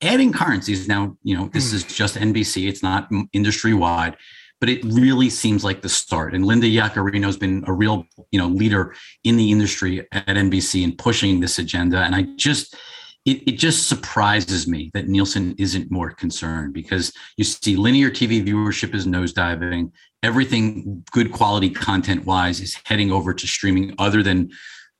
Adding 0.00 0.32
currencies 0.32 0.86
now, 0.86 1.16
you 1.24 1.36
know, 1.36 1.50
this 1.52 1.70
hmm. 1.70 1.76
is 1.76 1.84
just 1.84 2.14
NBC, 2.14 2.68
it's 2.68 2.82
not 2.82 3.10
industry 3.32 3.74
wide 3.74 4.16
but 4.64 4.70
it 4.70 4.82
really 4.82 5.28
seems 5.28 5.62
like 5.62 5.82
the 5.82 5.90
start. 5.90 6.32
And 6.32 6.46
Linda 6.46 6.66
Yaccarino 6.66 7.26
has 7.26 7.36
been 7.36 7.62
a 7.66 7.72
real, 7.74 8.06
you 8.30 8.38
know, 8.38 8.46
leader 8.46 8.94
in 9.22 9.36
the 9.36 9.52
industry 9.52 10.00
at 10.10 10.26
NBC 10.26 10.82
and 10.82 10.96
pushing 10.96 11.38
this 11.38 11.58
agenda. 11.58 11.98
And 11.98 12.14
I 12.14 12.22
just, 12.36 12.74
it, 13.26 13.46
it 13.46 13.58
just 13.58 13.88
surprises 13.90 14.66
me 14.66 14.90
that 14.94 15.06
Nielsen 15.06 15.54
isn't 15.58 15.90
more 15.90 16.12
concerned 16.12 16.72
because 16.72 17.12
you 17.36 17.44
see 17.44 17.76
linear 17.76 18.10
TV 18.10 18.42
viewership 18.42 18.94
is 18.94 19.06
nosediving. 19.06 19.92
Everything 20.22 21.04
good 21.12 21.30
quality 21.30 21.68
content 21.68 22.24
wise 22.24 22.62
is 22.62 22.74
heading 22.86 23.12
over 23.12 23.34
to 23.34 23.46
streaming 23.46 23.94
other 23.98 24.22
than 24.22 24.50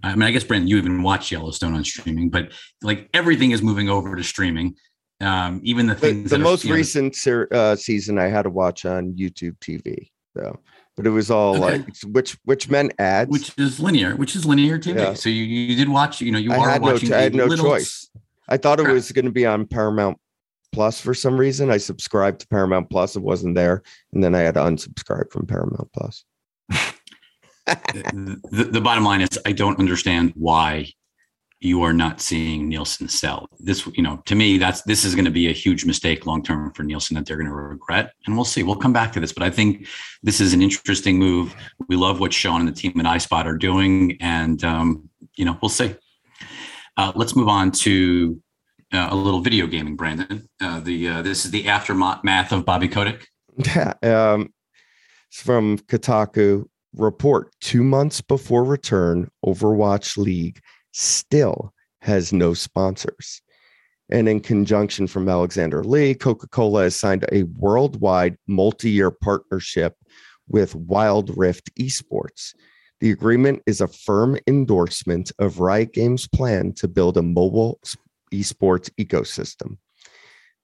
I 0.02 0.14
mean, 0.14 0.24
I 0.24 0.32
guess 0.32 0.44
Brent, 0.44 0.68
you 0.68 0.76
even 0.76 1.02
watch 1.02 1.32
Yellowstone 1.32 1.72
on 1.72 1.84
streaming, 1.84 2.28
but 2.28 2.52
like 2.82 3.08
everything 3.14 3.52
is 3.52 3.62
moving 3.62 3.88
over 3.88 4.14
to 4.14 4.22
streaming. 4.22 4.76
Um, 5.24 5.60
even 5.64 5.86
the 5.86 5.94
The, 5.94 6.00
things 6.00 6.30
the 6.30 6.36
are, 6.36 6.38
most 6.40 6.64
know, 6.64 6.74
recent 6.74 7.16
ser- 7.16 7.48
uh, 7.50 7.76
season 7.76 8.18
I 8.18 8.28
had 8.28 8.42
to 8.42 8.50
watch 8.50 8.84
on 8.84 9.12
YouTube 9.14 9.56
TV, 9.58 10.10
though, 10.34 10.58
but 10.96 11.06
it 11.06 11.10
was 11.10 11.30
all 11.30 11.56
Okay. 11.56 11.78
like 11.78 11.86
which 12.06 12.36
which 12.44 12.68
meant 12.68 12.92
ads. 12.98 13.30
which 13.30 13.52
is 13.58 13.80
linear, 13.80 14.16
which 14.16 14.36
is 14.36 14.44
linear 14.44 14.78
TV. 14.78 14.96
Yeah. 14.96 15.14
So 15.14 15.28
you, 15.30 15.44
you 15.44 15.76
did 15.76 15.88
watch, 15.88 16.20
you 16.20 16.30
know, 16.32 16.38
you 16.38 16.52
I 16.52 16.58
are 16.58 16.68
had 16.70 16.82
no 16.82 16.92
watching. 16.92 17.08
ch- 17.08 17.12
I 17.12 17.20
had 17.22 17.34
no 17.34 17.48
choice. 17.56 18.10
I 18.48 18.56
thought 18.58 18.80
it 18.80 18.86
was 18.86 19.10
going 19.12 19.24
to 19.24 19.30
be 19.32 19.46
on 19.46 19.66
Paramount 19.66 20.18
Plus 20.72 21.00
for 21.00 21.14
some 21.14 21.38
reason. 21.38 21.70
I 21.70 21.78
subscribed 21.78 22.40
to 22.40 22.48
Paramount 22.48 22.90
Plus. 22.90 23.16
It 23.16 23.22
wasn't 23.22 23.54
there, 23.54 23.82
and 24.12 24.22
then 24.22 24.34
I 24.34 24.40
had 24.40 24.54
to 24.54 24.60
unsubscribe 24.60 25.30
from 25.32 25.46
Paramount 25.46 25.88
Plus. 25.94 26.24
The, 27.66 28.68
the 28.70 28.80
bottom 28.80 29.04
line 29.04 29.22
is, 29.22 29.38
I 29.46 29.52
don't 29.52 29.78
understand 29.78 30.32
why 30.36 30.92
you 31.64 31.82
are 31.82 31.94
not 31.94 32.20
seeing 32.20 32.68
Nielsen 32.68 33.08
sell 33.08 33.48
this. 33.58 33.86
You 33.94 34.02
know, 34.02 34.22
to 34.26 34.34
me, 34.34 34.58
that's 34.58 34.82
this 34.82 35.04
is 35.04 35.14
going 35.14 35.24
to 35.24 35.30
be 35.30 35.48
a 35.48 35.52
huge 35.52 35.84
mistake 35.86 36.26
long 36.26 36.42
term 36.42 36.72
for 36.74 36.82
Nielsen 36.82 37.16
that 37.16 37.26
they're 37.26 37.38
going 37.38 37.48
to 37.48 37.54
regret. 37.54 38.12
And 38.26 38.36
we'll 38.36 38.44
see. 38.44 38.62
We'll 38.62 38.76
come 38.76 38.92
back 38.92 39.12
to 39.14 39.20
this, 39.20 39.32
but 39.32 39.42
I 39.42 39.50
think 39.50 39.86
this 40.22 40.40
is 40.40 40.52
an 40.52 40.60
interesting 40.60 41.18
move. 41.18 41.54
We 41.88 41.96
love 41.96 42.20
what 42.20 42.32
Sean 42.32 42.60
and 42.60 42.68
the 42.68 42.72
team 42.72 42.92
at 43.00 43.06
iSpot 43.06 43.46
are 43.46 43.56
doing, 43.56 44.18
and 44.20 44.62
um, 44.62 45.08
you 45.36 45.44
know, 45.46 45.58
we'll 45.62 45.70
see. 45.70 45.94
Uh, 46.96 47.12
let's 47.14 47.34
move 47.34 47.48
on 47.48 47.72
to 47.72 48.40
uh, 48.92 49.08
a 49.10 49.16
little 49.16 49.40
video 49.40 49.66
gaming, 49.66 49.96
Brandon. 49.96 50.46
Uh, 50.60 50.80
the 50.80 51.08
uh, 51.08 51.22
this 51.22 51.46
is 51.46 51.50
the 51.50 51.66
aftermath 51.68 52.52
of 52.52 52.64
Bobby 52.66 52.88
Kotick. 52.88 53.26
Yeah, 53.56 53.94
um, 54.02 54.52
it's 55.30 55.42
from 55.42 55.78
Kotaku. 55.78 56.66
Report 56.96 57.52
two 57.60 57.82
months 57.82 58.20
before 58.20 58.62
return, 58.62 59.28
Overwatch 59.44 60.16
League 60.16 60.60
still 60.94 61.72
has 62.00 62.32
no 62.32 62.54
sponsors. 62.54 63.42
And 64.10 64.28
in 64.28 64.40
conjunction 64.40 65.06
from 65.06 65.28
Alexander 65.28 65.82
Lee, 65.82 66.14
Coca 66.14 66.46
Cola 66.48 66.84
has 66.84 66.96
signed 66.96 67.24
a 67.32 67.44
worldwide 67.44 68.36
multi 68.46 68.90
year 68.90 69.10
partnership 69.10 69.96
with 70.48 70.74
Wild 70.74 71.36
Rift 71.36 71.74
Esports. 71.76 72.54
The 73.00 73.10
agreement 73.10 73.62
is 73.66 73.80
a 73.80 73.88
firm 73.88 74.38
endorsement 74.46 75.32
of 75.38 75.58
Riot 75.58 75.92
Games' 75.92 76.28
plan 76.28 76.72
to 76.74 76.86
build 76.86 77.16
a 77.16 77.22
mobile 77.22 77.80
esports 78.32 78.90
ecosystem. 79.00 79.78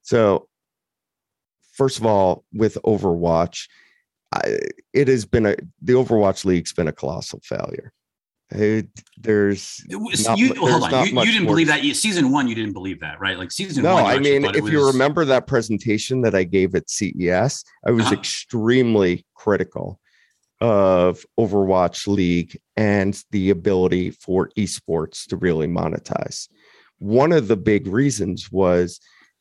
So, 0.01 0.47
first 1.73 1.99
of 1.99 2.05
all, 2.05 2.45
with 2.53 2.77
Overwatch, 2.85 3.67
I, 4.33 4.59
it 4.93 5.07
has 5.07 5.25
been 5.25 5.45
a 5.45 5.55
the 5.81 5.93
Overwatch 5.93 6.45
League's 6.45 6.73
been 6.73 6.87
a 6.87 6.93
colossal 6.93 7.41
failure. 7.43 7.91
It, 8.51 8.87
there's 9.17 9.81
Not 9.87 10.37
you, 10.37 10.49
mu- 10.49 10.55
hold 10.55 10.83
on. 10.93 11.07
You, 11.07 11.19
you 11.21 11.31
didn't 11.31 11.47
believe 11.47 11.67
that. 11.67 11.81
Season 11.95 12.31
one, 12.31 12.47
you 12.47 12.55
didn't 12.55 12.73
believe 12.73 12.99
that, 12.99 13.19
right? 13.19 13.37
Like 13.37 13.51
season 13.51 13.83
no, 13.83 13.93
one. 13.95 14.05
you 14.05 14.09
I 14.11 14.19
mean, 14.19 14.45
if 14.45 14.69
you 14.69 14.85
remember 14.85 15.23
that 15.25 15.47
presentation 15.47 16.21
that 16.21 16.35
I 16.35 16.43
gave 16.43 16.75
at 16.75 16.89
CES, 16.89 17.63
I 17.87 17.91
was 17.91 18.05
Uh-huh. 18.05 18.15
extremely 18.15 19.25
critical 19.35 19.99
of 20.59 21.25
Overwatch 21.39 22.07
League 22.07 22.59
and 22.77 23.21
the 23.31 23.49
ability 23.51 24.11
for 24.11 24.49
esports 24.57 25.25
to 25.27 25.37
really 25.37 25.67
monetize. 25.67 26.47
One 26.99 27.31
of 27.31 27.47
the 27.47 27.57
big 27.57 27.87
reasons 27.87 28.51
was 28.51 28.99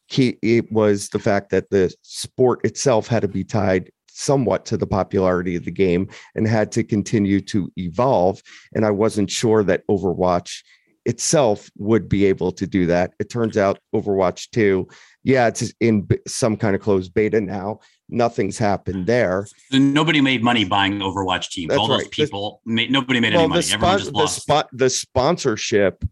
key, 0.09 0.39
it 0.43 0.71
was 0.73 1.09
the 1.11 1.19
fact 1.19 1.51
that 1.51 1.69
the 1.71 1.93
sport 2.03 2.61
itself 2.65 3.07
had 3.07 3.21
to 3.23 3.29
be 3.29 3.45
tied 3.45 3.91
somewhat 4.15 4.65
to 4.67 4.77
the 4.77 4.87
popularity 4.87 5.57
of 5.57 5.65
the 5.65 5.71
game 5.71 6.09
and 6.35 6.47
had 6.47 6.73
to 6.73 6.85
continue 6.85 7.41
to 7.41 7.71
evolve. 7.77 8.43
And 8.75 8.85
I 8.85 8.91
wasn't 8.91 9.31
sure 9.31 9.63
that 9.65 9.87
Overwatch 9.89 10.63
itself 11.07 11.71
would 11.79 12.09
be 12.09 12.27
able 12.27 12.53
to 12.53 12.67
do 12.67 12.87
that. 12.87 13.13
It 13.19 13.31
turns 13.31 13.57
out 13.57 13.79
Overwatch 13.95 14.51
2, 14.51 14.87
yeah, 15.25 15.47
it's 15.49 15.73
in 15.81 16.07
some 16.27 16.57
kind 16.57 16.75
of 16.75 16.83
closed 16.83 17.15
beta 17.15 17.41
now. 17.41 17.81
Nothing's 18.09 18.59
happened 18.59 19.07
there. 19.07 19.47
Nobody 19.73 20.21
made 20.21 20.43
money 20.43 20.65
buying 20.65 20.99
Overwatch 20.99 21.51
teams. 21.51 21.69
That's 21.69 21.79
All 21.81 21.89
those 21.89 22.03
right. 22.03 22.11
This- 22.17 22.29
people, 22.29 22.61
made, 22.67 22.91
nobody 22.91 23.21
made 23.21 23.35
any 23.35 23.47
money. 23.47 23.63
the, 23.63 23.73
Everyone 23.75 23.99
spon- 23.99 23.99
just 23.99 24.13
the, 24.13 24.19
lost. 24.19 24.43
spot, 24.43 24.69
the 24.73 24.91
sponsorship 24.91 26.05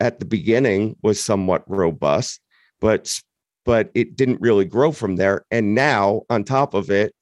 at 0.00 0.18
the 0.18 0.26
beginning 0.26 0.96
was 1.02 1.22
somewhat 1.22 1.62
robust, 1.66 2.40
but 2.80 3.18
but 3.64 3.90
it 3.94 4.14
didn't 4.14 4.42
really 4.42 4.66
grow 4.66 4.92
from 4.92 5.16
there. 5.16 5.46
And 5.50 5.74
now, 5.74 6.22
on 6.28 6.44
top 6.44 6.74
of 6.74 6.90
it, 6.90 7.14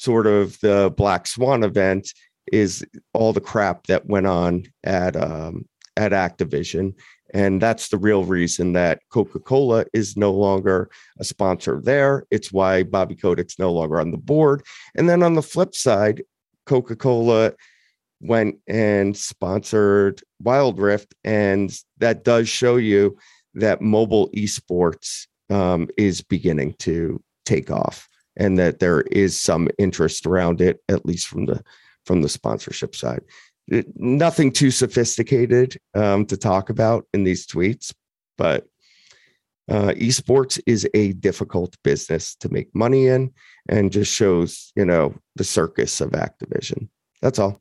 sort 0.00 0.26
of 0.26 0.58
the 0.60 0.92
Black 0.96 1.26
Swan 1.26 1.62
event 1.64 2.12
is 2.52 2.84
all 3.12 3.32
the 3.32 3.40
crap 3.40 3.86
that 3.86 4.06
went 4.06 4.26
on 4.26 4.64
at 4.84 5.16
um, 5.16 5.66
at 5.96 6.12
Activision, 6.12 6.94
and 7.34 7.60
that's 7.60 7.88
the 7.88 7.98
real 7.98 8.24
reason 8.24 8.72
that 8.74 9.00
Coca 9.10 9.38
Cola 9.40 9.84
is 9.92 10.16
no 10.16 10.32
longer 10.32 10.90
a 11.18 11.24
sponsor 11.24 11.80
there. 11.82 12.24
It's 12.30 12.52
why 12.52 12.82
Bobby 12.82 13.16
Kotick's 13.16 13.58
no 13.58 13.72
longer 13.72 14.00
on 14.00 14.10
the 14.10 14.18
board. 14.18 14.62
And 14.94 15.08
then 15.08 15.22
on 15.22 15.34
the 15.34 15.42
flip 15.42 15.74
side, 15.74 16.22
Coca 16.66 16.96
Cola 16.96 17.52
went 18.20 18.56
and 18.66 19.16
sponsored 19.16 20.22
Wild 20.40 20.78
Rift, 20.78 21.14
and 21.24 21.76
that 21.98 22.24
does 22.24 22.48
show 22.48 22.76
you 22.76 23.18
that 23.54 23.80
mobile 23.80 24.30
esports 24.30 25.26
um, 25.50 25.88
is 25.96 26.22
beginning 26.22 26.74
to 26.80 27.22
take 27.44 27.70
off, 27.70 28.08
and 28.36 28.58
that 28.58 28.78
there 28.78 29.00
is 29.02 29.40
some 29.40 29.68
interest 29.78 30.26
around 30.26 30.60
it, 30.60 30.80
at 30.88 31.06
least 31.06 31.28
from 31.28 31.46
the 31.46 31.62
from 32.04 32.22
the 32.22 32.28
sponsorship 32.28 32.94
side. 32.94 33.22
It- 33.68 33.88
nothing 33.96 34.52
too 34.52 34.70
sophisticated 34.70 35.76
um, 35.94 36.26
to 36.26 36.36
talk 36.36 36.70
about 36.70 37.06
in 37.12 37.24
these 37.24 37.46
tweets, 37.46 37.92
but 38.38 38.66
uh, 39.68 39.92
esports 39.96 40.60
is 40.66 40.88
a 40.94 41.12
difficult 41.14 41.76
business 41.82 42.36
to 42.36 42.48
make 42.48 42.72
money 42.74 43.08
in, 43.08 43.32
and 43.68 43.90
just 43.90 44.12
shows 44.12 44.72
you 44.76 44.84
know 44.84 45.14
the 45.34 45.44
circus 45.44 46.00
of 46.00 46.10
Activision. 46.10 46.88
That's 47.22 47.38
all. 47.38 47.60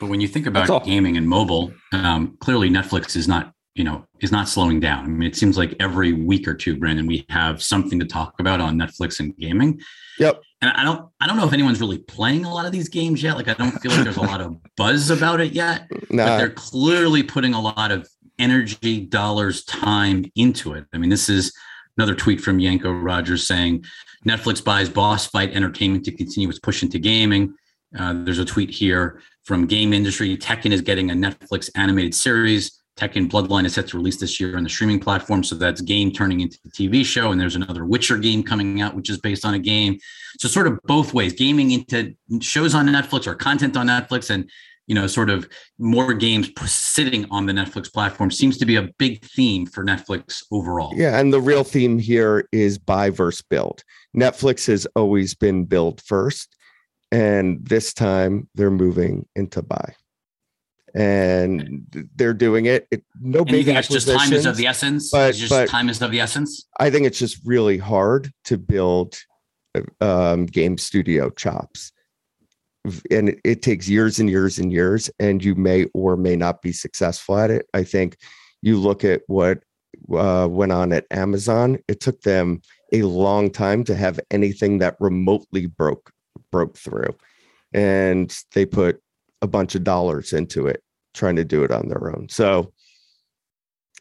But 0.00 0.08
when 0.08 0.20
you 0.20 0.28
think 0.28 0.46
about 0.46 0.84
gaming 0.84 1.16
and 1.16 1.28
mobile, 1.28 1.72
um, 1.92 2.36
clearly 2.40 2.70
Netflix 2.70 3.16
is 3.16 3.26
not, 3.26 3.52
you 3.78 3.84
know, 3.84 4.04
is 4.20 4.32
not 4.32 4.48
slowing 4.48 4.80
down. 4.80 5.04
I 5.04 5.08
mean, 5.08 5.28
it 5.28 5.36
seems 5.36 5.56
like 5.56 5.76
every 5.78 6.12
week 6.12 6.48
or 6.48 6.54
two, 6.54 6.76
Brandon, 6.76 7.06
we 7.06 7.24
have 7.30 7.62
something 7.62 8.00
to 8.00 8.04
talk 8.04 8.34
about 8.40 8.60
on 8.60 8.76
Netflix 8.76 9.20
and 9.20 9.36
gaming. 9.36 9.80
Yep. 10.18 10.42
And 10.60 10.72
I 10.72 10.82
don't, 10.82 11.08
I 11.20 11.28
don't 11.28 11.36
know 11.36 11.46
if 11.46 11.52
anyone's 11.52 11.80
really 11.80 11.98
playing 11.98 12.44
a 12.44 12.52
lot 12.52 12.66
of 12.66 12.72
these 12.72 12.88
games 12.88 13.22
yet. 13.22 13.36
Like, 13.36 13.46
I 13.46 13.54
don't 13.54 13.70
feel 13.80 13.92
like 13.92 14.02
there's 14.02 14.16
a 14.16 14.22
lot 14.22 14.40
of 14.40 14.56
buzz 14.76 15.10
about 15.10 15.40
it 15.40 15.52
yet. 15.52 15.88
But 16.10 16.38
they're 16.38 16.50
clearly 16.50 17.22
putting 17.22 17.54
a 17.54 17.60
lot 17.60 17.92
of 17.92 18.08
energy, 18.38 19.00
dollars, 19.00 19.64
time 19.64 20.24
into 20.34 20.72
it. 20.72 20.84
I 20.92 20.98
mean, 20.98 21.10
this 21.10 21.28
is 21.28 21.52
another 21.96 22.14
tweet 22.14 22.40
from 22.40 22.58
Janko 22.58 22.90
Roettgers 22.90 23.46
saying 23.46 23.84
Netflix 24.26 24.64
buys 24.64 24.88
Boss 24.88 25.26
Fight 25.26 25.52
Entertainment 25.52 26.04
to 26.06 26.12
continue 26.12 26.48
its 26.48 26.58
push 26.58 26.82
into 26.82 26.98
gaming. 26.98 27.54
Uh, 27.96 28.24
there's 28.24 28.38
a 28.38 28.44
tweet 28.44 28.70
here 28.70 29.20
from 29.44 29.66
Game 29.66 29.92
Industry. 29.92 30.36
Tekken 30.36 30.72
is 30.72 30.80
getting 30.80 31.10
a 31.10 31.14
Netflix 31.14 31.70
animated 31.76 32.14
series. 32.14 32.77
Tekken 32.98 33.30
Bloodline 33.30 33.64
is 33.64 33.74
set 33.74 33.86
to 33.88 33.96
release 33.96 34.16
this 34.16 34.40
year 34.40 34.56
on 34.56 34.64
the 34.64 34.68
streaming 34.68 34.98
platform. 34.98 35.44
So 35.44 35.54
that's 35.54 35.80
game 35.80 36.10
turning 36.10 36.40
into 36.40 36.58
the 36.64 36.70
TV 36.70 37.04
show. 37.04 37.30
And 37.30 37.40
there's 37.40 37.54
another 37.54 37.84
Witcher 37.84 38.18
game 38.18 38.42
coming 38.42 38.80
out, 38.80 38.96
which 38.96 39.08
is 39.08 39.18
based 39.18 39.44
on 39.44 39.54
a 39.54 39.58
game. 39.58 39.98
So 40.38 40.48
sort 40.48 40.66
of 40.66 40.80
both 40.84 41.14
ways, 41.14 41.32
gaming 41.32 41.70
into 41.70 42.14
shows 42.40 42.74
on 42.74 42.86
Netflix 42.88 43.26
or 43.26 43.34
content 43.34 43.76
on 43.76 43.86
Netflix 43.86 44.30
and 44.30 44.50
you 44.88 44.94
know, 44.94 45.06
sort 45.06 45.28
of 45.28 45.46
more 45.78 46.14
games 46.14 46.50
sitting 46.64 47.26
on 47.30 47.44
the 47.44 47.52
Netflix 47.52 47.92
platform 47.92 48.30
seems 48.30 48.56
to 48.56 48.64
be 48.64 48.76
a 48.76 48.88
big 48.98 49.22
theme 49.22 49.66
for 49.66 49.84
Netflix 49.84 50.42
overall. 50.50 50.92
yeah, 50.96 51.20
and 51.20 51.30
the 51.30 51.40
real 51.40 51.62
theme 51.62 51.98
here 51.98 52.48
is 52.52 52.78
buy 52.78 53.10
versus 53.10 53.42
build. 53.42 53.84
Netflix 54.16 54.66
has 54.66 54.86
always 54.96 55.34
been 55.34 55.66
build 55.66 56.00
first, 56.00 56.56
and 57.12 57.64
this 57.66 57.92
time 57.92 58.48
they're 58.54 58.70
moving 58.70 59.26
into 59.36 59.60
buy, 59.60 59.94
and 60.94 61.86
they're 62.16 62.34
doing 62.34 62.66
it. 62.66 62.86
it 62.90 63.04
no 63.20 63.40
And 63.40 63.50
you 63.50 63.56
big 63.56 63.66
think 63.66 63.78
it's 63.78 63.88
just 63.88 64.08
time 64.08 64.32
is 64.32 64.46
of 64.46 64.56
the 64.56 64.66
essence? 64.66 65.10
but- 65.10 65.30
It's 65.30 65.38
just 65.38 65.50
but- 65.50 65.68
time 65.68 65.88
is 65.88 66.00
of 66.02 66.10
the 66.10 66.20
essence? 66.20 66.66
I 66.80 66.90
think 66.90 67.06
it's 67.06 67.18
just 67.18 67.40
really 67.44 67.78
hard 67.78 68.32
to 68.44 68.58
build 68.58 69.18
um, 70.00 70.46
game 70.46 70.78
studio 70.78 71.30
chops. 71.30 71.92
And 73.10 73.30
it, 73.30 73.40
it 73.44 73.62
takes 73.62 73.88
years 73.88 74.18
and 74.18 74.30
years 74.30 74.58
and 74.58 74.72
years, 74.72 75.10
and 75.18 75.44
you 75.44 75.54
may 75.54 75.86
or 75.94 76.16
may 76.16 76.36
not 76.36 76.62
be 76.62 76.72
successful 76.72 77.38
at 77.38 77.50
it. 77.50 77.66
I 77.74 77.84
think 77.84 78.16
you 78.62 78.78
look 78.78 79.04
at 79.04 79.22
what 79.26 79.58
uh, 80.16 80.46
went 80.50 80.72
on 80.72 80.92
at 80.92 81.04
Amazon, 81.10 81.78
it 81.88 82.00
took 82.00 82.22
them 82.22 82.62
a 82.92 83.02
long 83.02 83.50
time 83.50 83.84
to 83.84 83.94
have 83.94 84.18
anything 84.30 84.78
that 84.78 84.96
remotely 85.00 85.66
broke 85.66 86.10
broke 86.50 86.78
through. 86.78 87.14
And 87.74 88.34
they 88.54 88.64
put 88.64 89.02
a 89.42 89.46
bunch 89.46 89.74
of 89.74 89.84
dollars 89.84 90.32
into 90.32 90.66
it 90.66 90.82
trying 91.14 91.36
to 91.36 91.44
do 91.44 91.64
it 91.64 91.70
on 91.70 91.88
their 91.88 92.14
own. 92.14 92.28
So 92.28 92.72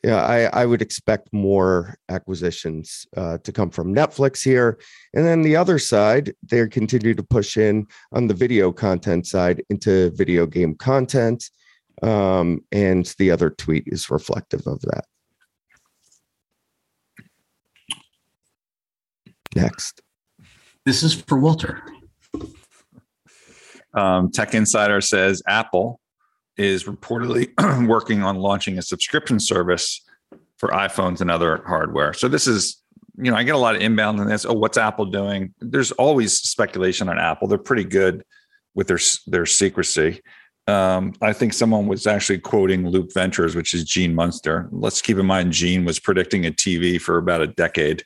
yeah, 0.04 0.24
I, 0.24 0.62
I 0.62 0.66
would 0.66 0.82
expect 0.82 1.34
more 1.34 1.96
acquisitions 2.10 3.08
uh, 3.16 3.40
to 3.40 3.52
come 3.52 3.72
from 3.72 3.94
Netflix 3.94 4.44
here. 4.44 4.80
And 5.14 5.26
then 5.26 5.42
the 5.42 5.56
other 5.56 5.80
side, 5.80 6.34
they 6.44 6.68
continue 6.68 7.16
to 7.16 7.24
push 7.24 7.58
in 7.58 7.88
on 8.12 8.28
the 8.28 8.34
video 8.34 8.72
content 8.72 9.26
side 9.26 9.64
into 9.70 10.12
video 10.12 10.46
game 10.46 10.76
content. 10.76 11.50
Um, 12.04 12.62
and 12.72 13.12
the 13.18 13.32
other 13.32 13.50
tweet 13.50 13.86
is 13.88 14.12
reflective 14.12 14.68
of 14.68 14.80
that. 14.82 15.06
Next. 19.56 20.02
This 20.86 21.02
is 21.02 21.16
for 21.16 21.40
Walter. 21.40 21.82
Um, 23.98 24.32
Tech 24.32 24.54
Insider 24.54 25.02
says 25.02 25.42
Apple 25.48 26.00
is 26.56 26.84
reportedly 26.84 27.50
working 27.88 28.22
on 28.24 28.38
launching 28.38 28.78
a 28.78 28.82
subscription 28.82 29.40
service 29.40 30.02
for 30.58 30.70
iPhones 30.70 31.20
and 31.20 31.32
other 31.32 31.64
hardware. 31.66 32.14
So 32.14 32.28
this 32.28 32.48
is, 32.48 32.82
you 33.18 33.32
know, 33.32 33.38
I 33.38 33.44
get 33.44 33.56
a 33.56 33.60
lot 33.60 33.76
of 33.76 33.82
inbound 33.82 34.20
on 34.20 34.28
this. 34.28 34.46
Oh, 34.46 34.54
what's 34.54 34.78
Apple 34.78 35.06
doing? 35.06 35.54
There's 35.60 35.92
always 35.94 36.34
speculation 36.40 37.10
on 37.10 37.18
Apple. 37.18 37.48
They're 37.48 37.58
pretty 37.58 37.84
good 37.84 38.24
with 38.76 38.88
their 38.88 39.00
their 39.26 39.46
secrecy. 39.46 40.22
Um, 40.68 41.14
I 41.22 41.32
think 41.32 41.54
someone 41.54 41.88
was 41.88 42.06
actually 42.06 42.40
quoting 42.40 42.88
Loop 42.88 43.14
Ventures, 43.14 43.56
which 43.56 43.74
is 43.74 43.86
Gene 43.86 44.14
Munster. 44.14 44.68
Let's 44.72 45.02
keep 45.02 45.18
in 45.18 45.26
mind 45.26 45.54
Gene 45.54 45.86
was 45.86 45.98
predicting 45.98 46.46
a 46.46 46.52
TV 46.52 47.00
for 47.02 47.18
about 47.18 47.42
a 47.42 47.48
decade, 47.48 48.04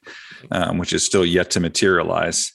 um, 0.52 0.78
which 0.78 0.94
is 0.94 1.04
still 1.04 1.26
yet 1.26 1.50
to 1.52 1.60
materialize. 1.60 2.54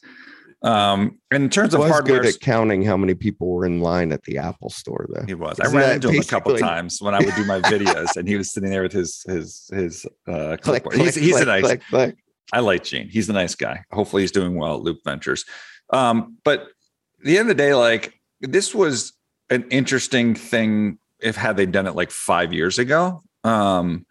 Um, 0.62 1.18
in 1.30 1.50
terms 1.50 1.74
of 1.74 1.80
was 1.80 1.90
hardware, 1.90 2.22
good 2.22 2.34
at 2.34 2.40
counting 2.40 2.82
how 2.82 2.96
many 2.96 3.14
people 3.14 3.48
were 3.48 3.66
in 3.66 3.80
line 3.80 4.10
at 4.10 4.22
the 4.24 4.38
Apple 4.38 4.70
store, 4.70 5.06
though. 5.12 5.24
he 5.26 5.34
was. 5.34 5.60
I 5.60 5.66
Isn't 5.66 5.78
ran 5.78 5.88
that 5.88 5.94
into 5.96 6.10
him 6.10 6.20
a 6.20 6.24
couple 6.24 6.56
times 6.56 7.00
when 7.00 7.14
I 7.14 7.18
would 7.20 7.34
do 7.34 7.44
my 7.44 7.60
videos, 7.60 8.16
and 8.16 8.26
he 8.26 8.36
was 8.36 8.52
sitting 8.52 8.70
there 8.70 8.82
with 8.82 8.92
his 8.92 9.22
his 9.28 9.68
his 9.72 10.06
uh, 10.26 10.56
Click, 10.56 10.82
clipboard. 10.82 10.94
click, 10.94 11.04
he's 11.06 11.14
he's 11.14 11.40
a 11.40 11.44
nice. 11.44 11.62
click, 11.62 11.82
click. 11.88 12.16
I 12.52 12.60
like 12.60 12.84
Gene. 12.84 13.08
He's 13.08 13.28
a 13.28 13.32
nice 13.32 13.54
guy. 13.54 13.84
Hopefully, 13.92 14.22
he's 14.22 14.32
doing 14.32 14.56
well 14.56 14.76
at 14.76 14.80
Loop 14.82 14.98
Ventures. 15.04 15.44
Um, 15.92 16.38
but 16.44 16.60
at 16.60 17.24
the 17.24 17.38
end 17.38 17.50
of 17.50 17.56
the 17.56 17.62
day, 17.62 17.74
like 17.74 18.14
this 18.40 18.74
was 18.74 19.12
an 19.50 19.66
interesting 19.70 20.34
thing. 20.34 20.98
If 21.20 21.36
had 21.36 21.56
they 21.56 21.66
done 21.66 21.86
it 21.86 21.94
like 21.94 22.10
five 22.10 22.52
years 22.52 22.78
ago. 22.78 23.22
Um, 23.44 24.04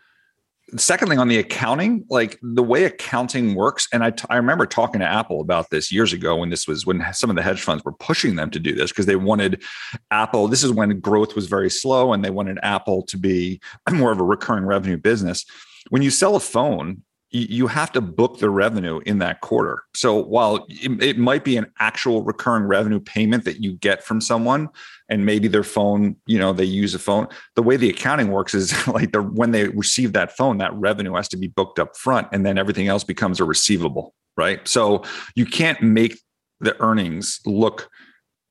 second 0.78 1.09
thing 1.09 1.20
on 1.20 1.28
the 1.28 1.38
accounting, 1.38 2.05
like 2.09 2.39
the 2.41 2.63
way 2.63 2.86
accounting 2.86 3.55
works, 3.55 3.88
and 3.93 4.03
I, 4.03 4.11
t- 4.11 4.26
I 4.30 4.38
remember 4.38 4.66
talking 4.66 4.99
to 4.99 5.07
Apple 5.07 5.41
about 5.41 5.70
this 5.70 5.91
years 5.91 6.11
ago 6.11 6.36
when 6.38 6.49
this 6.49 6.68
was 6.68 6.86
when 6.86 7.05
some 7.13 7.30
of 7.30 7.36
the 7.36 7.41
hedge 7.41 7.61
funds 7.61 7.84
were 7.84 7.93
pushing 7.93 8.36
them 8.36 8.49
to 8.51 8.59
do 8.59 8.74
this 8.74 8.91
because 8.91 9.05
they 9.05 9.16
wanted 9.16 9.63
Apple. 10.11 10.47
This 10.47 10.63
is 10.63 10.72
when 10.72 10.99
growth 10.99 11.36
was 11.36 11.47
very 11.47 11.70
slow, 11.70 12.13
and 12.13 12.26
they 12.26 12.32
wanted 12.32 12.57
Apple 12.63 13.03
to 13.03 13.18
be 13.18 13.61
more 13.91 14.11
of 14.11 14.20
a 14.20 14.24
recurring 14.24 14.66
revenue 14.66 14.97
business. 14.97 15.45
When 15.89 16.01
you 16.01 16.09
sell 16.09 16.36
a 16.36 16.39
phone, 16.39 17.03
you 17.32 17.67
have 17.67 17.91
to 17.91 18.01
book 18.01 18.39
the 18.39 18.49
revenue 18.49 19.01
in 19.05 19.19
that 19.19 19.41
quarter. 19.41 19.84
So 19.95 20.15
while 20.15 20.65
it 20.69 21.17
might 21.17 21.43
be 21.43 21.57
an 21.57 21.65
actual 21.80 22.23
recurring 22.23 22.63
revenue 22.65 22.99
payment 22.99 23.43
that 23.45 23.61
you 23.61 23.73
get 23.73 24.03
from 24.03 24.21
someone, 24.21 24.69
and 25.09 25.26
maybe 25.26 25.47
their 25.47 25.63
phone, 25.63 26.15
you 26.26 26.39
know, 26.39 26.53
they 26.53 26.63
use 26.63 26.95
a 26.95 26.99
phone. 26.99 27.28
The 27.55 27.63
way 27.63 27.78
the 27.78 27.89
accounting 27.89 28.30
works 28.30 28.53
is 28.53 28.88
like 28.88 29.11
the 29.11 29.21
when 29.21 29.51
they 29.51 29.67
receive 29.69 30.13
that 30.13 30.36
phone, 30.36 30.57
that 30.59 30.73
revenue 30.73 31.13
has 31.15 31.28
to 31.30 31.38
be 31.38 31.47
booked 31.47 31.80
up 31.80 31.95
front, 31.97 32.28
and 32.32 32.45
then 32.45 32.57
everything 32.57 32.88
else 32.88 33.03
becomes 33.03 33.39
a 33.39 33.45
receivable, 33.45 34.13
right? 34.38 34.65
So 34.67 35.03
you 35.36 35.45
can't 35.45 35.82
make 35.82 36.19
the 36.59 36.80
earnings 36.82 37.39
look 37.45 37.89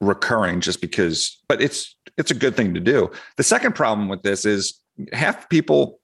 recurring 0.01 0.61
just 0.61 0.81
because, 0.81 1.41
but 1.49 1.63
it's 1.63 1.97
it's 2.19 2.31
a 2.31 2.35
good 2.35 2.57
thing 2.57 2.75
to 2.75 2.81
do. 2.81 3.11
The 3.37 3.43
second 3.43 3.75
problem 3.75 4.09
with 4.09 4.23
this 4.23 4.45
is 4.45 4.81
half 5.13 5.49
people 5.49 6.01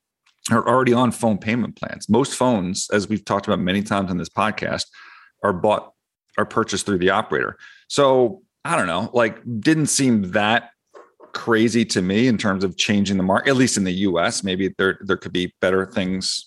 are 0.50 0.66
already 0.66 0.92
on 0.92 1.12
phone 1.12 1.38
payment 1.38 1.76
plans. 1.76 2.08
Most 2.08 2.34
phones, 2.34 2.88
as 2.92 3.08
we've 3.08 3.24
talked 3.24 3.46
about 3.46 3.60
many 3.60 3.82
times 3.82 4.10
on 4.10 4.16
this 4.16 4.28
podcast, 4.28 4.86
are 5.42 5.52
bought 5.52 5.92
are 6.38 6.46
purchased 6.46 6.86
through 6.86 6.98
the 6.98 7.10
operator. 7.10 7.56
So 7.88 8.42
I 8.64 8.76
don't 8.76 8.86
know, 8.86 9.10
like 9.12 9.40
didn't 9.60 9.86
seem 9.86 10.30
that 10.32 10.70
crazy 11.32 11.84
to 11.84 12.02
me 12.02 12.26
in 12.26 12.36
terms 12.36 12.64
of 12.64 12.76
changing 12.76 13.16
the 13.16 13.22
market, 13.22 13.50
at 13.50 13.56
least 13.56 13.76
in 13.76 13.84
the 13.84 13.92
US. 13.92 14.42
Maybe 14.42 14.74
there 14.78 14.98
there 15.02 15.16
could 15.16 15.32
be 15.32 15.54
better 15.60 15.86
things. 15.86 16.46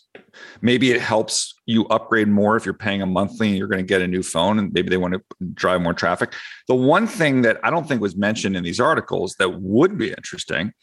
Maybe 0.62 0.92
it 0.92 1.00
helps 1.00 1.54
you 1.66 1.86
upgrade 1.88 2.28
more 2.28 2.58
if 2.58 2.66
you're 2.66 2.74
paying 2.74 3.02
a 3.02 3.06
monthly 3.06 3.50
and 3.50 3.58
you're 3.58 3.68
going 3.68 3.84
to 3.84 3.88
get 3.88 4.02
a 4.02 4.08
new 4.08 4.24
phone 4.24 4.58
and 4.58 4.74
maybe 4.74 4.90
they 4.90 4.98
want 4.98 5.14
to 5.14 5.22
drive 5.54 5.82
more 5.82 5.94
traffic. 5.94 6.34
The 6.68 6.76
one 6.76 7.08
thing 7.08 7.44
that 7.44 7.60
I 7.64 7.70
don't 7.70 7.88
think 7.88 8.02
was 8.02 8.16
mentioned 8.16 8.58
in 8.58 8.64
these 8.64 8.80
articles 8.80 9.36
that 9.38 9.62
would 9.62 9.98
be 9.98 10.10
interesting 10.10 10.74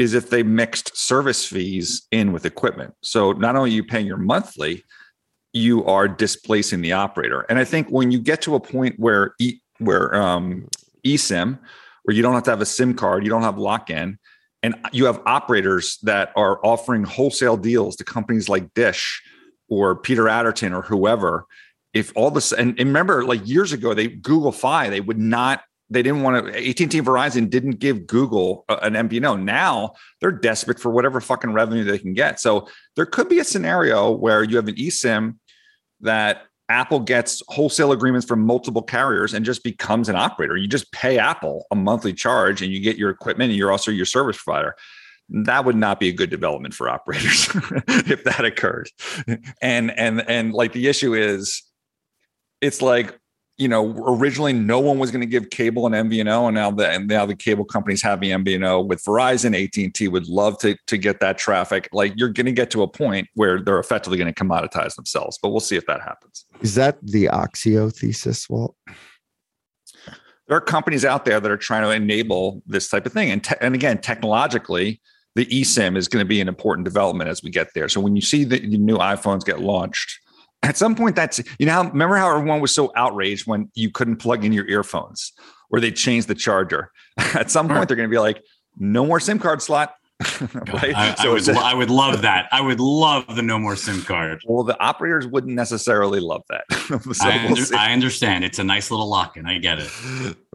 is 0.00 0.14
if 0.14 0.30
they 0.30 0.42
mixed 0.42 0.96
service 0.96 1.44
fees 1.44 2.06
in 2.10 2.32
with 2.32 2.46
equipment. 2.46 2.94
So 3.02 3.32
not 3.32 3.54
only 3.54 3.70
are 3.70 3.74
you 3.74 3.84
paying 3.84 4.06
your 4.06 4.16
monthly, 4.16 4.82
you 5.52 5.84
are 5.84 6.08
displacing 6.08 6.80
the 6.80 6.92
operator. 6.92 7.42
And 7.50 7.58
I 7.58 7.64
think 7.64 7.88
when 7.90 8.10
you 8.10 8.18
get 8.18 8.40
to 8.42 8.54
a 8.54 8.60
point 8.60 8.98
where 8.98 9.34
e, 9.38 9.58
where 9.76 10.14
um, 10.14 10.68
eSIM, 11.04 11.58
where 12.04 12.16
you 12.16 12.22
don't 12.22 12.32
have 12.32 12.44
to 12.44 12.50
have 12.50 12.62
a 12.62 12.66
SIM 12.66 12.94
card, 12.94 13.24
you 13.24 13.28
don't 13.28 13.42
have 13.42 13.58
lock-in, 13.58 14.18
and 14.62 14.74
you 14.90 15.04
have 15.04 15.20
operators 15.26 15.98
that 16.02 16.32
are 16.34 16.64
offering 16.64 17.04
wholesale 17.04 17.58
deals 17.58 17.94
to 17.96 18.04
companies 18.04 18.48
like 18.48 18.72
Dish 18.72 19.22
or 19.68 19.96
Peter 19.96 20.24
Adderton 20.24 20.74
or 20.74 20.80
whoever. 20.80 21.44
If 21.92 22.10
all 22.16 22.30
this 22.30 22.52
and, 22.52 22.70
and 22.78 22.88
remember, 22.88 23.26
like 23.26 23.46
years 23.46 23.74
ago, 23.74 23.92
they 23.92 24.08
Google 24.08 24.52
Fi, 24.52 24.88
they 24.88 25.02
would 25.02 25.18
not 25.18 25.60
they 25.90 26.02
didn't 26.02 26.22
want 26.22 26.46
to 26.46 26.70
AT&T 26.70 26.84
and 26.84 27.06
Verizon 27.06 27.50
didn't 27.50 27.78
give 27.80 28.06
Google 28.06 28.64
an 28.68 28.94
MVNO. 28.94 29.42
Now 29.42 29.94
they're 30.20 30.30
desperate 30.30 30.78
for 30.78 30.90
whatever 30.90 31.20
fucking 31.20 31.52
revenue 31.52 31.84
they 31.84 31.98
can 31.98 32.14
get. 32.14 32.38
So 32.40 32.68
there 32.96 33.06
could 33.06 33.28
be 33.28 33.40
a 33.40 33.44
scenario 33.44 34.10
where 34.10 34.44
you 34.44 34.56
have 34.56 34.68
an 34.68 34.76
eSIM 34.76 35.36
that 36.00 36.44
Apple 36.68 37.00
gets 37.00 37.42
wholesale 37.48 37.90
agreements 37.90 38.24
from 38.24 38.46
multiple 38.46 38.82
carriers 38.82 39.34
and 39.34 39.44
just 39.44 39.64
becomes 39.64 40.08
an 40.08 40.14
operator. 40.14 40.56
You 40.56 40.68
just 40.68 40.92
pay 40.92 41.18
Apple 41.18 41.66
a 41.72 41.74
monthly 41.74 42.12
charge 42.12 42.62
and 42.62 42.72
you 42.72 42.80
get 42.80 42.96
your 42.96 43.10
equipment 43.10 43.50
and 43.50 43.58
you're 43.58 43.72
also 43.72 43.90
your 43.90 44.06
service 44.06 44.40
provider. 44.40 44.76
That 45.28 45.64
would 45.64 45.76
not 45.76 45.98
be 45.98 46.08
a 46.08 46.12
good 46.12 46.30
development 46.30 46.74
for 46.74 46.88
operators 46.88 47.48
if 47.88 48.22
that 48.24 48.44
occurred. 48.44 48.88
And 49.60 49.90
and 49.90 50.22
and 50.28 50.52
like 50.52 50.72
the 50.72 50.86
issue 50.86 51.14
is 51.14 51.62
it's 52.60 52.82
like 52.82 53.18
you 53.60 53.68
know, 53.68 53.92
originally 54.06 54.54
no 54.54 54.80
one 54.80 54.98
was 54.98 55.10
going 55.10 55.20
to 55.20 55.26
give 55.26 55.50
cable 55.50 55.86
an 55.86 55.92
MVNO, 55.92 56.46
and 56.46 56.54
now 56.54 56.70
the 56.70 56.88
and 56.88 57.06
now 57.06 57.26
the 57.26 57.36
cable 57.36 57.66
companies 57.66 58.00
have 58.00 58.20
the 58.20 58.30
MVNO 58.30 58.86
with 58.86 59.04
Verizon. 59.04 59.54
AT 59.54 59.76
and 59.76 59.94
T 59.94 60.08
would 60.08 60.26
love 60.28 60.58
to 60.60 60.76
to 60.86 60.96
get 60.96 61.20
that 61.20 61.36
traffic. 61.36 61.86
Like 61.92 62.14
you're 62.16 62.30
going 62.30 62.46
to 62.46 62.52
get 62.52 62.70
to 62.70 62.82
a 62.82 62.88
point 62.88 63.28
where 63.34 63.60
they're 63.60 63.78
effectively 63.78 64.16
going 64.16 64.32
to 64.32 64.44
commoditize 64.44 64.94
themselves, 64.94 65.38
but 65.42 65.50
we'll 65.50 65.60
see 65.60 65.76
if 65.76 65.84
that 65.86 66.00
happens. 66.00 66.46
Is 66.62 66.74
that 66.76 66.98
the 67.02 67.26
Oxio 67.26 67.94
thesis, 67.94 68.48
Walt? 68.48 68.74
There 70.48 70.56
are 70.56 70.62
companies 70.62 71.04
out 71.04 71.26
there 71.26 71.38
that 71.38 71.50
are 71.50 71.58
trying 71.58 71.82
to 71.82 71.90
enable 71.90 72.62
this 72.66 72.88
type 72.88 73.04
of 73.04 73.12
thing, 73.12 73.30
and 73.30 73.44
te- 73.44 73.56
and 73.60 73.74
again, 73.74 73.98
technologically, 73.98 75.02
the 75.34 75.44
eSIM 75.44 75.98
is 75.98 76.08
going 76.08 76.24
to 76.24 76.28
be 76.28 76.40
an 76.40 76.48
important 76.48 76.86
development 76.86 77.28
as 77.28 77.42
we 77.42 77.50
get 77.50 77.68
there. 77.74 77.90
So 77.90 78.00
when 78.00 78.16
you 78.16 78.22
see 78.22 78.44
the 78.44 78.58
new 78.60 78.96
iPhones 78.96 79.44
get 79.44 79.60
launched 79.60 80.18
at 80.62 80.76
some 80.76 80.94
point 80.94 81.16
that's 81.16 81.40
you 81.58 81.66
know 81.66 81.72
how 81.72 81.84
remember 81.88 82.16
how 82.16 82.30
everyone 82.36 82.60
was 82.60 82.74
so 82.74 82.92
outraged 82.96 83.46
when 83.46 83.70
you 83.74 83.90
couldn't 83.90 84.16
plug 84.16 84.44
in 84.44 84.52
your 84.52 84.66
earphones 84.68 85.32
or 85.70 85.80
they 85.80 85.90
changed 85.90 86.28
the 86.28 86.34
charger 86.34 86.90
at 87.34 87.50
some 87.50 87.68
point 87.68 87.88
they're 87.88 87.96
going 87.96 88.08
to 88.08 88.12
be 88.12 88.18
like 88.18 88.42
no 88.78 89.04
more 89.06 89.20
sim 89.20 89.38
card 89.38 89.62
slot 89.62 89.94
right 90.72 90.94
I, 90.94 91.12
I 91.12 91.14
so 91.14 91.32
would, 91.32 91.48
a- 91.48 91.58
I 91.58 91.72
would 91.74 91.88
love 91.88 92.20
that. 92.22 92.46
I 92.52 92.60
would 92.60 92.78
love 92.78 93.24
the 93.34 93.40
no 93.42 93.58
more 93.58 93.74
SIM 93.74 94.02
card. 94.02 94.40
well 94.46 94.64
the 94.64 94.78
operators 94.78 95.26
wouldn't 95.26 95.54
necessarily 95.54 96.20
love 96.20 96.42
that 96.50 96.64
so 96.70 96.98
I, 97.26 97.46
we'll, 97.48 97.56
under- 97.58 97.74
I 97.76 97.92
understand. 97.94 98.44
It's 98.44 98.58
a 98.58 98.64
nice 98.64 98.90
little 98.90 99.08
lock 99.08 99.38
in. 99.38 99.46
I 99.46 99.58
get 99.58 99.78
it. 99.78 99.90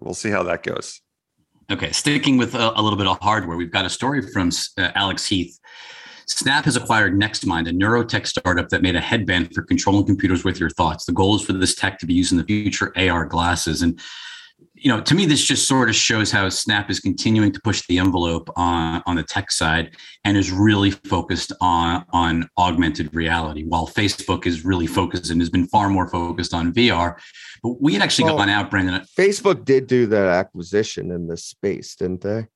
we'll 0.02 0.14
see 0.14 0.30
how 0.30 0.44
that 0.44 0.62
goes 0.64 1.02
Okay, 1.72 1.92
sticking 1.92 2.38
with 2.38 2.54
a, 2.54 2.80
a 2.80 2.82
little 2.82 2.96
bit 2.96 3.08
of 3.08 3.18
hardware, 3.22 3.58
we've 3.58 3.72
got 3.72 3.86
a 3.86 3.90
story 3.90 4.22
from 4.32 4.52
uh, 4.78 4.92
Alex 4.94 5.26
Heath. 5.26 5.60
Snap 6.28 6.66
has 6.66 6.76
acquired 6.76 7.14
NextMind, 7.14 7.70
a 7.70 7.72
neurotech 7.72 8.26
startup 8.26 8.70
that 8.70 8.82
made 8.82 8.96
a 8.96 9.02
headband 9.02 9.54
for 9.54 9.62
controlling 9.62 10.06
computers 10.06 10.44
with 10.44 10.60
your 10.60 10.70
thoughts. 10.72 11.06
The 11.06 11.14
goal 11.14 11.36
is 11.36 11.44
for 11.44 11.54
this 11.54 11.76
tech 11.76 12.00
to 12.00 12.06
be 12.06 12.14
used 12.14 12.32
in 12.32 12.38
the 12.38 12.44
future 12.44 12.92
AR 12.98 13.26
glasses. 13.26 13.82
And, 13.84 14.00
you 14.74 14.90
know, 14.90 15.02
to 15.02 15.16
me, 15.16 15.26
this 15.26 15.44
just 15.44 15.68
sort 15.68 15.90
of 15.90 15.96
shows 15.96 16.32
how 16.32 16.50
Snap 16.50 16.90
is 16.90 17.00
continuing 17.00 17.52
to 17.52 17.62
push 17.62 17.86
the 17.88 18.00
envelope 18.00 18.50
on, 18.56 19.04
on 19.06 19.18
the 19.18 19.24
tech 19.24 19.52
side 19.52 19.96
and 20.24 20.36
is 20.36 20.52
really 20.52 20.92
focused 20.92 21.52
on, 21.62 22.06
on 22.12 22.50
augmented 22.58 23.14
reality, 23.14 23.64
while 23.64 23.88
Facebook 23.88 24.48
is 24.48 24.66
really 24.66 24.88
focused 24.88 25.30
and 25.30 25.42
has 25.42 25.50
been 25.50 25.68
far 25.68 25.90
more 25.90 26.08
focused 26.08 26.54
on 26.54 26.74
VR. 26.74 27.20
But 27.62 27.82
we 27.82 27.94
had 27.94 28.02
actually 28.02 28.26
Well, 28.26 28.38
gone 28.38 28.50
out, 28.50 28.72
Brandon. 28.72 29.02
Facebook 29.18 29.64
did 29.64 29.88
do 29.88 30.08
that 30.08 30.28
acquisition 30.28 31.12
in 31.12 31.28
this 31.28 31.46
space, 31.46 31.96
didn't 31.96 32.22
they? 32.22 32.48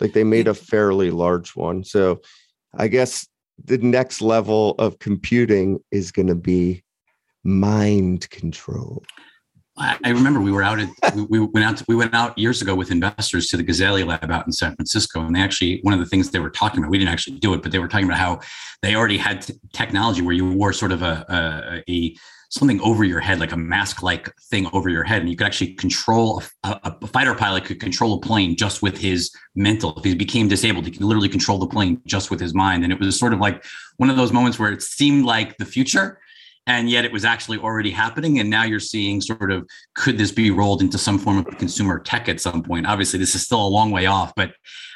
Like 0.00 0.12
they 0.12 0.24
made 0.24 0.48
a 0.48 0.54
fairly 0.54 1.10
large 1.12 1.54
one. 1.54 1.84
So 1.84 2.22
I 2.74 2.88
guess 2.88 3.26
the 3.64 3.78
next 3.78 4.20
level 4.20 4.72
of 4.78 4.98
computing 4.98 5.80
is 5.90 6.10
going 6.10 6.28
to 6.28 6.34
be 6.34 6.82
mind 7.44 8.28
control. 8.30 9.02
I 9.78 10.10
remember 10.10 10.40
we 10.40 10.52
were 10.52 10.62
out 10.62 10.80
at 10.80 11.16
we, 11.16 11.22
we 11.22 11.40
went 11.40 11.64
out 11.64 11.78
to, 11.78 11.84
we 11.88 11.96
went 11.96 12.14
out 12.14 12.36
years 12.36 12.60
ago 12.60 12.74
with 12.74 12.90
investors 12.90 13.46
to 13.48 13.56
the 13.56 13.62
Gazelle 13.62 14.04
Lab 14.04 14.30
out 14.30 14.46
in 14.46 14.52
San 14.52 14.76
Francisco, 14.76 15.20
and 15.24 15.34
they 15.34 15.40
actually 15.40 15.80
one 15.82 15.94
of 15.94 16.00
the 16.00 16.06
things 16.06 16.30
they 16.30 16.40
were 16.40 16.50
talking 16.50 16.80
about 16.80 16.90
we 16.90 16.98
didn't 16.98 17.10
actually 17.10 17.38
do 17.38 17.54
it, 17.54 17.62
but 17.62 17.72
they 17.72 17.78
were 17.78 17.88
talking 17.88 18.06
about 18.06 18.18
how 18.18 18.40
they 18.82 18.94
already 18.94 19.16
had 19.16 19.40
t- 19.42 19.54
technology 19.72 20.20
where 20.20 20.34
you 20.34 20.52
wore 20.52 20.74
sort 20.74 20.92
of 20.92 21.02
a, 21.02 21.82
a, 21.88 21.90
a 21.90 22.16
something 22.52 22.82
over 22.82 23.02
your 23.02 23.18
head, 23.18 23.40
like 23.40 23.52
a 23.52 23.56
mask 23.56 24.02
like 24.02 24.34
thing 24.36 24.68
over 24.74 24.90
your 24.90 25.04
head, 25.04 25.22
and 25.22 25.30
you 25.30 25.36
could 25.36 25.46
actually 25.46 25.72
control 25.72 26.42
a, 26.64 26.78
a, 26.84 27.06
fighter 27.06 27.34
pilot 27.34 27.64
could 27.64 27.80
control 27.80 28.12
a 28.12 28.20
plane 28.20 28.56
just 28.56 28.82
with 28.82 28.98
his 28.98 29.34
mental. 29.54 29.94
If 29.96 30.04
he 30.04 30.14
became 30.14 30.48
disabled, 30.48 30.84
he 30.84 30.92
could 30.92 31.02
literally 31.02 31.30
control 31.30 31.58
the 31.58 31.66
plane 31.66 32.02
just 32.06 32.30
with 32.30 32.40
his 32.40 32.52
mind, 32.52 32.84
and 32.84 32.92
it 32.92 33.00
was 33.00 33.18
sort 33.18 33.32
of 33.32 33.40
like 33.40 33.64
one 33.96 34.10
of 34.10 34.16
those 34.16 34.32
moments 34.32 34.58
where 34.58 34.70
it 34.70 34.82
seemed 34.82 35.24
like 35.24 35.56
the 35.56 35.64
future 35.64 36.18
and 36.66 36.88
yet 36.88 37.04
it 37.04 37.12
was 37.12 37.24
actually 37.24 37.58
already 37.58 37.90
happening 37.90 38.38
and 38.38 38.48
now 38.48 38.62
you're 38.62 38.80
seeing 38.80 39.20
sort 39.20 39.50
of 39.50 39.68
could 39.94 40.18
this 40.18 40.30
be 40.30 40.50
rolled 40.50 40.80
into 40.80 40.98
some 40.98 41.18
form 41.18 41.38
of 41.38 41.46
consumer 41.58 41.98
tech 41.98 42.28
at 42.28 42.40
some 42.40 42.62
point? 42.62 42.86
Obviously 42.86 43.18
this 43.18 43.34
is 43.34 43.42
still 43.44 43.64
a 43.64 43.68
long 43.68 43.90
way 43.90 44.06
off 44.06 44.32
but 44.36 44.52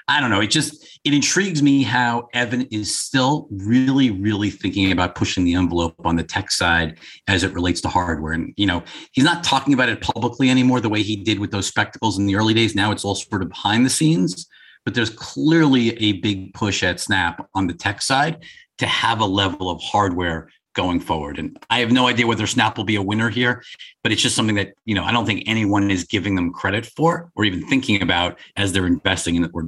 i 0.08 0.20
don't 0.20 0.30
know. 0.30 0.40
It 0.40 0.50
just 0.50 1.00
it 1.04 1.12
intrigues 1.12 1.62
me 1.62 1.82
how 1.82 2.28
evan 2.32 2.62
is 2.70 2.98
still 2.98 3.48
really 3.50 4.10
really 4.10 4.50
thinking 4.50 4.92
about 4.92 5.14
pushing 5.14 5.44
the 5.44 5.54
envelope 5.54 5.94
on 6.04 6.16
the 6.16 6.22
tech 6.22 6.50
side 6.50 6.98
as 7.26 7.42
it 7.42 7.52
relates 7.52 7.80
to 7.82 7.88
hardware. 7.88 8.32
And 8.32 8.54
you 8.56 8.66
know 8.66 8.84
he's 9.12 9.24
not 9.24 9.42
talking 9.42 9.74
about 9.74 9.88
it 9.88 10.00
publicly 10.00 10.50
anymore 10.50 10.80
the 10.80 10.88
way 10.88 11.02
he 11.02 11.16
did 11.16 11.38
with 11.38 11.50
those 11.50 11.66
spectacles 11.66 12.18
in 12.18 12.26
the 12.26 12.36
early 12.36 12.54
days. 12.54 12.74
Now 12.74 12.92
it's 12.92 13.04
all 13.04 13.16
sort 13.16 13.42
of 13.42 13.48
behind 13.48 13.84
the 13.84 13.90
scenes 13.90 14.46
but 14.84 14.94
there's 14.94 15.10
clearly 15.10 15.98
a 15.98 16.12
big 16.12 16.54
push 16.54 16.84
at 16.84 17.00
snap 17.00 17.48
on 17.54 17.66
the 17.66 17.74
tech 17.74 18.00
side 18.00 18.44
to 18.78 18.86
have 18.86 19.20
a 19.20 19.26
level 19.26 19.68
of 19.68 19.82
hardware 19.82 20.48
going 20.76 21.00
forward. 21.00 21.38
And 21.38 21.58
I 21.70 21.80
have 21.80 21.90
no 21.90 22.06
idea 22.06 22.26
whether 22.26 22.46
Snap 22.46 22.76
will 22.76 22.84
be 22.84 22.94
a 22.94 23.02
winner 23.02 23.30
here, 23.30 23.64
but 24.02 24.12
it's 24.12 24.22
just 24.22 24.36
something 24.36 24.54
that, 24.56 24.74
you 24.84 24.94
know, 24.94 25.02
I 25.02 25.10
don't 25.10 25.26
think 25.26 25.42
anyone 25.46 25.90
is 25.90 26.04
giving 26.04 26.36
them 26.36 26.52
credit 26.52 26.86
for 26.86 27.32
or 27.34 27.44
even 27.44 27.66
thinking 27.66 28.02
about 28.02 28.38
as 28.56 28.72
they're 28.72 28.86
investing 28.86 29.34
in 29.34 29.44
it 29.44 29.50
or 29.54 29.64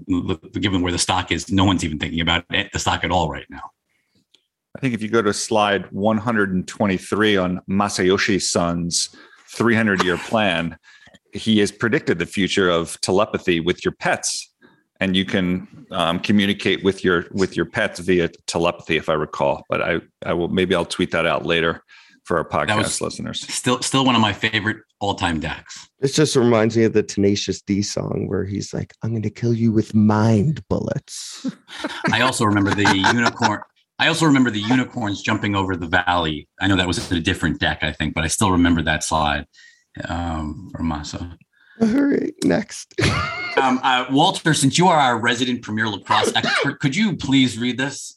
given 0.52 0.82
where 0.82 0.92
the 0.92 0.98
stock 0.98 1.32
is. 1.32 1.50
No 1.50 1.64
one's 1.64 1.82
even 1.82 1.98
thinking 1.98 2.20
about 2.20 2.44
it, 2.50 2.70
the 2.72 2.78
stock 2.78 3.02
at 3.02 3.10
all 3.10 3.28
right 3.28 3.46
now. 3.48 3.70
I 4.76 4.80
think 4.80 4.94
if 4.94 5.02
you 5.02 5.08
go 5.08 5.22
to 5.22 5.32
slide 5.32 5.90
123 5.90 7.36
on 7.36 7.60
Masayoshi 7.68 8.40
Son's 8.40 9.08
300 9.48 10.04
year 10.04 10.18
plan, 10.18 10.78
he 11.32 11.58
has 11.58 11.72
predicted 11.72 12.18
the 12.18 12.26
future 12.26 12.70
of 12.70 13.00
telepathy 13.00 13.60
with 13.60 13.84
your 13.84 13.92
pets. 13.92 14.47
And 15.00 15.14
you 15.14 15.24
can 15.24 15.86
um, 15.92 16.18
communicate 16.18 16.82
with 16.82 17.04
your 17.04 17.26
with 17.32 17.56
your 17.56 17.66
pets 17.66 18.00
via 18.00 18.28
telepathy, 18.46 18.96
if 18.96 19.08
I 19.08 19.14
recall. 19.14 19.64
But 19.68 19.80
I 19.80 20.00
I 20.26 20.32
will 20.32 20.48
maybe 20.48 20.74
I'll 20.74 20.84
tweet 20.84 21.12
that 21.12 21.24
out 21.24 21.46
later 21.46 21.82
for 22.28 22.36
our 22.36 22.44
podcast 22.46 23.00
listeners. 23.00 23.40
Still, 23.40 23.80
still 23.80 24.04
one 24.04 24.14
of 24.14 24.20
my 24.20 24.34
favorite 24.34 24.76
all-time 25.00 25.40
decks. 25.40 25.88
This 25.98 26.12
just 26.12 26.36
reminds 26.36 26.76
me 26.76 26.84
of 26.84 26.92
the 26.92 27.02
Tenacious 27.02 27.62
D 27.62 27.80
song 27.80 28.26
where 28.28 28.44
he's 28.44 28.74
like, 28.74 28.92
I'm 29.02 29.10
going 29.10 29.22
to 29.22 29.30
kill 29.30 29.54
you 29.54 29.72
with 29.72 29.94
mind 29.94 30.62
bullets. 30.68 31.50
I 32.12 32.20
also 32.20 32.44
remember 32.44 32.74
the 32.74 32.84
unicorn. 33.14 33.62
I 33.98 34.08
also 34.08 34.26
remember 34.26 34.50
the 34.50 34.60
unicorns 34.60 35.22
jumping 35.22 35.56
over 35.56 35.74
the 35.74 35.86
valley. 35.86 36.46
I 36.60 36.68
know 36.68 36.76
that 36.76 36.86
was 36.86 37.10
a 37.10 37.18
different 37.18 37.60
deck, 37.60 37.78
I 37.82 37.92
think, 37.92 38.14
but 38.14 38.24
I 38.24 38.28
still 38.28 38.52
remember 38.52 38.82
that 38.82 39.02
slide 39.02 39.46
um, 40.06 40.68
from 40.70 40.90
Masa. 40.90 41.36
All 41.80 41.88
right, 41.88 42.34
next. 42.44 42.94
Um, 43.58 43.80
uh, 43.82 44.06
Walter, 44.12 44.54
since 44.54 44.78
you 44.78 44.86
are 44.86 44.96
our 44.96 45.18
resident 45.18 45.62
premier 45.62 45.88
lacrosse 45.88 46.32
expert, 46.36 46.78
could 46.78 46.94
you 46.94 47.16
please 47.16 47.58
read 47.58 47.76
this? 47.76 48.16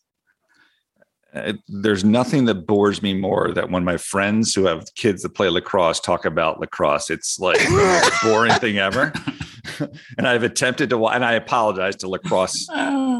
Uh, 1.33 1.53
there's 1.67 2.03
nothing 2.03 2.45
that 2.45 2.67
bores 2.67 3.01
me 3.01 3.15
more 3.15 3.51
than 3.51 3.71
when 3.71 3.83
my 3.83 3.97
friends 3.97 4.53
who 4.53 4.65
have 4.65 4.85
kids 4.93 5.23
that 5.23 5.29
play 5.29 5.49
lacrosse 5.49 5.99
talk 5.99 6.25
about 6.25 6.59
lacrosse. 6.59 7.09
It's 7.09 7.39
like 7.39 7.57
the 7.57 7.71
most 7.71 8.13
boring 8.23 8.53
thing 8.59 8.77
ever. 8.77 9.11
and 10.19 10.27
I've 10.27 10.43
attempted 10.43 10.91
to, 10.91 11.07
and 11.07 11.25
I 11.25 11.33
apologize 11.33 11.95
to 11.97 12.07
lacrosse 12.07 12.67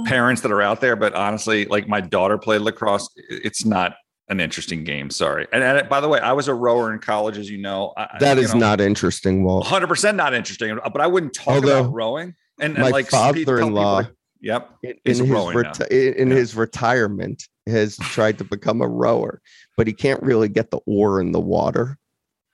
parents 0.06 0.44
that 0.44 0.52
are 0.52 0.62
out 0.62 0.80
there, 0.80 0.96
but 0.96 1.16
honestly, 1.16 1.66
like 1.66 1.88
my 1.88 2.02
daughter 2.02 2.38
played 2.38 2.62
lacrosse. 2.62 3.10
It's 3.30 3.66
not 3.66 3.96
an 4.32 4.40
interesting 4.40 4.84
game. 4.84 5.10
Sorry. 5.12 5.46
And, 5.52 5.62
and 5.62 5.88
by 5.90 6.00
the 6.00 6.08
way, 6.08 6.20
I 6.20 6.32
was 6.32 6.48
a 6.48 6.54
rower 6.54 6.92
in 6.94 7.00
college, 7.00 7.38
as 7.38 7.50
you 7.50 7.58
know. 7.60 7.94
I, 7.98 8.18
That 8.20 8.38
you 8.38 8.44
is 8.44 8.54
know, 8.54 8.62
not 8.62 8.82
interesting, 8.82 9.44
Walt. 9.44 9.66
100% 9.66 10.16
not 10.16 10.34
interesting, 10.34 10.72
uh, 10.72 10.90
but 10.90 11.02
I 11.02 11.08
wouldn't 11.08 11.34
talk 11.34 11.56
Although- 11.56 11.82
about 11.82 11.94
rowing. 11.94 12.36
And, 12.60 12.74
and 12.76 12.84
My 12.84 12.90
like 12.90 13.10
tell 13.10 13.34
father-in-law 13.34 13.96
like, 13.96 14.08
yep. 14.40 14.70
in, 14.84 14.92
in 15.04 15.18
his 15.18 15.22
reti- 15.22 15.88
in 15.90 16.14
in 16.14 16.30
Yeah. 16.30 16.36
his 16.36 16.56
retirement 16.56 17.44
has 17.68 17.98
tried 17.98 18.38
to 18.38 18.44
become 18.44 18.82
a 18.82 18.88
rower, 18.88 19.42
but 19.78 19.88
he 19.88 19.94
can't 19.94 20.22
really 20.22 20.48
get 20.48 20.70
the 20.70 20.80
oar 20.86 21.20
in 21.22 21.32
the 21.32 21.40
water. 21.40 21.98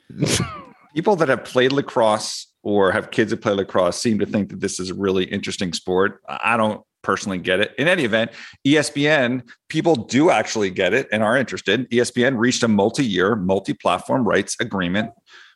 people 0.95 1.15
that 1.17 1.27
have 1.29 1.43
played 1.43 1.71
lacrosse 1.73 2.47
or 2.63 2.91
have 2.91 3.11
kids 3.11 3.31
that 3.31 3.41
play 3.41 3.53
lacrosse 3.53 3.99
seem 4.01 4.19
to 4.19 4.25
think 4.25 4.49
that 4.49 4.59
this 4.61 4.79
is 4.79 4.89
a 4.89 4.93
really 4.93 5.25
interesting 5.25 5.73
sport. 5.73 6.21
I 6.27 6.55
don't 6.57 6.81
personally 7.07 7.37
get 7.37 7.61
it. 7.61 7.73
In 7.77 7.87
any 7.87 8.03
event, 8.03 8.31
ESPN, 8.67 9.49
people 9.69 9.95
do 9.95 10.29
actually 10.29 10.69
get 10.69 10.93
it 10.93 11.07
and 11.13 11.23
are 11.23 11.37
interested. 11.37 11.89
ESPN 11.89 12.37
reached 12.37 12.63
a 12.63 12.67
multi-year, 12.67 13.37
multi-platform 13.37 14.27
rights 14.27 14.57
agreement 14.59 15.11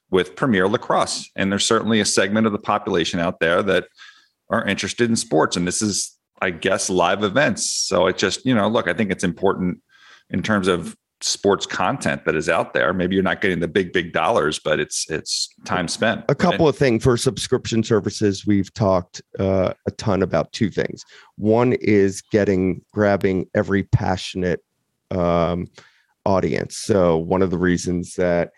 with 0.10 0.38
Premier 0.38 0.66
Lacrosse. 0.70 1.30
And 1.36 1.52
there's 1.52 1.66
certainly 1.66 2.00
a 2.00 2.06
segment 2.06 2.48
of 2.48 2.54
the 2.54 2.58
population 2.58 3.20
out 3.20 3.42
there 3.42 3.62
that 3.64 3.90
are 4.50 4.66
interested 4.66 5.10
in 5.10 5.18
sports. 5.18 5.58
And 5.58 5.68
this 5.68 5.82
is, 5.82 6.18
I 6.42 6.52
guess, 6.52 6.90
live 6.90 7.22
events. 7.22 7.70
So 7.70 8.08
it 8.08 8.18
just, 8.18 8.46
you 8.46 8.56
know, 8.56 8.70
look, 8.70 8.88
I 8.88 8.94
think 8.94 9.12
it's 9.12 9.26
important 9.26 9.82
in 10.30 10.42
terms 10.42 10.70
of 10.70 10.96
sports 11.24 11.66
content 11.66 12.26
that 12.26 12.36
is 12.36 12.50
out 12.50 12.74
there. 12.74 12.94
Maybe 12.94 13.16
you're 13.16 13.24
not 13.24 13.42
getting 13.42 13.60
the 13.60 13.68
big, 13.68 13.94
big 13.94 14.14
dollars, 14.14 14.60
but 14.60 14.80
it's 14.80 15.10
it's 15.10 15.50
time 15.66 15.88
spent. 15.88 16.26
a 16.30 16.36
couple 16.36 16.68
of 16.68 16.76
things 16.76 17.04
for 17.04 17.18
subscription 17.18 17.84
services 17.84 18.46
we've 18.46 18.74
talked 18.74 19.22
uh, 19.40 19.74
a 19.88 19.92
ton 19.92 20.24
about 20.24 20.52
two 20.52 20.70
things 20.70 21.04
one 21.38 21.74
is 21.74 22.22
getting 22.32 22.82
grabbing 22.94 23.48
every 23.56 23.84
passionate 23.84 24.64
um, 25.12 25.68
audience 26.26 26.78
so 26.78 27.18
one 27.18 27.42
of 27.42 27.50
the 27.52 27.58
reasons 27.58 28.16
that 28.16 28.52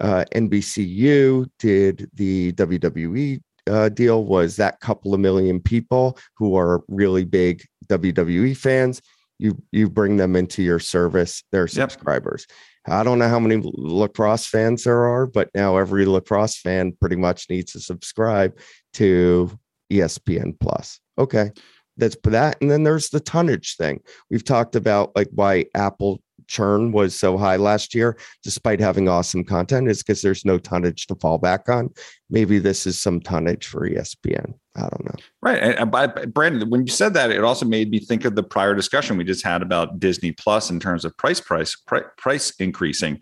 uh, 0.00 0.24
nbcu 0.34 1.46
did 1.58 2.08
the 2.14 2.52
wwe 2.52 3.40
uh, 3.68 3.88
deal 3.90 4.24
was 4.24 4.56
that 4.56 4.80
couple 4.80 5.14
of 5.14 5.20
million 5.20 5.60
people 5.60 6.18
who 6.36 6.56
are 6.56 6.82
really 6.88 7.24
big 7.24 7.64
wwe 7.88 8.56
fans 8.56 9.02
you 9.42 9.62
you 9.72 9.88
bring 9.88 10.16
them 10.16 10.36
into 10.36 10.62
your 10.62 10.78
service 10.78 11.42
they're 11.52 11.62
Yep. 11.62 11.90
subscribers 11.90 12.46
I 12.86 13.04
don't 13.04 13.18
know 13.18 13.28
how 13.28 13.38
many 13.38 13.62
lacrosse 13.62 14.46
fans 14.46 14.84
there 14.84 15.04
are, 15.04 15.26
but 15.26 15.50
now 15.54 15.76
every 15.76 16.04
lacrosse 16.04 16.58
fan 16.58 16.96
pretty 17.00 17.16
much 17.16 17.48
needs 17.48 17.72
to 17.72 17.80
subscribe 17.80 18.58
to 18.94 19.56
ESPN 19.92 20.58
Plus. 20.58 21.00
Okay. 21.18 21.50
That's 21.96 22.16
that. 22.24 22.56
And 22.60 22.70
then 22.70 22.82
there's 22.82 23.10
the 23.10 23.20
tonnage 23.20 23.76
thing. 23.76 24.00
We've 24.30 24.44
talked 24.44 24.74
about 24.76 25.14
like 25.14 25.28
why 25.30 25.66
Apple 25.74 26.22
churn 26.48 26.92
was 26.92 27.14
so 27.14 27.36
high 27.36 27.56
last 27.56 27.94
year, 27.94 28.16
despite 28.42 28.80
having 28.80 29.08
awesome 29.08 29.44
content, 29.44 29.88
is 29.88 30.02
because 30.02 30.22
there's 30.22 30.44
no 30.44 30.58
tonnage 30.58 31.06
to 31.06 31.14
fall 31.16 31.38
back 31.38 31.68
on. 31.68 31.90
Maybe 32.30 32.58
this 32.58 32.86
is 32.86 33.00
some 33.00 33.20
tonnage 33.20 33.66
for 33.66 33.88
ESPN. 33.88 34.54
I 34.76 34.80
don't 34.80 35.04
know. 35.04 35.14
Right. 35.42 35.62
And, 35.62 35.74
and 35.74 35.90
by, 35.90 36.06
Brandon, 36.06 36.70
when 36.70 36.86
you 36.86 36.92
said 36.92 37.14
that, 37.14 37.30
it 37.30 37.44
also 37.44 37.66
made 37.66 37.90
me 37.90 37.98
think 37.98 38.24
of 38.24 38.34
the 38.34 38.42
prior 38.42 38.74
discussion 38.74 39.16
we 39.16 39.24
just 39.24 39.44
had 39.44 39.62
about 39.62 40.00
Disney 40.00 40.32
Plus 40.32 40.70
in 40.70 40.80
terms 40.80 41.04
of 41.04 41.16
price, 41.16 41.40
price, 41.40 41.76
price, 41.76 42.04
price 42.16 42.50
increasing, 42.58 43.20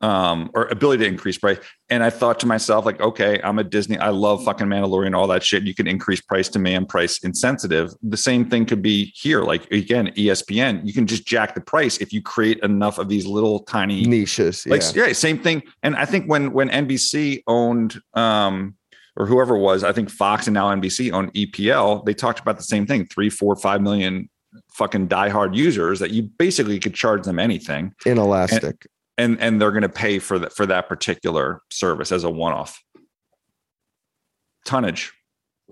um, 0.00 0.50
or 0.54 0.66
ability 0.66 1.04
to 1.04 1.08
increase 1.08 1.36
price. 1.38 1.58
And 1.90 2.02
I 2.02 2.10
thought 2.10 2.40
to 2.40 2.46
myself, 2.46 2.86
like, 2.86 3.00
okay, 3.00 3.40
I'm 3.42 3.58
a 3.58 3.64
Disney. 3.64 3.98
I 3.98 4.10
love 4.10 4.44
fucking 4.44 4.66
Mandalorian, 4.66 5.14
all 5.16 5.26
that 5.28 5.42
shit. 5.42 5.64
You 5.64 5.74
can 5.74 5.86
increase 5.86 6.20
price 6.20 6.48
to. 6.50 6.60
I'm 6.60 6.86
price 6.86 7.18
insensitive. 7.24 7.92
The 8.02 8.16
same 8.16 8.48
thing 8.48 8.66
could 8.66 8.82
be 8.82 9.12
here. 9.16 9.42
Like 9.42 9.70
again, 9.72 10.08
ESPN, 10.16 10.86
you 10.86 10.92
can 10.92 11.06
just 11.06 11.26
jack 11.26 11.54
the 11.54 11.60
price 11.60 11.98
if 11.98 12.12
you 12.12 12.22
create 12.22 12.60
enough 12.60 12.98
of 12.98 13.08
these 13.08 13.26
little 13.26 13.60
tiny 13.60 14.04
Niches. 14.04 14.66
like 14.66 14.82
yeah. 14.94 15.06
yeah. 15.06 15.12
same 15.12 15.38
thing. 15.38 15.62
And 15.82 15.96
I 15.96 16.04
think 16.04 16.26
when 16.26 16.52
when 16.52 16.68
NBC 16.68 17.42
owned 17.46 18.00
um 18.14 18.76
or 19.16 19.26
whoever 19.26 19.56
it 19.56 19.60
was, 19.60 19.82
I 19.82 19.92
think 19.92 20.10
Fox 20.10 20.46
and 20.46 20.54
now 20.54 20.72
NBC 20.74 21.12
owned 21.12 21.32
EPL, 21.34 22.04
they 22.04 22.14
talked 22.14 22.40
about 22.40 22.56
the 22.56 22.62
same 22.62 22.86
thing: 22.86 23.06
three, 23.06 23.30
four, 23.30 23.56
five 23.56 23.80
million 23.80 24.28
fucking 24.72 25.08
diehard 25.08 25.56
users 25.56 25.98
that 26.00 26.10
you 26.10 26.22
basically 26.22 26.78
could 26.78 26.94
charge 26.94 27.24
them 27.24 27.38
anything, 27.38 27.92
Inelastic. 28.06 28.86
And 29.20 29.40
and 29.40 29.60
they're 29.60 29.70
going 29.72 29.82
to 29.82 29.88
pay 29.88 30.18
for 30.18 30.38
that 30.38 30.52
for 30.52 30.66
that 30.66 30.88
particular 30.88 31.60
service 31.70 32.10
as 32.12 32.24
a 32.24 32.30
one 32.30 32.52
off. 32.52 32.82
Tonnage, 34.64 35.12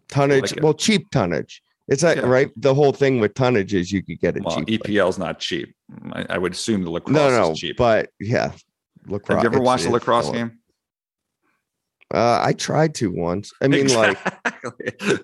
tonnage. 0.09 0.43
like 0.43 0.53
it. 0.59 0.63
well, 0.63 0.75
cheap 0.75 1.11
tonnage. 1.11 1.63
It's 1.89 2.03
like 2.03 2.17
Yeah. 2.19 2.27
right. 2.27 2.51
The 2.57 2.75
whole 2.75 2.93
thing 2.93 3.19
with 3.21 3.35
tonnage 3.35 3.75
is 3.75 3.91
you 3.91 4.03
could 4.03 4.21
get 4.21 4.37
it 4.37 4.45
well, 4.45 4.63
cheap. 4.65 4.83
EPL 4.83 5.09
is 5.09 5.19
not 5.19 5.41
cheap. 5.41 5.75
I, 6.13 6.27
I 6.31 6.39
would 6.39 6.53
assume 6.53 6.85
the 6.85 6.91
lacrosse 6.91 7.15
no, 7.17 7.31
no, 7.31 7.51
is 7.53 7.59
cheap. 7.59 7.77
but 7.77 8.11
yeah, 8.21 8.53
lacrosse. 9.07 9.43
Have 9.43 9.45
you 9.53 9.57
ever 9.57 9.63
watched 9.65 9.87
a 9.87 9.91
lacrosse 9.91 10.31
game? 10.31 10.59
Uh, 12.13 12.41
I 12.43 12.53
tried 12.55 12.95
to 12.97 13.11
once. 13.11 13.53
I 13.63 13.69
mean, 13.73 13.89
like 13.95 14.19
Exactly. 14.45 15.19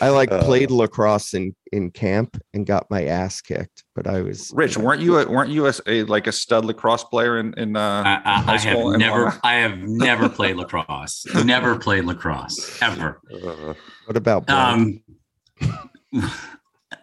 I 0.00 0.08
like 0.10 0.30
Uh, 0.30 0.42
played 0.42 0.70
lacrosse 0.70 1.34
in 1.34 1.54
in 1.72 1.90
camp 1.90 2.40
and 2.52 2.66
got 2.66 2.90
my 2.90 3.04
ass 3.04 3.40
kicked, 3.40 3.84
but 3.94 4.06
I 4.06 4.22
was 4.22 4.52
Rich, 4.54 4.76
weren't 4.76 5.02
you 5.02 5.18
a, 5.18 5.28
weren't 5.28 5.50
you 5.50 5.66
a, 5.66 5.72
a 5.86 6.04
like 6.04 6.26
a 6.26 6.32
stud 6.32 6.64
lacrosse 6.64 7.04
player 7.04 7.38
in 7.38 7.54
in 7.54 7.76
uh, 7.76 8.02
I, 8.04 8.20
I, 8.24 8.42
high 8.42 8.52
I 8.54 8.56
school 8.56 8.90
have 8.90 9.00
never, 9.00 9.24
whatnot? 9.24 9.40
I 9.44 9.54
have 9.54 9.78
never 9.78 10.28
played 10.38 10.56
lacrosse. 10.56 11.26
Never 11.44 11.78
played 11.78 12.04
lacrosse 12.04 12.80
ever. 12.82 13.20
What 14.06 14.16
about 14.16 14.48
Um, 14.50 15.02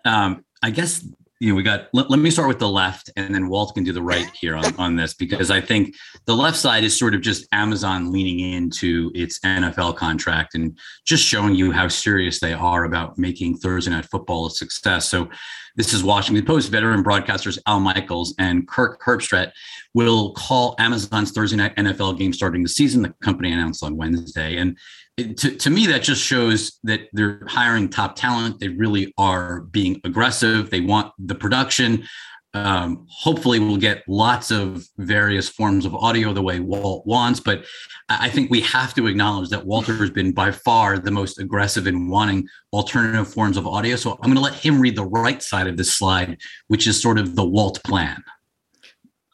um, 0.06 0.46
I 0.64 0.72
guess 0.72 1.06
you 1.42 1.50
know 1.50 1.56
we 1.56 1.64
got. 1.64 1.88
Let, 1.92 2.12
let 2.12 2.20
me 2.20 2.30
start 2.30 2.48
with 2.48 2.60
the 2.60 2.70
left, 2.70 3.10
and 3.18 3.34
then 3.34 3.50
Walt 3.50 3.74
can 3.74 3.84
do 3.84 3.92
the 3.92 4.02
right 4.02 4.30
here 4.40 4.56
on, 4.56 4.76
on 4.76 4.96
this 4.96 5.16
because 5.16 5.50
I 5.50 5.60
think 5.60 5.96
the 6.26 6.36
left 6.36 6.56
side 6.56 6.84
is 6.84 6.98
sort 6.98 7.16
of 7.16 7.22
just 7.22 7.48
Amazon 7.52 8.12
leaning 8.12 8.54
into 8.54 9.12
its 9.16 9.40
NFL 9.40 9.96
contract 9.96 10.54
and 10.54 10.78
just 11.04 11.26
showing 11.26 11.56
you 11.56 11.72
how 11.72 11.88
serious 11.88 12.40
they 12.40 12.54
are 12.54 12.84
about 12.84 13.18
making 13.18 13.58
Thursday 13.58 13.90
Night 13.90 14.06
Football 14.06 14.46
a 14.46 14.52
success. 14.52 15.10
So 15.10 15.30
this 15.76 15.94
is 15.94 16.04
Washington 16.04 16.46
Post 16.46 16.70
veteran 16.70 17.04
broadcasters 17.04 17.58
Al 17.66 17.80
Michaels 17.80 18.34
and 18.40 18.68
Kirk 18.68 19.02
Herbstreit 19.02 19.52
will 19.94 20.34
call 20.34 20.76
Amazon's 20.80 21.32
Thursday 21.32 21.58
Night 21.58 21.76
NFL 21.76 22.18
game 22.18 22.34
starting 22.34 22.64
the 22.64 22.70
season. 22.70 23.02
The 23.04 23.14
company 23.22 23.52
announced 23.52 23.84
on 23.84 23.96
Wednesday, 23.98 24.58
and 24.58 24.78
it- 25.18 25.38
to, 25.38 25.56
to 25.56 25.70
me, 25.70 25.88
that 25.88 26.04
just 26.04 26.24
shows 26.24 26.80
that 26.84 27.02
they're 27.14 27.44
hiring 27.48 27.90
top 27.90 28.16
talent. 28.16 28.60
They 28.60 28.70
really 28.70 29.14
are 29.18 29.62
being 29.62 30.00
aggressive. 30.04 30.70
They 30.70 30.82
want 30.82 31.14
the 31.20 31.36
production. 31.36 32.08
Um, 32.54 33.08
hopefully, 33.10 33.60
we'll 33.60 33.78
get 33.78 34.04
lots 34.08 34.52
of 34.52 34.86
various 34.98 35.48
forms 35.48 35.86
of 35.86 35.96
audio 35.96 36.34
the 36.34 36.42
way 36.42 36.60
Walt 36.60 37.06
wants. 37.06 37.40
But 37.40 37.66
I 38.10 38.30
think 38.30 38.52
we 38.52 38.60
have 38.62 38.94
to 38.96 39.08
acknowledge 39.08 39.50
that 39.50 39.66
Walter 39.66 39.96
has 39.96 40.10
been 40.10 40.34
by 40.34 40.52
far 40.52 41.00
the 41.00 41.12
most 41.12 41.40
aggressive 41.40 41.88
in 41.88 42.10
wanting 42.10 42.48
alternative 42.74 43.34
forms 43.34 43.56
of 43.56 43.66
audio. 43.66 43.96
So 43.96 44.12
I'm 44.14 44.34
going 44.34 44.36
to 44.36 44.42
let 44.42 44.56
him 44.56 44.82
read 44.82 44.98
the 44.98 45.06
right 45.06 45.42
side 45.42 45.68
of 45.68 45.78
this 45.78 45.94
slide, 45.94 46.38
which 46.68 46.88
is 46.88 47.02
sort 47.02 47.18
of 47.18 47.36
the 47.36 47.46
Walt 47.46 47.82
plan. 47.84 48.22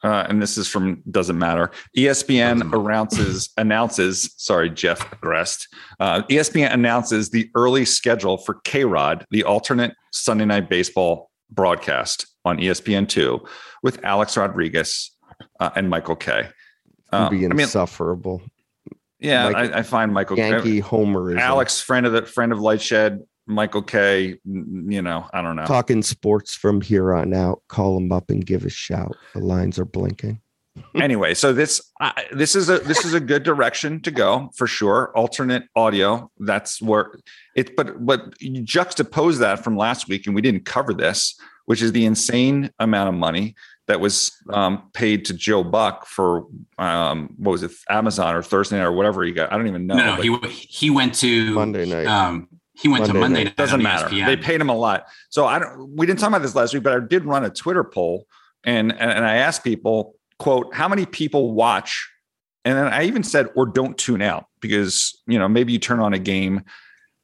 uh, 0.04 0.26
and 0.28 0.40
this 0.40 0.56
is 0.56 0.68
from 0.68 1.02
doesn't 1.10 1.38
matter. 1.38 1.72
ESPN 1.96 2.72
announces 2.72 3.50
announces. 3.56 4.32
Sorry, 4.36 4.70
Jeff 4.70 5.20
Grest. 5.20 5.66
Uh, 5.98 6.22
ESPN 6.30 6.72
announces 6.72 7.30
the 7.30 7.50
early 7.56 7.84
schedule 7.84 8.38
for 8.38 8.60
KayRod, 8.64 9.24
the 9.32 9.42
alternate 9.42 9.94
Sunday 10.12 10.44
Night 10.44 10.68
Baseball 10.70 11.30
broadcast 11.50 12.26
on 12.44 12.60
E 12.60 12.64
ESPN 12.64 13.08
two, 13.08 13.40
with 13.82 14.04
Alex 14.04 14.36
Rodriguez 14.36 15.10
uh, 15.60 15.70
and 15.74 15.88
Michael 15.88 16.16
Kay. 16.16 16.48
Uh, 17.12 17.30
be 17.30 17.38
I 17.38 17.48
mean, 17.48 17.60
insufferable. 17.62 18.42
yeah, 19.18 19.46
like 19.46 19.72
I, 19.72 19.78
I 19.78 19.82
find 19.82 20.12
Michael 20.12 20.36
Yankee 20.36 20.80
Homer 20.80 21.36
Alex, 21.38 21.80
friend 21.80 22.06
of 22.06 22.12
the 22.12 22.22
friend 22.22 22.52
of 22.52 22.58
Lightshed, 22.58 23.20
Michael 23.46 23.82
Kay. 23.82 24.38
You 24.44 25.02
know, 25.02 25.26
I 25.32 25.42
don't 25.42 25.56
know. 25.56 25.64
talking 25.64 26.02
sports 26.02 26.54
from 26.54 26.80
here 26.80 27.14
on 27.14 27.32
out. 27.32 27.62
Call 27.68 27.96
him 27.96 28.12
up 28.12 28.30
and 28.30 28.44
give 28.44 28.64
a 28.64 28.70
shout. 28.70 29.16
The 29.34 29.40
lines 29.40 29.78
are 29.78 29.86
blinking. 29.86 30.40
anyway, 30.94 31.34
so 31.34 31.52
this 31.52 31.80
uh, 32.00 32.12
this 32.32 32.54
is 32.54 32.68
a 32.68 32.78
this 32.78 33.04
is 33.04 33.14
a 33.14 33.20
good 33.20 33.42
direction 33.42 34.00
to 34.02 34.10
go 34.10 34.50
for 34.56 34.66
sure. 34.66 35.12
Alternate 35.14 35.64
audio. 35.76 36.30
That's 36.38 36.80
where 36.80 37.12
it. 37.54 37.76
But 37.76 38.04
but 38.04 38.40
you 38.40 38.62
juxtapose 38.62 39.38
that 39.38 39.64
from 39.64 39.76
last 39.76 40.08
week, 40.08 40.26
and 40.26 40.34
we 40.34 40.42
didn't 40.42 40.64
cover 40.64 40.94
this, 40.94 41.38
which 41.66 41.82
is 41.82 41.92
the 41.92 42.04
insane 42.04 42.70
amount 42.78 43.08
of 43.08 43.14
money 43.14 43.54
that 43.88 44.00
was 44.00 44.32
um, 44.50 44.90
paid 44.92 45.24
to 45.24 45.34
Joe 45.34 45.64
Buck 45.64 46.06
for 46.06 46.46
um, 46.78 47.34
what 47.38 47.52
was 47.52 47.62
it, 47.62 47.72
Amazon 47.88 48.36
or 48.36 48.42
Thursday 48.42 48.76
night 48.76 48.84
or 48.84 48.92
whatever 48.92 49.24
he 49.24 49.32
got. 49.32 49.50
I 49.52 49.56
don't 49.56 49.66
even 49.66 49.86
know. 49.86 49.96
No, 49.96 50.16
no, 50.16 50.22
he 50.22 50.48
he 50.48 50.90
went 50.90 51.14
to 51.16 51.54
Monday 51.54 51.86
night. 51.86 52.06
Um, 52.06 52.48
he 52.74 52.88
went 52.88 53.00
Monday 53.00 53.12
to 53.12 53.18
Monday 53.18 53.38
night. 53.38 53.44
night. 53.44 53.56
doesn't 53.56 53.82
matter. 53.82 54.08
ESPN. 54.08 54.26
They 54.26 54.36
paid 54.36 54.60
him 54.60 54.68
a 54.68 54.76
lot. 54.76 55.06
So 55.30 55.46
I 55.46 55.58
don't. 55.58 55.96
We 55.96 56.06
didn't 56.06 56.20
talk 56.20 56.28
about 56.28 56.42
this 56.42 56.54
last 56.54 56.74
week, 56.74 56.82
but 56.82 56.92
I 56.92 57.00
did 57.04 57.24
run 57.24 57.44
a 57.44 57.50
Twitter 57.50 57.82
poll, 57.82 58.26
and 58.62 58.92
and, 58.92 59.10
and 59.10 59.24
I 59.24 59.36
asked 59.36 59.64
people, 59.64 60.14
quote, 60.38 60.74
how 60.74 60.88
many 60.88 61.06
people 61.06 61.52
watch, 61.52 62.08
and 62.64 62.76
then 62.76 62.86
I 62.86 63.04
even 63.04 63.22
said, 63.22 63.48
or 63.56 63.66
don't 63.66 63.96
tune 63.96 64.22
out 64.22 64.46
because 64.60 65.20
you 65.26 65.38
know 65.38 65.48
maybe 65.48 65.72
you 65.72 65.78
turn 65.78 66.00
on 66.00 66.14
a 66.14 66.18
game 66.18 66.62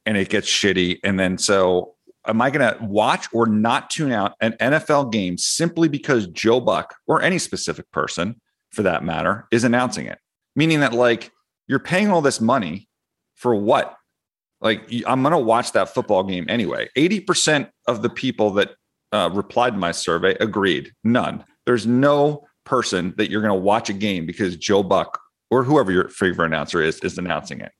and 0.05 0.17
it 0.17 0.29
gets 0.29 0.47
shitty, 0.47 0.99
and 1.03 1.19
then 1.19 1.37
so. 1.37 1.91
Am 2.27 2.41
I 2.41 2.49
going 2.49 2.73
to 2.73 2.83
watch 2.83 3.27
or 3.33 3.45
not 3.45 3.91
tune 3.91 4.11
out 4.11 4.33
an 4.41 4.53
NFL 4.53 5.11
game 5.11 5.37
simply 5.37 5.87
because 5.87 6.25
Joe 6.25 6.59
Buck 6.59 6.95
or 7.05 7.21
any 7.21 7.37
specific 7.37 7.91
person, 7.91 8.41
for 8.71 8.81
that 8.81 9.03
matter, 9.03 9.47
is 9.51 9.63
announcing 9.63 10.07
it? 10.07 10.17
Meaning 10.55 10.79
that 10.79 10.91
like 10.91 11.31
you're 11.67 11.77
paying 11.77 12.09
all 12.09 12.21
this 12.21 12.41
money 12.41 12.87
for 13.35 13.53
what? 13.53 13.95
Like 14.61 14.91
I'm 15.05 15.21
gonna 15.21 15.39
watch 15.39 15.73
that 15.73 15.93
football 15.93 16.23
game 16.23 16.47
anyway. 16.49 16.89
80% 16.97 17.69
of 17.87 18.01
the 18.01 18.09
people 18.09 18.49
that 18.51 18.71
uh, 19.11 19.29
replied 19.31 19.71
to 19.73 19.77
my 19.77 19.91
survey 19.91 20.35
agreed. 20.39 20.91
None. 21.03 21.45
There's 21.65 21.85
no 21.85 22.47
person 22.65 23.13
that 23.17 23.29
you're 23.29 23.41
gonna 23.41 23.55
watch 23.55 23.89
a 23.89 23.93
game 23.93 24.25
because 24.25 24.57
Joe 24.57 24.83
Buck 24.83 25.19
or 25.49 25.63
whoever 25.63 25.91
your 25.91 26.09
favorite 26.09 26.47
announcer 26.47 26.81
is 26.81 26.99
is 26.99 27.17
announcing 27.17 27.61
it. 27.61 27.71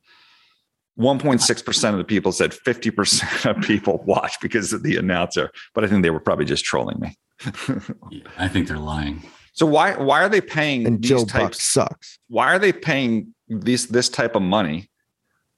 1.6% 0.99 1.89
of 1.91 1.97
the 1.97 2.05
people 2.05 2.31
said 2.31 2.51
50% 2.51 3.49
of 3.49 3.61
people 3.61 4.01
watch 4.07 4.39
because 4.41 4.71
of 4.71 4.81
the 4.81 4.95
announcer, 4.95 5.51
but 5.73 5.83
I 5.83 5.87
think 5.87 6.03
they 6.03 6.09
were 6.09 6.21
probably 6.21 6.45
just 6.45 6.63
trolling 6.63 6.99
me. 6.99 7.15
Yeah, 8.11 8.23
I 8.37 8.47
think 8.47 8.67
they're 8.67 8.77
lying. 8.77 9.23
So 9.53 9.65
why 9.65 9.95
why 9.95 10.21
are 10.23 10.29
they 10.29 10.41
paying 10.41 10.85
And 10.85 11.01
these 11.01 11.09
Joe 11.09 11.25
Buck 11.25 11.53
sucks. 11.53 12.19
Why 12.27 12.53
are 12.53 12.59
they 12.59 12.73
paying 12.73 13.33
these 13.47 13.87
this 13.87 14.09
type 14.09 14.35
of 14.35 14.41
money 14.41 14.89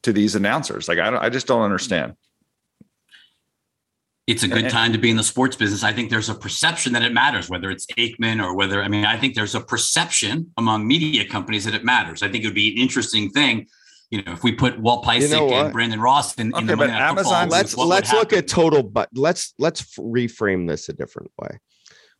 to 0.03 0.13
these 0.13 0.35
announcers? 0.35 0.87
Like 0.87 0.99
I 0.99 1.09
don't, 1.09 1.19
I 1.21 1.29
just 1.29 1.47
don't 1.47 1.61
understand. 1.61 2.13
It's 4.27 4.43
a 4.43 4.47
good 4.47 4.65
And- 4.65 4.69
time 4.69 4.91
to 4.91 4.97
be 4.97 5.09
in 5.09 5.15
the 5.15 5.23
sports 5.23 5.55
business. 5.55 5.83
I 5.83 5.93
think 5.93 6.09
there's 6.09 6.27
a 6.27 6.35
perception 6.35 6.91
that 6.93 7.01
it 7.01 7.13
matters, 7.13 7.49
whether 7.49 7.71
it's 7.71 7.85
Aikman 7.97 8.43
or 8.43 8.53
whether, 8.53 8.83
I 8.83 8.89
mean, 8.89 9.05
I 9.05 9.17
think 9.17 9.35
there's 9.35 9.55
a 9.55 9.61
perception 9.61 10.51
among 10.57 10.85
media 10.85 11.25
companies 11.25 11.63
that 11.63 11.73
it 11.73 11.85
matters. 11.85 12.21
I 12.21 12.27
think 12.29 12.43
it 12.43 12.47
would 12.47 12.53
be 12.53 12.73
an 12.73 12.77
interesting 12.77 13.29
thing, 13.29 13.67
you 14.11 14.21
know, 14.21 14.33
if 14.33 14.43
we 14.43 14.51
put 14.51 14.77
Walt 14.79 15.05
Piecyk 15.05 15.31
know 15.31 15.53
and 15.53 15.71
Brandon 15.71 16.01
Ross 16.01 16.35
in, 16.35 16.47
in 16.47 16.53
Okay, 16.55 16.65
the 16.65 16.75
but 16.75 16.89
Monday 16.89 16.99
Night 16.99 17.15
Football, 17.15 17.33
Amazon- 17.35 17.49
let's 17.57 17.75
what 17.77 17.83
would 17.87 17.89
let's 17.93 18.11
look 18.13 18.33
at 18.33 18.47
total 18.49 18.83
but 18.83 19.07
let's 19.13 19.53
let's 19.59 19.81
reframe 19.97 20.67
this 20.67 20.89
a 20.89 20.93
different 20.93 21.31
way 21.41 21.57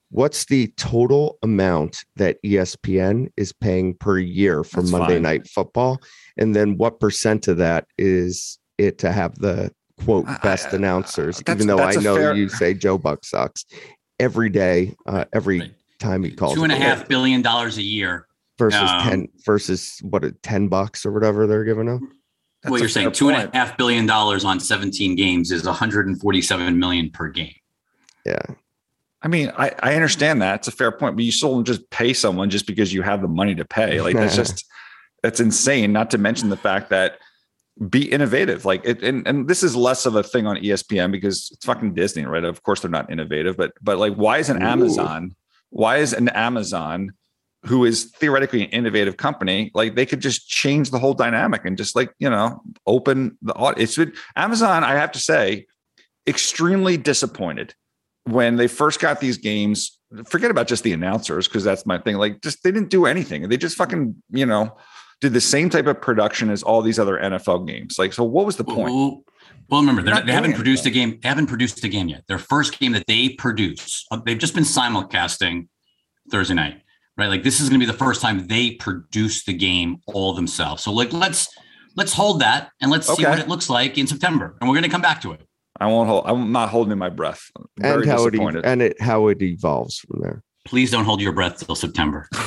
what's 0.09 0.45
the 0.45 0.67
total 0.77 1.37
amount 1.43 2.05
that 2.15 2.37
espn 2.45 3.27
is 3.35 3.51
paying 3.51 3.93
per 3.93 4.17
year 4.17 4.63
for 4.63 4.79
That's 4.81 4.91
monday 4.91 5.15
fine. 5.15 5.23
night 5.23 5.47
football 5.49 5.99
and 6.37 6.55
then 6.55 6.77
what 6.77 7.01
percent 7.01 7.49
of 7.49 7.57
that 7.57 7.85
is 7.97 8.57
it 8.77 8.99
to 8.99 9.11
have 9.11 9.35
the 9.35 9.69
quote 10.03 10.25
best 10.43 10.67
I- 10.73 10.77
announcers 10.77 11.37
that's- 11.39 11.55
even 11.55 11.67
though 11.67 11.83
i 11.83 11.93
know 11.95 12.15
fair- 12.15 12.35
you 12.35 12.49
say 12.49 12.73
joe 12.73 12.97
buck 12.97 13.23
sucks 13.25 13.65
every 14.19 14.49
day 14.49 14.95
uh, 15.07 15.25
every 15.33 15.59
Right. 15.59 15.73
time 15.99 16.23
he 16.23 16.31
calls 16.31 16.53
two 16.55 16.63
and 16.63 16.71
a 16.71 16.75
it, 16.75 16.81
half 16.81 17.07
billion 17.07 17.41
dollars 17.41 17.77
a 17.77 17.83
year. 17.83 18.27
versus 18.59 18.79
um, 18.81 19.01
10 19.09 19.27
versus 19.45 19.99
what 20.03 20.23
a 20.23 20.31
10 20.31 20.67
bucks 20.67 21.05
or 21.05 21.11
whatever 21.11 21.45
they're 21.47 21.63
giving 21.63 21.87
him 21.87 22.11
That's 22.63 22.71
well, 22.71 22.79
you're 22.79 22.89
saying 22.89 23.07
fair 23.07 23.13
two 23.13 23.29
and 23.29 23.49
a 23.53 23.57
half 23.57 23.77
billion 23.77 24.05
dollars 24.05 24.43
on 24.45 24.59
17 24.59 25.15
games 25.15 25.51
is 25.51 25.65
147 25.65 26.77
million 26.79 27.09
per 27.11 27.29
game. 27.29 27.53
yeah 28.25 28.41
I 29.23 29.29
mean, 29.29 29.51
I, 29.57 29.71
I 29.81 29.95
understand 29.95 30.43
that. 30.43 30.59
It's 30.59 30.67
a 30.67 30.71
fair 30.71 30.91
point, 30.91 31.15
but 31.15 31.25
you 31.25 31.31
still 31.31 31.63
just 31.63 31.89
pay 31.89 32.13
someone 32.13 32.51
just 32.51 32.67
because 32.67 32.93
you 32.93 33.01
have 33.01 33.19
the 33.23 33.27
money 33.27 33.55
to 33.55 33.65
pay. 33.65 33.99
Like 33.99 34.15
that's 34.15 34.35
just 34.43 34.63
that's 35.23 35.39
insane. 35.39 35.91
Not 35.91 36.11
to 36.11 36.19
mention 36.19 36.49
the 36.49 36.55
fact 36.55 36.91
that 36.91 37.17
be 37.89 38.11
innovative. 38.11 38.65
Like 38.65 38.85
it 38.85 39.03
and, 39.03 39.27
and 39.27 39.47
this 39.47 39.63
is 39.63 39.75
less 39.75 40.05
of 40.05 40.15
a 40.15 40.23
thing 40.23 40.47
on 40.47 40.57
ESPN 40.57 41.11
because 41.11 41.49
it's 41.53 41.65
fucking 41.65 41.93
Disney, 41.93 42.25
right? 42.25 42.43
Of 42.43 42.63
course 42.63 42.81
they're 42.81 42.91
not 42.91 43.11
innovative, 43.11 43.57
but 43.57 43.73
but 43.81 43.97
like 43.97 44.15
why 44.15 44.37
is 44.37 44.49
an 44.49 44.61
Ooh. 44.61 44.65
Amazon, 44.65 45.35
why 45.69 45.97
is 45.97 46.13
an 46.13 46.29
Amazon 46.29 47.11
who 47.65 47.85
is 47.85 48.05
theoretically 48.05 48.63
an 48.63 48.69
innovative 48.69 49.17
company, 49.17 49.71
like 49.73 49.95
they 49.95 50.05
could 50.05 50.21
just 50.21 50.47
change 50.47 50.89
the 50.89 50.99
whole 50.99 51.13
dynamic 51.13 51.65
and 51.65 51.77
just 51.77 51.95
like, 51.95 52.13
you 52.19 52.29
know, 52.29 52.61
open 52.85 53.37
the 53.41 53.53
aud- 53.53 53.79
it's 53.79 53.99
Amazon, 54.35 54.83
I 54.83 54.95
have 54.95 55.11
to 55.13 55.19
say, 55.19 55.65
extremely 56.27 56.97
disappointed 56.97 57.73
when 58.25 58.55
they 58.55 58.67
first 58.67 58.99
got 58.99 59.19
these 59.19 59.37
games. 59.37 59.99
Forget 60.25 60.51
about 60.51 60.67
just 60.67 60.83
the 60.83 60.93
announcers, 60.93 61.47
because 61.47 61.63
that's 61.63 61.85
my 61.85 61.97
thing. 61.97 62.15
Like, 62.15 62.41
just 62.41 62.63
they 62.63 62.71
didn't 62.71 62.89
do 62.89 63.05
anything. 63.05 63.49
They 63.49 63.57
just 63.57 63.75
fucking, 63.75 64.15
you 64.29 64.45
know, 64.45 64.77
did 65.21 65.33
the 65.33 65.41
same 65.41 65.69
type 65.69 65.87
of 65.87 65.99
production 66.01 66.49
as 66.49 66.61
all 66.63 66.81
these 66.81 66.99
other 66.99 67.17
NFL 67.17 67.67
games. 67.67 67.97
Like, 67.97 68.13
so 68.13 68.23
what 68.23 68.45
was 68.45 68.55
the 68.57 68.63
point? 68.63 68.93
Well, 68.93 69.23
well, 69.69 69.81
remember 69.81 70.01
They're 70.01 70.15
they're- 70.15 70.25
they 70.25 70.31
haven't 70.31 70.51
doing 70.51 70.55
produced 70.57 70.85
a 70.85 70.89
game. 70.89 71.19
They 71.21 71.27
haven't 71.29 71.47
produced 71.47 71.83
a 71.83 71.89
game 71.89 72.07
yet. 72.07 72.23
Their 72.27 72.37
first 72.37 72.79
game 72.79 72.91
that 72.93 73.05
they 73.07 73.29
produce, 73.29 74.05
uh, 74.11 74.17
they've 74.25 74.37
just 74.37 74.53
been 74.55 74.63
simulcasting 74.63 75.67
Thursday 76.31 76.53
night, 76.53 76.81
right? 77.17 77.27
Like 77.27 77.43
this 77.43 77.59
is 77.59 77.69
going 77.69 77.79
to 77.79 77.85
be 77.85 77.91
the 77.91 77.97
first 77.97 78.21
time 78.21 78.47
they 78.47 78.71
produce 78.71 79.43
the 79.43 79.53
game 79.53 79.97
all 80.07 80.33
themselves. 80.33 80.83
So 80.83 80.91
like 80.93 81.11
let's 81.11 81.49
let's 81.95 82.13
hold 82.13 82.41
that 82.41 82.69
and 82.81 82.91
let's 82.91 83.07
see 83.13 83.25
what 83.25 83.39
it 83.39 83.47
looks 83.47 83.69
like 83.69 83.97
in 83.97 84.07
September, 84.07 84.55
and 84.61 84.69
we're 84.69 84.75
going 84.75 84.83
to 84.83 84.89
come 84.89 85.01
back 85.01 85.21
to 85.21 85.31
it. 85.33 85.41
I 85.79 85.87
won't 85.87 86.07
hold. 86.09 86.23
I'm 86.27 86.51
not 86.51 86.69
holding 86.69 86.97
my 86.97 87.09
breath. 87.09 87.41
I'm 87.57 87.65
very 87.77 88.01
and 88.03 88.11
how 88.11 88.25
it 88.25 88.31
disappointed. 88.31 88.65
ev- 88.65 88.71
and 88.71 88.81
it 88.81 89.01
how 89.01 89.27
it 89.27 89.41
evolves 89.41 89.99
from 89.99 90.21
there 90.21 90.43
Please 90.65 90.91
don't 90.91 91.05
hold 91.05 91.21
your 91.21 91.31
breath 91.33 91.65
till 91.65 91.75
September. 91.75 92.27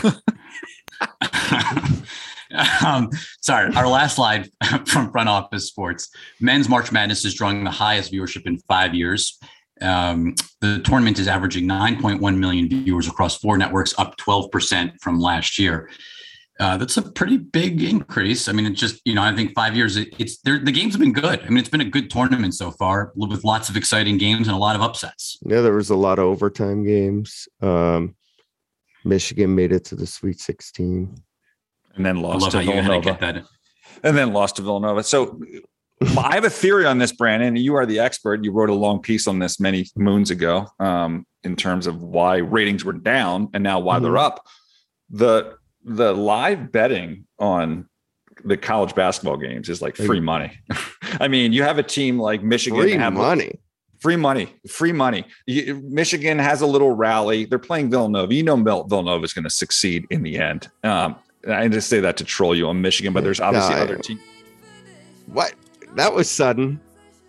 um, 2.87 3.11
sorry, 3.41 3.75
our 3.75 3.87
last 3.87 4.17
slide 4.17 4.49
from 4.87 5.11
Front 5.11 5.29
Office 5.29 5.69
Sports. 5.69 6.11
Men's 6.41 6.69
March 6.69 6.93
Madness 6.93 7.25
is 7.25 7.35
drawing 7.35 7.65
the 7.65 7.71
highest 7.71 8.13
viewership 8.13 8.47
in 8.47 8.59
five 8.61 8.95
years. 8.95 9.39
Um, 9.81 10.35
the 10.61 10.81
tournament 10.81 11.19
is 11.19 11.29
averaging 11.29 11.67
9.1 11.67 12.37
million 12.37 12.69
viewers 12.69 13.09
across 13.09 13.39
four 13.39 13.57
networks, 13.57 13.95
up 13.99 14.17
12% 14.19 15.01
from 15.01 15.19
last 15.19 15.59
year. 15.59 15.89
Uh, 16.59 16.77
that's 16.77 16.99
a 16.99 17.03
pretty 17.03 17.39
big 17.39 17.83
increase. 17.83 18.47
I 18.47 18.53
mean, 18.53 18.67
it's 18.67 18.79
just 18.79 19.01
you 19.07 19.15
know, 19.15 19.23
I 19.23 19.35
think 19.35 19.55
five 19.55 19.75
years. 19.75 19.97
It, 19.97 20.09
it's. 20.19 20.43
The 20.43 20.59
games 20.59 20.93
have 20.93 21.01
been 21.01 21.15
good. 21.15 21.41
I 21.41 21.49
mean, 21.49 21.57
it's 21.57 21.71
been 21.71 21.81
a 21.81 21.87
good 21.87 22.11
tournament 22.11 22.55
so 22.55 22.71
far, 22.73 23.13
with 23.17 23.45
lots 23.45 23.71
of 23.71 23.79
exciting 23.79 24.19
games 24.19 24.47
and 24.47 24.55
a 24.55 24.61
lot 24.61 24.77
of 24.77 24.83
upsets. 24.83 25.39
Yeah, 25.41 25.63
there 25.63 25.73
was 25.73 25.89
a 25.89 25.97
lot 25.97 26.19
of 26.19 26.27
overtime 26.27 26.85
games. 26.85 27.49
Um, 27.63 28.15
Michigan 29.07 29.55
made 29.55 29.73
it 29.73 29.87
to 29.87 29.95
the 29.95 30.07
Sweet 30.07 30.39
16. 30.39 31.23
And 31.97 32.05
then 32.07 32.17
lost 32.21 32.51
to 32.53 32.63
you 32.63 32.73
had 32.73 32.85
Villanova. 32.85 33.05
get 33.05 33.21
that. 33.21 33.45
and 34.03 34.17
then 34.17 34.33
lost 34.33 34.57
to 34.57 34.63
Villanova. 34.63 35.03
So 35.03 35.41
I 36.19 36.35
have 36.35 36.45
a 36.45 36.51
theory 36.51 36.87
on 36.87 36.99
this, 36.99 37.13
Brandon. 37.13 37.57
You 37.57 37.75
are 37.77 37.85
the 37.87 37.99
expert. 37.99 38.43
You 38.45 38.53
wrote 38.53 38.71
a 38.71 38.75
long 38.75 39.01
piece 39.01 39.27
on 39.27 39.39
this 39.39 39.61
many 39.61 39.87
moons 39.97 40.31
ago 40.31 40.67
um, 40.79 41.27
in 41.45 41.57
terms 41.57 41.87
of 41.87 42.03
why 42.03 42.39
ratings 42.39 42.85
were 42.85 42.93
down 42.95 43.49
and 43.53 43.63
now 43.63 43.81
why 43.81 43.99
they're 43.99 44.19
up. 44.19 44.47
The 45.11 45.57
the 45.85 46.13
live 46.15 46.71
betting 46.73 47.27
on 47.39 47.87
the 48.45 48.57
college 48.57 48.95
basketball 48.95 49.37
games 49.37 49.69
is 49.69 49.83
like 49.83 49.97
free 49.97 50.21
money. 50.21 50.53
I 51.21 51.29
mean, 51.29 51.53
you 51.53 51.63
have 51.63 51.79
a 51.79 51.83
team 51.83 52.19
like 52.19 52.43
Michigan 52.43 52.81
Free 52.81 52.93
have 52.93 53.13
money. 53.13 53.61
free 53.99 54.17
money, 54.17 54.55
free 54.69 54.93
money. 54.93 55.25
You- 55.47 55.83
Michigan 55.85 56.39
has 56.39 56.63
a 56.63 56.67
little 56.67 56.93
rally. 56.93 57.45
They're 57.45 57.59
playing 57.59 57.91
Villanova. 57.91 58.33
You 58.33 58.43
know, 58.43 58.57
Villanova 58.57 59.23
is 59.25 59.35
going 59.35 59.45
to 59.45 59.51
succeed 59.51 60.07
in 60.11 60.23
the 60.23 60.39
end. 60.39 60.69
Um, 60.85 61.17
I 61.49 61.69
just 61.69 61.89
say 61.89 62.01
that 62.01 62.17
to 62.19 62.25
troll 62.25 62.55
you 62.55 62.69
on 62.69 62.83
Michigan, 62.83 63.13
but 63.13 63.25
there's 63.25 63.41
obviously 63.41 63.75
I- 63.75 63.81
other 63.81 63.97
teams. 63.97 64.21
What? 65.27 65.55
That 65.97 66.13
was 66.13 66.29
sudden. 66.31 66.81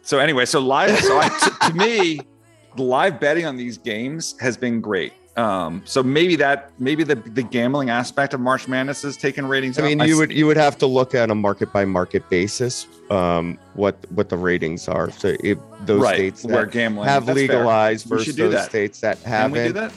So 0.04 0.20
anyway, 0.20 0.46
so 0.46 0.60
live. 0.60 0.98
So 1.00 1.20
I, 1.20 1.30
to, 1.30 1.72
to 1.72 1.74
me, 1.78 2.20
the 2.76 2.84
live 2.84 3.20
betting 3.20 3.46
on 3.46 3.56
these 3.58 3.78
games 3.78 4.36
has 4.40 4.58
been 4.58 4.82
great. 4.82 5.14
Um, 5.38 5.82
so 5.86 6.04
maybe 6.04 6.36
that 6.38 6.72
maybe 6.80 7.04
the 7.06 7.16
the 7.16 7.44
gambling 7.44 7.90
aspect 7.90 8.34
of 8.34 8.40
March 8.42 8.68
Madness 8.68 9.06
is 9.06 9.16
taking 9.16 9.46
ratings. 9.46 9.80
I 9.80 9.84
mean, 9.84 10.02
I 10.02 10.06
you 10.06 10.14
s- 10.16 10.20
would 10.20 10.32
you 10.32 10.46
would 10.48 10.58
have 10.58 10.78
to 10.80 10.88
look 10.88 11.16
at 11.16 11.30
a 11.32 11.36
market 11.36 11.72
by 11.72 11.86
market 11.86 12.28
basis. 12.30 12.86
Um, 13.10 13.58
what 13.76 13.96
what 14.12 14.28
the 14.30 14.38
ratings 14.38 14.88
are. 14.90 15.10
So 15.12 15.36
if 15.42 15.58
those 15.86 16.02
right 16.02 16.16
states 16.16 16.44
where 16.44 16.66
that 16.66 16.72
gambling 16.74 17.08
have 17.08 17.26
fair. 17.26 17.36
legalized 17.36 18.10
We 18.10 18.18
versus 18.18 18.36
those 18.36 18.54
that. 18.54 18.70
states 18.70 19.00
that 19.02 19.24
Can 19.24 19.52
we 19.52 19.60
do 19.60 19.64
haven't. 19.74 19.76
that? 19.76 19.94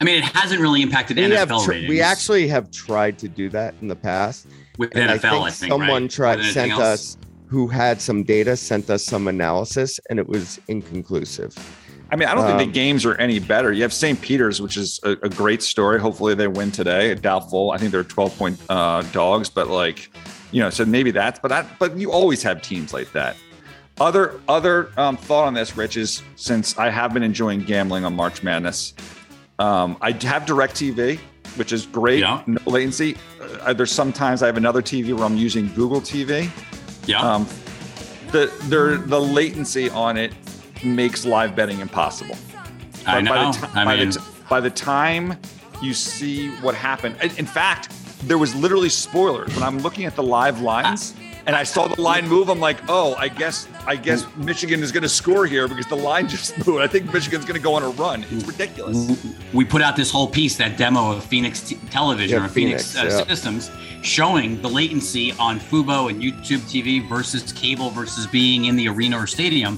I 0.00 0.04
mean, 0.04 0.16
it 0.16 0.24
hasn't 0.24 0.60
really 0.60 0.80
impacted 0.82 1.16
We 1.18 1.24
have 1.24 1.48
NFL 1.48 1.64
tr- 1.64 1.70
ratings. 1.70 1.88
we 1.90 2.00
actually 2.00 2.48
have 2.48 2.70
tried 2.70 3.18
to 3.18 3.28
do 3.28 3.48
that 3.50 3.74
in 3.82 3.88
the 3.88 3.96
past. 3.96 4.46
with 4.78 4.96
and 4.96 5.10
NFL, 5.10 5.14
I 5.14 5.18
think, 5.18 5.32
I 5.32 5.50
think, 5.50 5.70
someone 5.72 6.02
right? 6.04 6.10
tried 6.10 6.42
sent 6.44 6.72
else. 6.72 6.80
us 6.80 7.18
who 7.48 7.66
had 7.66 8.00
some 8.00 8.22
data 8.22 8.56
sent 8.56 8.88
us 8.88 9.04
some 9.04 9.28
analysis 9.28 10.00
and 10.08 10.18
it 10.18 10.26
was 10.28 10.58
inconclusive. 10.68 11.54
I 12.12 12.16
mean, 12.16 12.28
I 12.28 12.34
don't 12.34 12.44
think 12.44 12.60
Um, 12.60 12.66
the 12.66 12.72
games 12.72 13.04
are 13.04 13.14
any 13.16 13.38
better. 13.38 13.72
You 13.72 13.82
have 13.82 13.92
St. 13.92 14.20
Peter's, 14.20 14.60
which 14.60 14.76
is 14.76 14.98
a, 15.04 15.10
a 15.22 15.28
great 15.28 15.62
story. 15.62 16.00
Hopefully, 16.00 16.34
they 16.34 16.48
win 16.48 16.70
today. 16.72 17.14
Doubtful. 17.14 17.70
I 17.70 17.76
think 17.78 17.92
they're 17.92 18.02
12 18.02 18.36
point 18.38 18.58
uh, 18.68 19.02
dogs, 19.12 19.48
but 19.48 19.68
like, 19.68 20.10
you 20.50 20.60
know, 20.60 20.70
so 20.70 20.84
maybe 20.84 21.10
that's. 21.12 21.38
But 21.38 21.48
that. 21.48 21.66
But 21.78 21.96
you 21.96 22.10
always 22.10 22.42
have 22.42 22.62
teams 22.62 22.92
like 22.92 23.12
that. 23.12 23.36
Other 24.00 24.40
other 24.48 24.90
um, 24.96 25.16
thought 25.16 25.44
on 25.44 25.54
this, 25.54 25.76
Rich, 25.76 25.96
is 25.98 26.22
since 26.34 26.76
I 26.78 26.88
have 26.90 27.12
been 27.14 27.22
enjoying 27.22 27.60
gambling 27.62 28.04
on 28.04 28.16
March 28.16 28.42
Madness, 28.42 28.94
um, 29.60 29.96
I 30.00 30.10
have 30.12 30.44
Directv, 30.46 31.18
which 31.56 31.72
is 31.72 31.86
great. 31.86 32.20
Yeah. 32.20 32.42
No 32.46 32.60
latency. 32.66 33.16
Uh, 33.60 33.72
there's 33.72 33.92
sometimes 33.92 34.42
I 34.42 34.46
have 34.46 34.56
another 34.56 34.82
TV 34.82 35.14
where 35.14 35.24
I'm 35.24 35.36
using 35.36 35.68
Google 35.74 36.00
TV. 36.00 36.50
Yeah. 37.06 37.20
Um, 37.20 37.46
the 38.32 38.52
there 38.64 38.96
the 38.96 39.20
latency 39.20 39.90
on 39.90 40.16
it 40.16 40.32
makes 40.84 41.24
live 41.26 41.54
betting 41.54 41.80
impossible. 41.80 42.36
I 43.06 43.20
But 43.20 43.20
know. 43.22 43.32
By 43.32 43.44
the, 43.44 43.52
ti- 43.66 43.72
I 43.74 43.84
by, 43.84 43.96
mean, 43.96 44.10
the 44.10 44.18
t- 44.18 44.24
by 44.48 44.60
the 44.60 44.70
time 44.70 45.36
you 45.82 45.94
see 45.94 46.48
what 46.62 46.74
happened, 46.74 47.16
in 47.22 47.30
in 47.38 47.46
fact, 47.46 47.90
there 48.26 48.38
was 48.38 48.54
literally 48.54 48.88
spoilers 48.88 49.52
when 49.54 49.62
I'm 49.62 49.78
looking 49.78 50.04
at 50.06 50.16
the 50.16 50.22
live 50.22 50.60
lines. 50.60 51.14
And 51.50 51.56
I 51.56 51.64
saw 51.64 51.88
the 51.88 52.00
line 52.00 52.28
move. 52.28 52.48
I'm 52.48 52.60
like, 52.60 52.78
oh, 52.88 53.16
I 53.16 53.26
guess 53.26 53.66
I 53.84 53.96
guess 53.96 54.24
Michigan 54.36 54.84
is 54.84 54.92
going 54.92 55.02
to 55.02 55.08
score 55.08 55.46
here 55.46 55.66
because 55.66 55.86
the 55.86 55.96
line 55.96 56.28
just 56.36 56.56
moved. 56.64 56.80
I 56.80 56.86
think 56.86 57.12
Michigan's 57.12 57.44
going 57.44 57.56
to 57.56 57.60
go 57.60 57.74
on 57.74 57.82
a 57.82 57.88
run. 57.88 58.24
It's 58.30 58.44
ridiculous. 58.46 59.26
we 59.52 59.64
put 59.64 59.82
out 59.82 59.96
this 59.96 60.12
whole 60.12 60.28
piece, 60.28 60.56
that 60.58 60.76
demo 60.76 61.10
of 61.10 61.24
Phenix 61.24 61.60
t- 61.60 61.74
Television 61.90 62.38
Yeah, 62.38 62.46
or 62.46 62.48
Phenix, 62.48 62.92
Phenix, 62.94 63.14
uh, 63.16 63.18
yeah. 63.18 63.26
Systems, 63.26 63.68
showing 64.02 64.62
the 64.62 64.68
latency 64.68 65.32
on 65.40 65.58
Fubo 65.58 66.08
and 66.08 66.22
YouTube 66.22 66.60
TV 66.70 67.04
versus 67.08 67.52
cable 67.52 67.90
versus 67.90 68.28
being 68.28 68.66
in 68.66 68.76
the 68.76 68.86
arena 68.86 69.18
or 69.18 69.26
stadium. 69.26 69.76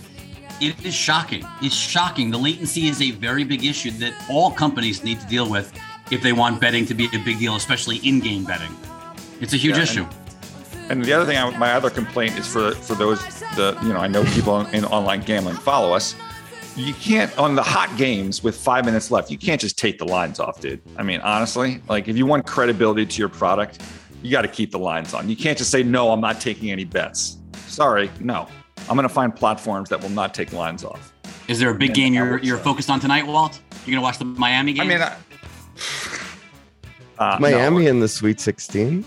It 0.60 0.84
is 0.84 0.92
shocking. 0.92 1.42
It's 1.62 1.74
shocking. 1.74 2.30
The 2.30 2.36
latency 2.38 2.88
is 2.88 3.00
a 3.00 3.12
very 3.12 3.44
big 3.44 3.64
issue 3.64 3.92
that 3.92 4.12
all 4.28 4.50
companies 4.50 5.02
need 5.02 5.20
to 5.20 5.26
deal 5.26 5.48
with 5.48 5.72
if 6.10 6.20
they 6.20 6.34
want 6.34 6.60
betting 6.60 6.84
to 6.84 6.92
be 6.92 7.06
a 7.06 7.18
big 7.24 7.38
deal, 7.38 7.56
especially 7.56 7.96
in-game 8.06 8.44
betting. 8.44 8.76
It's 9.40 9.54
a 9.54 9.56
huge 9.56 9.78
Yeah, 9.78 9.84
issue. 9.84 10.04
And 10.04 10.21
the 10.88 11.12
other 11.12 11.24
thing, 11.24 11.36
I, 11.38 11.56
my 11.58 11.72
other 11.72 11.90
complaint 11.90 12.38
is 12.38 12.46
for 12.46 12.72
for 12.72 12.94
those 12.94 13.20
the 13.56 13.78
you 13.82 13.90
know 13.90 13.98
I 13.98 14.08
know 14.08 14.24
people 14.24 14.60
in, 14.60 14.74
in 14.74 14.84
online 14.84 15.20
gambling 15.22 15.56
follow 15.56 15.94
us. 15.94 16.14
You 16.74 16.94
can't 16.94 17.36
on 17.38 17.54
the 17.54 17.62
hot 17.62 17.94
games 17.98 18.42
with 18.42 18.56
five 18.56 18.84
minutes 18.86 19.10
left. 19.10 19.30
You 19.30 19.36
can't 19.38 19.60
just 19.60 19.78
take 19.78 19.98
the 19.98 20.06
lines 20.06 20.40
off, 20.40 20.60
dude. 20.60 20.80
I 20.96 21.02
mean, 21.02 21.20
honestly, 21.20 21.82
like 21.88 22.08
if 22.08 22.16
you 22.16 22.24
want 22.26 22.46
credibility 22.46 23.04
to 23.04 23.18
your 23.18 23.28
product, 23.28 23.82
you 24.22 24.30
got 24.30 24.42
to 24.42 24.48
keep 24.48 24.70
the 24.70 24.78
lines 24.78 25.12
on. 25.12 25.28
You 25.28 25.36
can't 25.36 25.58
just 25.58 25.70
say 25.70 25.82
no. 25.82 26.10
I'm 26.12 26.20
not 26.20 26.40
taking 26.40 26.70
any 26.70 26.84
bets. 26.84 27.36
Sorry, 27.66 28.10
no. 28.20 28.48
I'm 28.88 28.96
going 28.96 29.06
to 29.06 29.14
find 29.14 29.34
platforms 29.34 29.90
that 29.90 30.00
will 30.00 30.08
not 30.10 30.32
take 30.34 30.52
lines 30.52 30.82
off. 30.84 31.12
Is 31.48 31.58
there 31.58 31.70
a 31.70 31.74
big 31.74 31.90
And 31.90 31.96
game 31.96 32.14
you're 32.14 32.38
you're 32.38 32.56
out. 32.56 32.64
focused 32.64 32.88
on 32.88 33.00
tonight, 33.00 33.26
Walt? 33.26 33.60
You're 33.84 33.94
gonna 33.96 34.02
watch 34.02 34.18
the 34.18 34.24
Miami 34.24 34.72
game? 34.72 34.82
I 34.82 34.86
mean, 34.86 35.02
I, 35.02 35.14
uh, 37.18 37.38
no. 37.38 37.40
Miami 37.40 37.86
in 37.86 38.00
the 38.00 38.08
Sweet 38.08 38.40
16. 38.40 39.04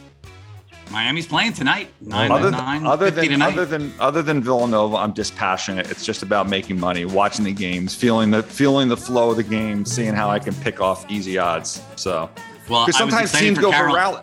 Miami's 0.96 1.28
playing 1.28 1.52
tonight. 1.52 1.90
Nine 2.00 2.32
other 2.32 2.46
to 2.46 2.52
than, 2.52 2.66
nine. 2.66 2.86
other 2.86 3.12
than 3.12 3.28
tonight. 3.28 3.52
other 3.52 3.66
than 3.66 3.94
other 4.00 4.22
than 4.22 4.42
Villanova, 4.42 4.96
I'm 4.96 5.12
dispassionate. 5.12 5.92
It's 5.92 6.06
just 6.06 6.24
about 6.24 6.48
making 6.48 6.80
money, 6.80 7.04
watching 7.04 7.44
the 7.44 7.52
games, 7.52 7.94
feeling 7.94 8.32
the 8.32 8.42
feeling 8.42 8.88
the 8.88 8.96
flow 8.96 9.32
of 9.32 9.36
the 9.36 9.44
game, 9.44 9.84
seeing 9.84 10.14
how 10.14 10.30
I 10.30 10.40
can 10.40 10.54
pick 10.56 10.80
off 10.80 11.06
easy 11.12 11.38
odds. 11.38 11.82
So 11.98 12.30
well, 12.70 12.86
because 12.86 12.96
I 12.96 13.00
sometimes 13.00 13.34
teams 13.34 13.58
for 13.58 13.64
go 13.64 13.72
Carol- 13.72 13.92
for 13.92 13.98
rally, 13.98 14.22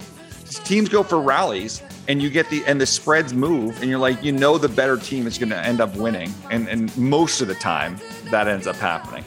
teams 0.64 0.88
go 0.88 1.02
for 1.02 1.20
rallies, 1.20 1.82
and 2.08 2.22
you 2.22 2.30
get 2.30 2.48
the 2.48 2.64
and 2.64 2.80
the 2.80 2.86
spreads 2.86 3.34
move, 3.34 3.78
and 3.82 3.90
you're 3.90 3.98
like, 3.98 4.24
you 4.24 4.32
know, 4.32 4.56
the 4.56 4.70
better 4.70 4.96
team 4.96 5.26
is 5.26 5.36
going 5.36 5.50
to 5.50 5.58
end 5.58 5.82
up 5.82 5.94
winning, 5.96 6.32
and 6.50 6.68
and 6.70 6.96
most 6.96 7.42
of 7.42 7.48
the 7.48 7.54
time 7.54 7.98
that 8.30 8.48
ends 8.48 8.66
up 8.66 8.76
happening. 8.76 9.26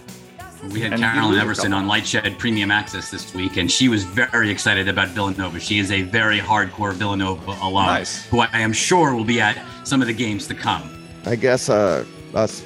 We 0.72 0.82
had 0.82 0.94
And 0.94 1.02
Carolyn 1.02 1.40
Everson 1.40 1.72
couple. 1.72 1.90
on 1.90 2.02
Lightshed 2.02 2.38
Premium 2.38 2.70
Access 2.72 3.10
this 3.10 3.34
week, 3.34 3.58
and 3.58 3.72
she 3.72 3.88
was 3.88 4.04
very 4.04 4.50
excited 4.50 4.88
about 4.90 5.08
Villanova. 5.10 5.60
She 5.60 5.80
is 5.80 5.92
a 5.92 6.02
very 6.02 6.40
hardcore 6.40 6.94
Villanova 6.94 7.52
alum, 7.62 7.86
Nice. 7.86 8.26
who 8.26 8.40
I 8.42 8.50
am 8.60 8.74
sure 8.74 9.16
will 9.16 9.24
be 9.24 9.40
at 9.40 9.58
some 9.84 10.02
of 10.02 10.08
the 10.08 10.14
games 10.14 10.48
to 10.48 10.56
come. 10.56 10.84
I 11.26 11.36
guess 11.36 11.70
uh, 11.70 12.04
us 12.34 12.62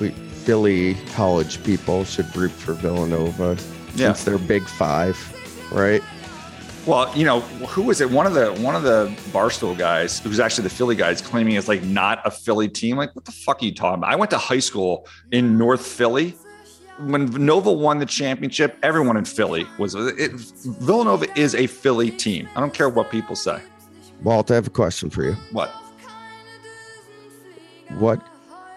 we, 0.00 0.10
Philly 0.10 0.94
college 1.14 1.62
people 1.64 2.04
should 2.04 2.34
root 2.36 2.50
for 2.50 2.74
Villanova 2.74 3.56
Yeah. 3.94 4.12
since 4.12 4.24
they're 4.24 4.38
Big 4.38 4.64
Five, 4.68 5.16
right? 5.72 6.02
Well, 6.86 7.14
you 7.16 7.24
know, 7.24 7.40
who 7.40 7.82
was 7.82 8.00
it? 8.00 8.10
One 8.10 8.26
of 8.26 8.34
the 8.34 8.52
one 8.62 8.74
of 8.74 8.82
the 8.82 9.14
Barstool 9.30 9.76
guys, 9.76 10.20
who's 10.20 10.40
actually 10.40 10.64
the 10.64 10.70
Philly 10.74 10.96
guys, 10.96 11.20
claiming 11.20 11.54
it's 11.56 11.68
like 11.68 11.82
not 11.82 12.20
a 12.26 12.30
Philly 12.30 12.68
team. 12.68 12.96
Like, 12.96 13.14
what 13.14 13.24
the 13.26 13.32
fuck 13.32 13.62
are 13.62 13.64
you 13.66 13.74
talking 13.74 13.98
about? 13.98 14.10
I 14.10 14.16
went 14.16 14.30
to 14.30 14.38
high 14.38 14.58
school 14.60 15.06
in 15.32 15.56
North 15.58 15.86
Philly. 15.86 16.34
When 17.00 17.26
Nova 17.26 17.72
won 17.72 17.98
the 17.98 18.06
championship, 18.06 18.76
everyone 18.82 19.16
in 19.16 19.24
Philly 19.24 19.66
was 19.78 19.94
it, 19.94 20.32
Villanova 20.32 21.26
is 21.38 21.54
a 21.54 21.66
Philly 21.66 22.10
team. 22.10 22.48
I 22.56 22.60
don't 22.60 22.74
care 22.74 22.88
what 22.88 23.10
people 23.10 23.36
say. 23.36 23.60
Walt, 24.22 24.50
I 24.50 24.54
have 24.56 24.66
a 24.66 24.70
question 24.70 25.08
for 25.10 25.22
you. 25.22 25.34
What? 25.52 25.70
What 27.98 28.20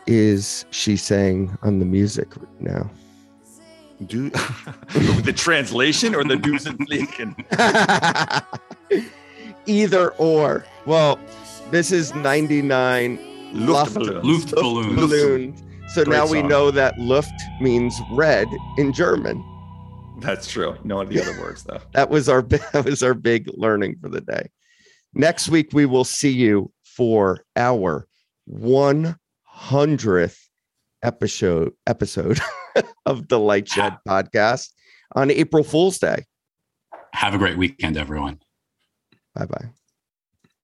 is 0.06 0.66
she 0.70 0.98
saying 0.98 1.58
on 1.64 1.80
the 1.80 1.86
music 1.86 2.30
now? 2.60 2.90
Do 4.06 4.30
the 5.24 5.34
translation 5.36 6.16
or 6.16 6.24
the 6.24 6.36
news 6.36 6.66
and 6.66 6.78
Flicken? 6.88 7.36
Either 9.66 10.12
or. 10.14 10.66
Well, 10.86 11.20
this 11.72 11.92
is 11.92 12.14
99 12.16 13.18
Luftballon. 13.54 14.22
Luftballon. 14.24 14.96
balloon. 14.96 15.71
So 15.94 16.06
Great 16.06 16.16
now 16.16 16.26
we 16.26 16.42
know 16.42 16.72
that 16.72 16.98
Luft 17.00 17.34
means 17.60 18.00
red 18.12 18.48
in 18.78 18.94
German. 18.94 19.44
That's 20.20 20.50
true. 20.50 20.78
No 20.86 21.04
the 21.04 21.22
other 21.22 21.38
words 21.42 21.64
though. 21.64 21.82
That 21.94 22.10
was 22.10 22.30
our 22.30 22.42
that 22.74 22.86
was 22.86 23.04
our 23.04 23.14
big 23.14 23.50
learning 23.56 23.98
for 24.02 24.08
the 24.08 24.22
day. 24.22 24.50
Next 25.14 25.50
week 25.50 25.72
we 25.74 25.86
will 25.86 26.06
see 26.06 26.32
you 26.32 26.72
for 26.84 27.44
our 27.58 28.08
100th 28.50 30.38
episode 31.04 31.74
episode 31.88 32.40
of 33.06 33.28
the 33.28 33.40
Light 33.40 33.68
Shed 33.68 33.98
podcast 34.08 34.70
on 35.14 35.30
April 35.30 35.64
Fool's 35.64 35.98
Day. 36.00 36.24
Have 37.14 37.34
a 37.34 37.38
great 37.38 37.58
weekend, 37.58 37.98
everyone. 37.98 38.40
Bye 39.36 39.46
bye. 39.46 39.72